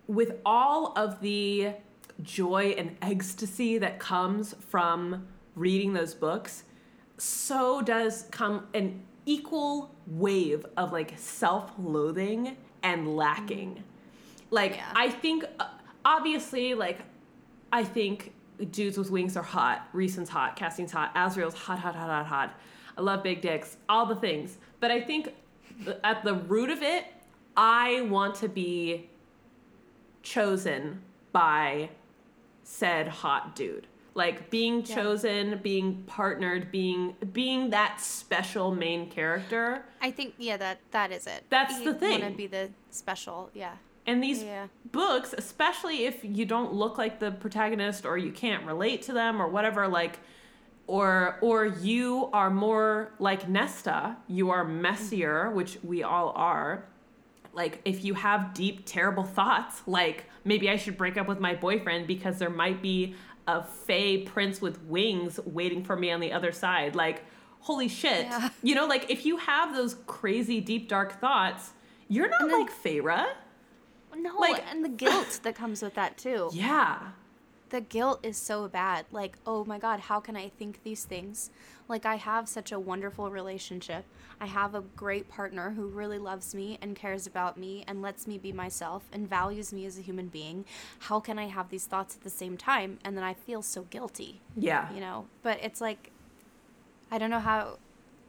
with 0.07 0.33
all 0.45 0.93
of 0.97 1.21
the 1.21 1.73
joy 2.23 2.75
and 2.77 2.97
ecstasy 3.03 3.79
that 3.79 3.99
comes 3.99 4.55
from 4.69 5.27
reading 5.55 5.93
those 5.93 6.15
books, 6.15 6.65
so 7.19 7.81
does 7.83 8.27
come 8.31 8.67
an 8.75 9.03
equal 9.27 9.95
wave 10.07 10.67
of 10.77 10.93
like 10.93 11.15
self-loathing 11.17 12.57
and 12.83 13.17
lacking. 13.17 13.83
Like 14.51 14.77
Yeah. 14.77 14.93
I 14.95 15.11
think 15.11 15.45
uh, 15.59 15.69
obviously 16.05 16.75
like 16.75 17.01
I 17.73 17.85
think 17.85 18.33
dudes 18.71 18.99
with 18.99 19.11
wings 19.11 19.37
are 19.37 19.43
hot. 19.43 19.89
Rhysand's 19.93 20.31
hot. 20.31 20.57
Cassian's 20.57 20.93
hot. 20.93 21.15
Azriel's 21.15 21.55
hot, 21.55 21.79
hot, 21.79 21.95
hot, 21.95 22.09
hot, 22.09 22.27
hot. 22.27 22.61
I 22.97 23.01
love 23.01 23.23
big 23.23 23.41
dicks. 23.41 23.77
All 23.89 24.07
the 24.07 24.15
things. 24.15 24.59
But 24.79 24.91
I 24.91 25.01
think 25.01 25.35
at 26.05 26.23
the 26.23 26.35
root 26.35 26.71
of 26.71 26.83
it, 26.83 27.07
I 27.57 28.03
want 28.03 28.35
to 28.37 28.49
be 28.49 29.09
chosen 30.23 31.03
by 31.33 31.91
said 32.63 33.09
hot 33.09 33.57
dude. 33.57 33.87
Like 34.15 34.49
being 34.49 34.85
chosen, 34.85 35.59
being 35.63 36.05
partnered, 36.07 36.71
being 36.71 37.17
being 37.33 37.71
that 37.71 38.01
special 38.01 38.73
main 38.73 39.11
character. 39.11 39.85
I 40.01 40.13
think 40.13 40.35
yeah, 40.39 40.57
that 40.57 40.79
that 40.93 41.11
is 41.11 41.27
it. 41.27 41.45
That's 41.51 41.81
you 41.81 41.93
the 41.93 41.99
thing. 41.99 42.21
Want 42.21 42.33
to 42.33 42.37
be 42.37 42.47
the 42.47 42.71
special, 42.91 43.51
yeah. 43.55 43.73
And 44.07 44.23
these 44.23 44.43
Yeah. 44.43 44.69
books, 44.93 45.35
especially 45.37 46.05
if 46.05 46.23
you 46.23 46.45
don't 46.45 46.73
look 46.73 46.99
like 46.99 47.19
the 47.19 47.33
protagonist 47.33 48.05
or 48.05 48.17
you 48.19 48.31
can't 48.31 48.65
relate 48.65 49.03
to 49.03 49.13
them 49.13 49.41
or 49.41 49.49
whatever, 49.49 49.89
like 49.89 50.21
or 50.87 51.39
or 51.41 51.65
you 51.65 52.29
are 52.33 52.51
more 52.51 53.13
like 53.19 53.49
Nesta, 53.49 54.17
you 54.29 54.51
are 54.51 54.65
messier, 54.65 55.47
mm-hmm. 55.47 55.57
which 55.57 55.79
we 55.83 56.03
all 56.03 56.33
are. 56.37 56.85
Like 57.53 57.81
if 57.85 58.05
you 58.05 58.15
have 58.15 58.53
deep 58.53 58.83
terrible 58.85 59.25
thoughts, 59.25 59.83
like 59.87 60.27
maybe 60.45 60.69
I 60.69 60.77
should 60.77 60.97
break 60.97 61.17
up 61.17 61.27
with 61.27 61.41
my 61.41 61.55
boyfriend 61.55 62.07
because 62.07 62.39
there 62.39 62.51
might 62.51 62.83
be 62.83 63.15
a 63.47 63.63
fey 63.63 64.19
prince 64.19 64.61
with 64.61 64.83
wings 64.85 65.39
waiting 65.45 65.85
for 65.85 65.97
me 65.97 66.11
on 66.11 66.21
the 66.21 66.33
other 66.33 66.53
side. 66.53 66.95
Like 66.95 67.25
holy 67.61 67.89
shit. 67.89 68.27
Yeah. 68.27 68.51
You 68.63 68.75
know, 68.75 68.87
like 68.87 69.11
if 69.11 69.25
you 69.25 69.39
have 69.39 69.75
those 69.75 69.97
crazy 70.07 70.61
deep 70.61 70.89
dark 70.89 71.21
thoughts, 71.21 71.73
you're 72.09 72.29
not 72.29 72.49
like 72.51 72.71
Feyre. 72.71 73.27
No, 74.17 74.37
Like- 74.39 74.65
and 74.71 74.85
the 74.85 74.89
guilt 74.89 75.41
that 75.43 75.55
comes 75.55 75.83
with 75.83 75.95
that 75.95 76.17
too. 76.19 76.51
Yeah. 76.55 76.99
The 77.71 77.81
guilt 77.81 78.21
is 78.23 78.37
so 78.37 78.69
bad. 78.69 79.07
Like, 79.11 79.37
oh 79.47 79.65
my 79.65 79.79
god, 79.79 79.99
how 80.01 80.21
can 80.21 80.37
I 80.37 80.49
think 80.51 80.85
these 80.85 81.05
things? 81.05 81.51
Like 81.89 82.07
I 82.07 82.17
have 82.17 82.49
such 82.49 82.73
a 82.73 82.79
wonderful 82.79 83.31
relationship. 83.31 84.05
I 84.41 84.47
have 84.47 84.75
a 84.75 84.81
great 84.81 85.29
partner 85.29 85.71
who 85.71 85.87
really 85.87 86.19
loves 86.19 86.55
me 86.55 86.79
and 86.83 86.97
cares 86.97 87.27
about 87.27 87.57
me 87.57 87.85
and 87.87 88.03
lets 88.03 88.27
me 88.27 88.39
be 88.39 88.53
myself 88.53 89.05
and 89.13 89.29
values 89.29 89.73
me 89.73 89.87
as 89.87 89.99
a 89.99 90.03
human 90.03 90.29
being. 90.29 90.65
How 91.01 91.21
can 91.21 91.39
I 91.39 91.47
have 91.47 91.69
these 91.69 91.87
thoughts 91.87 92.17
at 92.17 92.23
the 92.23 92.31
same 92.31 92.57
time 92.57 92.99
and 93.05 93.17
then 93.17 93.25
I 93.25 93.35
feel 93.35 93.63
so 93.63 93.83
guilty? 93.83 94.41
Yeah. 94.57 94.93
you 94.93 95.01
know 95.01 95.27
but 95.43 95.59
it's 95.63 95.81
like 95.81 96.11
i 97.11 97.19
don't 97.19 97.31
know 97.31 97.41
how 97.41 97.79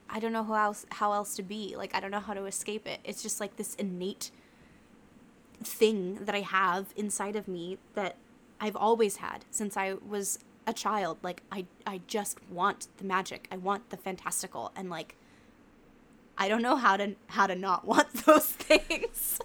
i 0.10 0.20
don't 0.20 0.34
know 0.34 0.44
how 0.44 0.56
else 0.56 0.86
how 0.92 1.14
else 1.14 1.36
to 1.36 1.44
be 1.44 1.76
like 1.78 1.96
i 1.96 2.00
don't 2.00 2.12
know 2.12 2.20
how 2.20 2.34
to 2.34 2.46
escape 2.46 2.86
it 2.88 3.00
it's 3.04 3.22
just 3.22 3.40
like 3.40 3.56
this 3.58 3.76
innate 3.76 4.32
thing 5.64 6.16
that 6.26 6.36
i 6.36 6.42
have 6.42 6.88
inside 6.96 7.36
of 7.36 7.48
me 7.48 7.78
that 7.94 8.16
i've 8.60 8.76
always 8.76 9.18
had 9.18 9.46
since 9.52 9.78
i 9.78 9.94
was 10.08 10.40
a 10.68 10.74
child 10.74 11.18
like 11.22 11.44
i 11.52 11.66
i 11.86 12.02
just 12.08 12.40
want 12.50 12.88
the 12.98 13.04
magic 13.04 13.48
i 13.52 13.58
want 13.58 13.90
the 13.90 13.98
fantastical 13.98 14.72
and 14.76 14.90
like 14.90 15.16
i 16.38 16.48
don't 16.48 16.62
know 16.62 16.76
how 16.76 16.98
to 16.98 17.16
how 17.28 17.48
to 17.48 17.56
not 17.56 17.86
want 17.86 18.12
those 18.26 18.46
things 18.46 19.40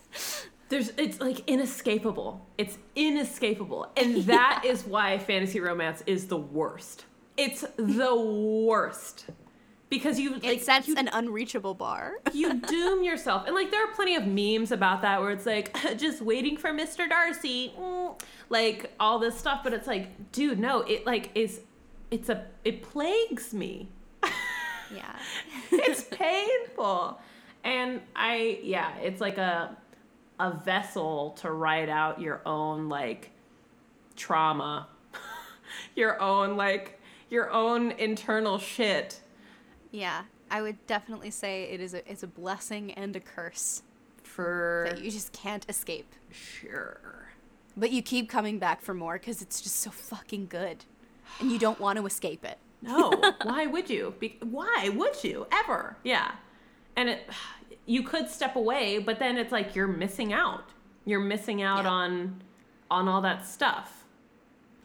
There's 0.71 0.93
it's 0.97 1.21
like 1.21 1.43
inescapable. 1.49 2.47
It's 2.57 2.79
inescapable. 2.95 3.91
And 3.97 4.17
that 4.27 4.63
is 4.65 4.85
why 4.85 5.19
fantasy 5.19 5.59
romance 5.59 6.03
is 6.07 6.29
the 6.29 6.37
worst. 6.37 7.07
It's 7.37 7.65
the 7.77 8.15
worst. 8.15 9.27
Because 9.91 10.19
you 10.21 10.37
it 10.37 10.45
like 10.45 10.61
sets 10.63 10.89
you, 10.89 10.95
an 10.97 11.09
unreachable 11.13 11.75
bar 11.75 12.15
you 12.33 12.55
doom 12.61 13.03
yourself. 13.03 13.47
And 13.47 13.55
like 13.55 13.71
there 13.71 13.85
are 13.85 13.93
plenty 13.93 14.15
of 14.17 14.27
memes 14.27 14.73
about 14.73 15.03
that 15.03 15.21
where 15.21 15.31
it's 15.33 15.45
like 15.47 15.77
just 15.99 16.23
waiting 16.23 16.57
for 16.57 16.71
Mr. 16.71 17.09
Darcy. 17.09 17.75
mm, 17.79 18.19
Like 18.49 18.93
all 19.01 19.19
this 19.19 19.37
stuff, 19.37 19.61
but 19.65 19.73
it's 19.75 19.87
like, 19.89 20.33
dude, 20.33 20.59
no, 20.59 20.81
it 20.83 21.05
like 21.07 21.31
is 21.35 21.61
it's 22.11 22.29
a 22.29 22.47
it 22.65 22.83
plagues 22.83 23.53
me. 23.53 23.89
yeah 24.95 25.17
it's 25.71 26.03
painful 26.11 27.21
and 27.63 28.01
i 28.17 28.59
yeah 28.63 28.97
it's 28.97 29.21
like 29.21 29.39
a 29.39 29.77
a 30.41 30.51
vessel 30.65 31.31
to 31.39 31.51
write 31.53 31.89
out 31.89 32.21
your 32.21 32.41
own 32.45 32.89
like 32.89 33.31
trauma 34.17 34.89
your 35.95 36.21
own 36.21 36.57
like 36.57 36.99
your 37.29 37.51
own 37.51 37.93
internal 37.93 38.59
shit 38.59 39.21
yeah 39.91 40.23
i 40.51 40.63
would 40.63 40.85
definitely 40.87 41.31
say 41.31 41.65
it 41.65 41.81
is 41.81 41.95
a 41.95 42.11
it's 42.11 42.23
a 42.23 42.27
blessing 42.27 42.93
and 42.93 43.15
a 43.17 43.21
curse 43.21 43.83
for 44.23 44.87
that 44.91 45.03
you 45.03 45.11
just 45.11 45.33
can't 45.33 45.67
escape. 45.69 46.15
sure 46.31 47.29
But 47.77 47.91
you 47.91 48.01
keep 48.03 48.29
coming 48.29 48.59
back 48.59 48.81
for 48.81 48.95
more 48.95 49.15
because 49.19 49.43
it's 49.43 49.61
just 49.61 49.77
so 49.77 49.91
fucking 49.91 50.47
good. 50.49 50.85
And 51.41 51.51
you 51.51 51.59
don't 51.59 51.81
want 51.81 51.99
to 51.99 52.07
escape 52.07 52.45
it. 52.45 52.59
no 52.83 53.11
why 53.43 53.67
would 53.67 53.91
you 53.91 54.15
Be- 54.21 54.39
why 54.43 54.89
would 54.95 55.23
you 55.25 55.47
ever 55.53 55.97
yeah 56.05 56.33
and 56.97 57.09
it 57.09 57.29
you 57.87 58.03
could 58.05 58.29
step 58.29 58.55
away 58.57 58.99
but 58.99 59.19
then 59.19 59.37
it's 59.37 59.51
like 59.53 59.75
you're 59.75 59.89
missing 59.89 60.33
out 60.33 60.71
you're 61.05 61.21
missing 61.21 61.61
out 61.63 61.85
Yeah. 61.85 61.91
on 61.91 62.43
on 62.91 63.09
all 63.09 63.21
that 63.23 63.45
stuff 63.47 64.05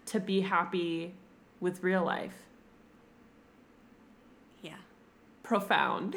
to 0.07 0.19
be 0.19 0.41
happy 0.41 1.13
with 1.59 1.83
real 1.83 2.03
life 2.03 2.33
Yeah. 4.61 4.77
Profound 5.45 6.15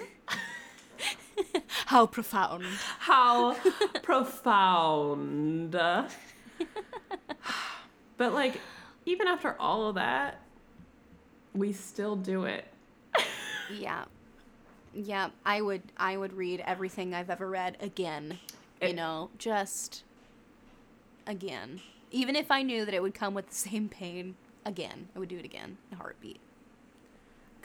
How 1.86 2.06
profound. 2.06 2.64
how 2.98 3.54
profound 4.02 5.72
but 8.16 8.32
like 8.34 8.60
even 9.06 9.28
after 9.28 9.54
all 9.60 9.88
of 9.88 9.94
that 9.94 10.40
we 11.54 11.72
still 11.72 12.16
do 12.16 12.44
it 12.44 12.64
Yeah. 13.78 14.04
Yeah, 14.94 15.28
I 15.44 15.60
would 15.60 15.82
I 15.98 16.16
would 16.16 16.32
read 16.32 16.62
everything 16.66 17.12
I've 17.14 17.28
ever 17.30 17.48
read 17.48 17.76
again. 17.80 18.38
You 18.80 18.94
know, 18.94 19.28
just 19.38 20.02
again. 21.26 21.82
Even 22.10 22.34
if 22.34 22.50
I 22.50 22.62
knew 22.62 22.86
that 22.86 22.94
it 22.94 23.02
would 23.02 23.14
come 23.14 23.34
with 23.34 23.48
the 23.50 23.54
same 23.54 23.88
pain 23.90 24.34
again, 24.64 25.08
I 25.14 25.18
would 25.18 25.28
do 25.28 25.36
it 25.38 25.44
again 25.44 25.76
in 25.92 25.98
a 25.98 26.00
heartbeat. 26.00 26.40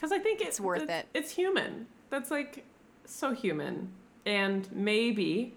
Because 0.03 0.19
I 0.19 0.21
think 0.21 0.41
it's, 0.41 0.59
worth 0.59 0.81
it's- 0.81 1.03
it. 1.03 1.17
It's 1.17 1.31
human. 1.31 1.87
That's 2.09 2.29
like 2.29 2.65
so 3.05 3.31
human. 3.33 3.87
And 4.25 4.69
maybe, 4.73 5.55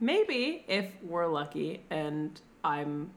maybe 0.00 0.64
if 0.66 0.92
we're 1.02 1.26
lucky 1.26 1.82
and 1.90 2.40
I'm 2.64 3.10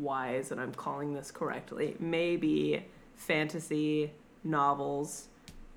wise 0.00 0.50
and 0.50 0.60
I'm 0.60 0.74
calling 0.74 1.14
this 1.14 1.30
correctly, 1.30 1.94
maybe 2.00 2.86
fantasy 3.14 4.10
novels, 4.42 5.28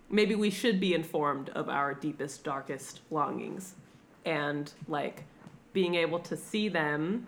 maybe 0.10 0.34
we 0.34 0.50
should 0.50 0.80
be 0.80 0.96
informed 0.96 1.50
of 1.50 1.70
our 1.70 1.94
deepest, 1.94 2.44
darkest 2.44 3.02
longings. 3.12 3.76
And 4.26 4.74
like 4.88 5.26
being 5.74 5.94
able 5.94 6.18
to 6.22 6.36
see 6.36 6.70
them 6.70 7.28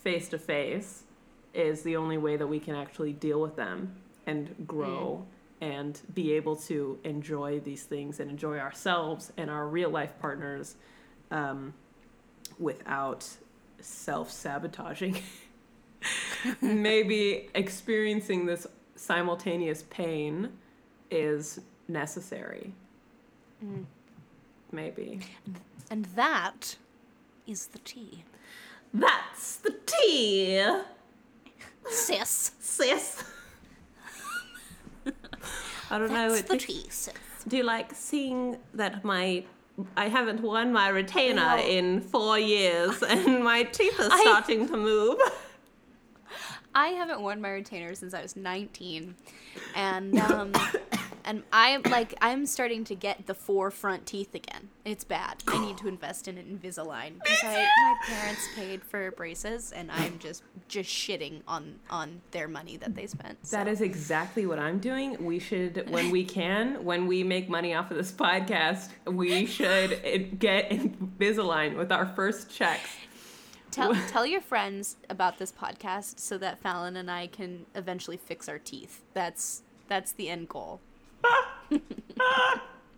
face 0.00 0.28
to 0.30 0.40
face 0.40 1.04
is 1.54 1.82
the 1.82 1.94
only 1.94 2.18
way 2.18 2.36
that 2.36 2.48
we 2.48 2.58
can 2.58 2.74
actually 2.74 3.12
deal 3.12 3.40
with 3.40 3.54
them 3.54 3.94
and 4.26 4.66
grow 4.66 5.24
mm. 5.24 5.35
And 5.60 6.00
be 6.14 6.32
able 6.32 6.56
to 6.56 6.98
enjoy 7.04 7.60
these 7.60 7.84
things 7.84 8.20
and 8.20 8.30
enjoy 8.30 8.58
ourselves 8.58 9.32
and 9.36 9.50
our 9.50 9.66
real 9.66 9.90
life 9.90 10.12
partners 10.20 10.76
um, 11.30 11.72
without 12.58 13.28
self 13.80 14.30
sabotaging. 14.30 15.20
Maybe 16.60 17.48
experiencing 17.54 18.46
this 18.46 18.66
simultaneous 18.94 19.84
pain 19.90 20.50
is 21.10 21.60
necessary. 21.88 22.72
Maybe. 24.72 25.20
And 25.90 26.04
that 26.16 26.76
is 27.46 27.68
the 27.68 27.78
tea. 27.78 28.24
That's 28.92 29.56
the 29.56 29.74
tea, 29.84 30.64
Sis. 31.86 32.52
sis. 32.58 33.24
I 35.90 35.98
don't 35.98 36.12
know. 36.12 36.28
That's 36.30 36.40
it 36.40 36.46
the 36.48 36.56
just- 36.56 36.66
tea, 36.66 36.86
sis. 36.90 37.14
Do 37.48 37.56
you 37.56 37.62
like 37.62 37.92
seeing 37.94 38.56
that 38.74 39.04
my 39.04 39.44
I 39.96 40.08
haven't 40.08 40.40
worn 40.40 40.72
my 40.72 40.88
retainer 40.88 41.56
No. 41.56 41.58
in 41.58 42.00
four 42.00 42.38
years 42.38 43.02
and 43.08 43.44
my 43.44 43.62
teeth 43.62 43.98
are 44.00 44.08
I- 44.10 44.20
starting 44.22 44.66
to 44.68 44.76
move? 44.76 45.18
I 46.74 46.88
haven't 46.88 47.20
worn 47.22 47.40
my 47.40 47.50
retainer 47.50 47.94
since 47.94 48.12
I 48.12 48.20
was 48.20 48.36
19, 48.36 49.14
and 49.74 50.18
um, 50.18 50.52
and 51.26 51.42
I'm 51.52 51.82
like 51.82 52.14
I'm 52.20 52.46
starting 52.46 52.84
to 52.84 52.94
get 52.94 53.26
the 53.26 53.34
four 53.34 53.70
front 53.70 54.06
teeth 54.06 54.34
again. 54.34 54.68
It's 54.84 55.04
bad. 55.04 55.42
I 55.48 55.58
need 55.58 55.76
to 55.78 55.88
invest 55.88 56.28
in 56.28 56.36
Invisalign 56.36 57.14
because 57.24 57.42
I, 57.42 57.66
my 57.82 57.96
parents 58.06 58.48
paid 58.54 58.82
for 58.84 59.10
braces, 59.10 59.72
and 59.72 59.90
I'm 59.90 60.18
just 60.18 60.44
just 60.68 60.88
shitting 60.88 61.42
on 61.46 61.80
on 61.90 62.20
their 62.30 62.48
money 62.48 62.76
that 62.78 62.94
they 62.94 63.06
spent. 63.06 63.42
That 63.50 63.66
so. 63.66 63.72
is 63.72 63.80
exactly 63.80 64.46
what 64.46 64.58
I'm 64.58 64.78
doing. 64.78 65.22
We 65.22 65.38
should, 65.40 65.90
when 65.90 66.10
we 66.10 66.24
can, 66.24 66.84
when 66.84 67.06
we 67.06 67.24
make 67.24 67.48
money 67.48 67.74
off 67.74 67.90
of 67.90 67.96
this 67.96 68.12
podcast, 68.12 68.90
we 69.04 69.46
should 69.46 70.00
eh, 70.04 70.18
get 70.38 70.70
Invisalign 70.70 71.76
with 71.76 71.90
our 71.90 72.06
first 72.14 72.50
checks. 72.50 72.88
Tell, 73.72 73.94
tell 74.08 74.24
your 74.24 74.40
friends 74.40 74.96
about 75.10 75.38
this 75.38 75.52
podcast 75.52 76.20
so 76.20 76.38
that 76.38 76.60
Fallon 76.60 76.96
and 76.96 77.10
I 77.10 77.26
can 77.26 77.66
eventually 77.74 78.16
fix 78.16 78.48
our 78.48 78.58
teeth. 78.58 79.02
That's 79.12 79.62
that's 79.88 80.12
the 80.12 80.28
end 80.28 80.48
goal. 80.48 80.80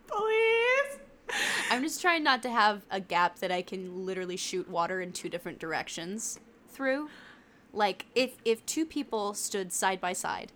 Please. 0.06 0.98
I'm 1.70 1.82
just 1.82 2.00
trying 2.00 2.22
not 2.22 2.42
to 2.42 2.50
have 2.50 2.82
a 2.90 3.00
gap 3.00 3.38
that 3.40 3.52
I 3.52 3.62
can 3.62 4.06
literally 4.06 4.36
shoot 4.36 4.68
water 4.68 5.00
in 5.00 5.12
two 5.12 5.28
different 5.28 5.58
directions 5.58 6.40
through. 6.68 7.08
Like 7.72 8.06
if 8.14 8.36
if 8.44 8.64
two 8.64 8.86
people 8.86 9.34
stood 9.34 9.72
side 9.72 10.00
by 10.00 10.12
side, 10.12 10.52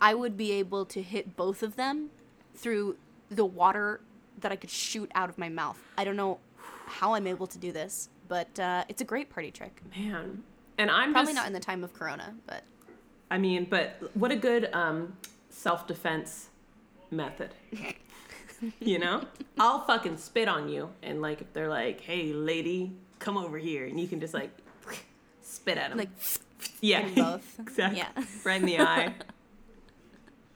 I 0.00 0.14
would 0.14 0.36
be 0.36 0.52
able 0.52 0.84
to 0.86 1.02
hit 1.02 1.36
both 1.36 1.62
of 1.62 1.76
them 1.76 2.10
through 2.54 2.96
the 3.30 3.44
water 3.44 4.00
that 4.40 4.52
I 4.52 4.56
could 4.56 4.70
shoot 4.70 5.10
out 5.14 5.28
of 5.28 5.38
my 5.38 5.48
mouth. 5.48 5.78
I 5.96 6.04
don't 6.04 6.16
know 6.16 6.38
how 6.86 7.14
I'm 7.14 7.26
able 7.26 7.46
to 7.46 7.58
do 7.58 7.72
this, 7.72 8.08
but 8.28 8.58
uh, 8.58 8.84
it's 8.88 9.00
a 9.00 9.04
great 9.04 9.30
party 9.30 9.50
trick. 9.50 9.80
Man. 9.96 10.42
And 10.78 10.90
I'm 10.90 11.12
Probably 11.12 11.32
just, 11.32 11.42
not 11.42 11.46
in 11.46 11.52
the 11.52 11.60
time 11.60 11.84
of 11.84 11.92
Corona, 11.92 12.34
but 12.46 12.64
I 13.30 13.38
mean, 13.38 13.66
but 13.68 13.96
what 14.14 14.32
a 14.32 14.36
good 14.36 14.70
um, 14.72 15.16
self 15.48 15.86
defense 15.86 16.49
method. 17.10 17.54
you 18.80 18.98
know? 18.98 19.22
I'll 19.58 19.84
fucking 19.84 20.16
spit 20.16 20.48
on 20.48 20.68
you. 20.68 20.90
And, 21.02 21.20
like, 21.20 21.40
if 21.40 21.52
they're 21.52 21.68
like, 21.68 22.00
hey, 22.00 22.32
lady, 22.32 22.92
come 23.18 23.36
over 23.36 23.58
here. 23.58 23.86
And 23.86 23.98
you 23.98 24.08
can 24.08 24.20
just, 24.20 24.34
like, 24.34 24.50
spit 25.42 25.78
at 25.78 25.90
them. 25.90 25.98
like, 25.98 26.10
yeah. 26.80 27.08
both. 27.14 27.58
exactly. 27.60 27.98
Yeah. 27.98 28.24
Right 28.44 28.60
in 28.60 28.66
the 28.66 28.80
eye. 28.80 29.14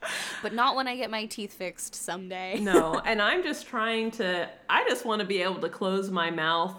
but 0.43 0.53
not 0.53 0.75
when 0.75 0.87
I 0.87 0.95
get 0.95 1.09
my 1.09 1.25
teeth 1.25 1.53
fixed 1.53 1.95
someday. 1.95 2.59
No. 2.59 3.01
And 3.05 3.21
I'm 3.21 3.43
just 3.43 3.67
trying 3.67 4.11
to, 4.11 4.49
I 4.69 4.87
just 4.87 5.05
want 5.05 5.21
to 5.21 5.27
be 5.27 5.41
able 5.41 5.61
to 5.61 5.69
close 5.69 6.11
my 6.11 6.31
mouth 6.31 6.75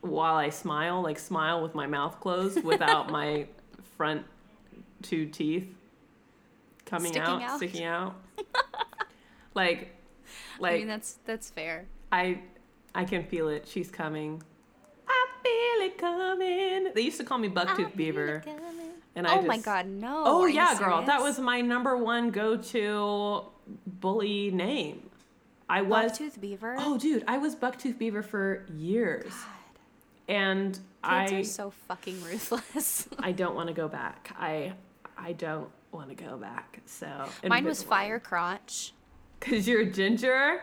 while 0.00 0.36
I 0.36 0.48
smile, 0.48 1.02
like, 1.02 1.18
smile 1.18 1.62
with 1.62 1.74
my 1.74 1.86
mouth 1.86 2.20
closed 2.20 2.64
without 2.64 3.10
my 3.10 3.46
front 3.96 4.24
two 5.02 5.26
teeth 5.26 5.74
coming 6.84 7.12
Sticking 7.12 7.28
out, 7.28 7.42
out? 7.42 7.56
sticking 7.58 7.84
out. 7.84 8.16
Like, 9.54 9.94
like 10.58 10.74
I 10.74 10.78
mean 10.78 10.88
that's 10.88 11.18
that's 11.24 11.50
fair. 11.50 11.86
I 12.12 12.40
I 12.94 13.04
can 13.04 13.24
feel 13.24 13.48
it. 13.48 13.66
She's 13.66 13.90
coming. 13.90 14.42
I 15.08 15.26
feel 15.42 15.86
it 15.86 15.98
coming. 15.98 16.92
They 16.94 17.02
used 17.02 17.18
to 17.18 17.24
call 17.24 17.38
me 17.38 17.48
Bucktooth 17.48 17.96
Beaver. 17.96 18.42
And 19.16 19.26
I 19.26 19.38
oh 19.38 19.42
my 19.42 19.58
god, 19.58 19.86
no. 19.86 20.22
Oh 20.24 20.42
Are 20.42 20.48
yeah, 20.48 20.78
girl. 20.78 21.02
That 21.02 21.20
was 21.20 21.38
my 21.40 21.60
number 21.60 21.96
one 21.96 22.30
go-to 22.30 23.42
bully 23.86 24.50
name. 24.50 25.10
I 25.68 25.82
was 25.82 26.12
Bucktooth 26.12 26.40
Beaver. 26.40 26.76
Oh 26.78 26.96
dude, 26.96 27.24
I 27.26 27.38
was 27.38 27.56
Bucktooth 27.56 27.98
Beaver 27.98 28.22
for 28.22 28.66
years. 28.74 29.24
God. 29.24 29.46
And 30.28 30.74
Kids 30.74 30.82
I 31.02 31.34
are 31.34 31.44
so 31.44 31.70
fucking 31.88 32.22
ruthless. 32.22 33.08
I 33.18 33.32
don't 33.32 33.54
want 33.54 33.68
to 33.68 33.74
go 33.74 33.88
back. 33.88 34.34
I 34.38 34.74
I 35.16 35.32
don't 35.32 35.70
want 35.92 36.08
to 36.10 36.14
go 36.14 36.36
back. 36.36 36.80
So 36.86 37.08
Mine 37.46 37.64
was 37.64 37.82
Fire 37.82 38.20
Crotch. 38.20 38.92
Cuz 39.40 39.66
you're 39.66 39.84
ginger. 39.86 40.62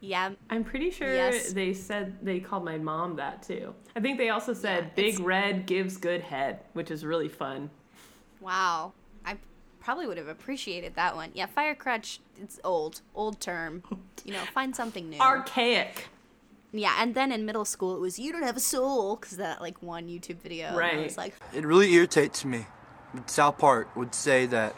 Yeah, 0.00 0.30
I'm 0.50 0.64
pretty 0.64 0.90
sure 0.90 1.12
Yes. 1.14 1.52
they 1.52 1.72
said 1.72 2.16
they 2.24 2.40
called 2.40 2.64
my 2.64 2.76
mom 2.78 3.16
that 3.16 3.42
too. 3.42 3.74
I 3.94 4.00
think 4.00 4.18
they 4.18 4.30
also 4.30 4.52
said 4.52 4.84
Yeah, 4.84 4.90
Big 5.02 5.20
Red 5.20 5.66
gives 5.66 5.96
good 5.96 6.22
head, 6.22 6.60
which 6.72 6.90
is 6.90 7.04
really 7.04 7.28
fun. 7.28 7.70
wow. 8.40 8.92
I 9.24 9.36
probably 9.80 10.06
would 10.08 10.18
have 10.18 10.28
appreciated 10.28 10.94
that 10.96 11.14
one. 11.14 11.30
Yeah, 11.34 11.46
Fire 11.46 11.74
Crotch. 11.76 12.20
It's 12.40 12.58
old, 12.64 13.00
old 13.14 13.40
term. 13.40 13.82
You 14.24 14.32
know, 14.34 14.44
find 14.54 14.74
something 14.76 15.10
new. 15.10 15.18
Archaic. 15.18 16.06
yeah, 16.70 16.94
and 17.00 17.12
then 17.16 17.32
in 17.32 17.44
middle 17.44 17.64
school 17.64 17.96
it 17.96 18.00
was 18.00 18.20
"You 18.20 18.30
don't 18.30 18.44
have 18.44 18.56
a 18.56 18.60
soul" 18.60 19.16
because 19.16 19.36
that 19.36 19.60
like 19.60 19.82
one 19.82 20.06
YouTube 20.06 20.36
video. 20.40 20.68
and 20.68 20.76
Right. 20.76 21.02
was 21.02 21.16
like, 21.16 21.34
It 21.52 21.64
really 21.66 21.92
irritates 21.92 22.44
me. 22.44 22.66
South 23.26 23.58
Park 23.58 23.94
would 23.96 24.14
say 24.14 24.46
that 24.46 24.76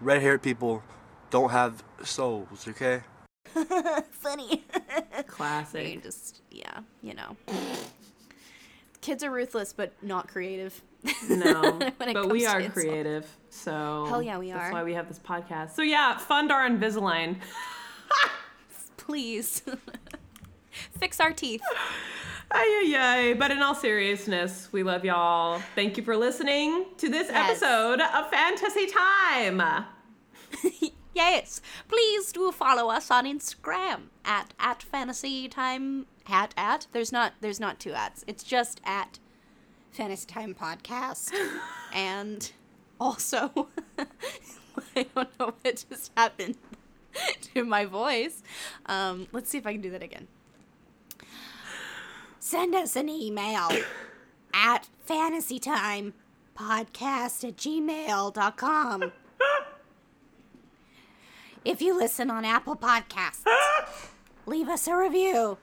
red 0.00 0.22
haired 0.22 0.40
people 0.42 0.84
don't 1.30 1.50
have 1.50 1.82
souls, 2.02 2.66
okay? 2.68 3.02
funny. 4.10 4.64
You 5.16 5.22
Classic. 5.26 6.02
just 6.02 6.42
yeah, 6.50 6.80
you 7.02 7.14
know. 7.14 7.36
Kids 9.00 9.22
are 9.22 9.30
ruthless, 9.30 9.72
but 9.72 9.92
not 10.02 10.28
creative. 10.28 10.82
No, 11.28 11.78
but 11.98 12.28
we 12.30 12.44
are 12.46 12.58
insult. 12.60 12.74
creative. 12.74 13.26
So 13.50 14.06
Hell 14.08 14.22
yeah, 14.22 14.38
we 14.38 14.50
That's 14.50 14.70
are. 14.70 14.72
why 14.72 14.82
we 14.82 14.94
have 14.94 15.06
this 15.08 15.18
podcast. 15.20 15.70
So 15.76 15.82
yeah, 15.82 16.16
fund 16.18 16.50
our 16.50 16.68
Invisalign. 16.68 17.36
Please 18.96 19.62
fix 20.98 21.20
our 21.20 21.32
teeth. 21.32 21.62
Ay, 22.50 22.58
ay, 22.84 22.94
ay. 23.30 23.34
But 23.34 23.52
in 23.52 23.62
all 23.62 23.74
seriousness, 23.74 24.68
we 24.72 24.82
love 24.82 25.04
y'all. 25.04 25.60
Thank 25.76 25.96
you 25.96 26.02
for 26.02 26.16
listening 26.16 26.86
to 26.98 27.08
this 27.08 27.28
Yes. 27.28 27.62
episode 27.62 28.00
of 28.00 28.28
Fantasy 28.30 28.86
Time. 28.86 29.86
Yes, 31.16 31.62
please 31.88 32.30
do 32.30 32.52
follow 32.52 32.90
us 32.90 33.10
on 33.10 33.24
Instagram 33.24 34.08
at 34.26 34.52
at 34.60 34.82
fantasy 34.82 35.48
time 35.48 36.04
at 36.28 36.52
at. 36.58 36.88
There's 36.92 37.10
not 37.10 37.32
there's 37.40 37.58
not 37.58 37.80
two 37.80 37.94
ats. 37.94 38.22
It's 38.26 38.44
just 38.44 38.82
at 38.84 39.18
fantasy 39.92 40.26
time 40.26 40.54
podcast, 40.54 41.32
and 41.94 42.52
also 43.00 43.68
I 43.98 45.06
don't 45.14 45.40
know 45.40 45.54
what 45.62 45.84
just 45.88 46.12
happened 46.18 46.58
to 47.54 47.64
my 47.64 47.86
voice. 47.86 48.42
Um, 48.84 49.26
let's 49.32 49.48
see 49.48 49.56
if 49.56 49.66
I 49.66 49.72
can 49.72 49.80
do 49.80 49.90
that 49.92 50.02
again. 50.02 50.28
Send 52.38 52.74
us 52.74 52.94
an 52.94 53.08
email 53.08 53.70
at 54.52 54.90
fantasytimepodcast 55.08 56.12
at 56.58 57.56
gmail.com. 57.56 59.12
If 61.66 61.82
you 61.82 61.98
listen 61.98 62.30
on 62.30 62.44
Apple 62.44 62.76
Podcasts, 62.76 63.44
leave 64.46 64.68
us 64.68 64.86
a 64.86 64.94
review. 64.94 65.58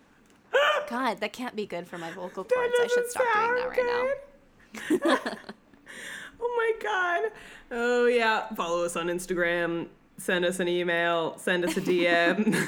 God, 0.89 1.21
that 1.21 1.31
can't 1.31 1.55
be 1.55 1.65
good 1.65 1.87
for 1.87 1.97
my 1.97 2.11
vocal 2.11 2.43
cords. 2.43 2.73
I 2.77 2.87
should 2.93 3.09
stop 3.09 3.23
doing 3.33 3.55
that 3.55 3.69
right 3.69 4.99
now. 4.99 5.37
oh 6.41 6.53
my 6.57 6.71
god. 6.83 7.31
Oh 7.71 8.07
yeah. 8.07 8.53
Follow 8.53 8.83
us 8.83 8.97
on 8.97 9.07
Instagram. 9.07 9.87
Send 10.17 10.43
us 10.43 10.59
an 10.59 10.67
email. 10.67 11.37
Send 11.37 11.63
us 11.63 11.77
a 11.77 11.81
DM. 11.81 12.67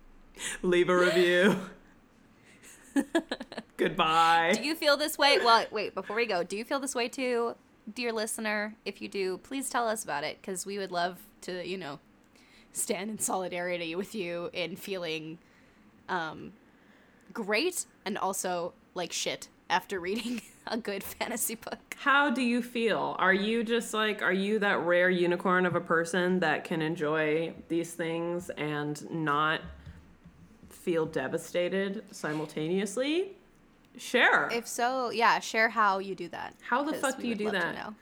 Leave 0.62 0.88
a 0.88 0.96
review. 0.96 1.56
Goodbye. 3.76 4.54
Do 4.56 4.64
you 4.64 4.74
feel 4.74 4.96
this 4.96 5.16
way? 5.16 5.38
Well, 5.38 5.64
wait, 5.70 5.94
before 5.94 6.16
we 6.16 6.26
go, 6.26 6.42
do 6.42 6.56
you 6.56 6.64
feel 6.64 6.80
this 6.80 6.96
way 6.96 7.06
too, 7.06 7.54
dear 7.94 8.12
listener? 8.12 8.74
If 8.84 9.00
you 9.00 9.08
do, 9.08 9.38
please 9.38 9.70
tell 9.70 9.86
us 9.86 10.02
about 10.02 10.24
it 10.24 10.38
because 10.40 10.66
we 10.66 10.76
would 10.76 10.90
love 10.90 11.18
to, 11.42 11.64
you 11.64 11.78
know, 11.78 12.00
stand 12.74 13.08
in 13.08 13.18
solidarity 13.18 13.94
with 13.94 14.14
you 14.14 14.50
in 14.52 14.76
feeling 14.76 15.38
um, 16.08 16.52
great 17.32 17.86
and 18.04 18.18
also 18.18 18.74
like 18.94 19.12
shit 19.12 19.48
after 19.70 19.98
reading 19.98 20.42
a 20.66 20.76
good 20.76 21.02
fantasy 21.02 21.54
book. 21.54 21.78
How 21.96 22.30
do 22.30 22.42
you 22.42 22.62
feel? 22.62 23.16
Are 23.18 23.32
you 23.32 23.64
just 23.64 23.94
like, 23.94 24.22
are 24.22 24.32
you 24.32 24.58
that 24.58 24.80
rare 24.80 25.08
unicorn 25.08 25.66
of 25.66 25.74
a 25.74 25.80
person 25.80 26.40
that 26.40 26.64
can 26.64 26.82
enjoy 26.82 27.54
these 27.68 27.92
things 27.92 28.50
and 28.50 29.08
not 29.10 29.60
feel 30.68 31.06
devastated 31.06 32.04
simultaneously? 32.10 33.32
Share. 33.96 34.48
If 34.52 34.66
so, 34.66 35.10
yeah, 35.10 35.38
share 35.38 35.68
how 35.68 36.00
you 36.00 36.14
do 36.16 36.28
that. 36.28 36.54
How 36.68 36.82
the 36.82 36.94
fuck 36.94 37.20
do 37.20 37.28
you 37.28 37.36
do 37.36 37.50
that? 37.52 37.94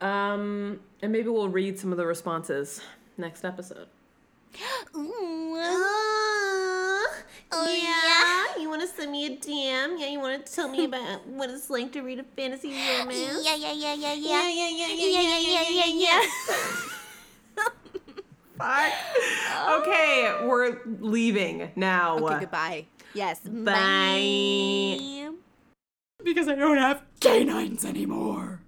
Um, 0.00 0.80
and 1.02 1.12
maybe 1.12 1.28
we'll 1.28 1.48
read 1.48 1.78
some 1.78 1.92
of 1.92 1.98
the 1.98 2.06
responses 2.06 2.82
next 3.18 3.44
episode. 3.44 3.88
oh 7.52 7.66
yeah. 7.66 8.60
You 8.60 8.68
want 8.68 8.82
to 8.82 8.88
send 8.88 9.12
me 9.12 9.26
a 9.26 9.30
DM? 9.30 9.98
Yeah, 9.98 10.08
you 10.08 10.20
want 10.20 10.44
to 10.44 10.52
tell 10.52 10.68
me 10.68 10.84
about 10.84 11.26
what 11.26 11.50
it's 11.50 11.70
like 11.70 11.92
to 11.92 12.02
read 12.02 12.18
a 12.18 12.24
fantasy 12.24 12.70
romance? 12.70 13.44
Yeah, 13.44 13.54
yeah, 13.56 13.72
yeah, 13.72 13.94
yeah, 13.94 14.12
yeah. 14.14 14.48
yeah, 14.48 14.48
yeah, 14.48 14.68
yeah, 14.68 14.88
yeah, 14.88 15.38
yeah, 15.38 15.38
yeah, 15.38 15.84
yeah, 15.84 15.86
yeah. 15.86 16.26
Fuck. 18.58 18.92
Okay, 19.70 20.34
we're 20.44 20.78
leaving 21.00 21.70
now. 21.76 22.18
Okay, 22.18 22.40
goodbye. 22.40 22.86
Yes. 23.14 23.40
Bye. 23.40 25.30
Because 26.24 26.48
I 26.48 26.56
don't 26.56 26.78
have 26.78 27.02
canines 27.20 27.84
anymore. 27.84 28.60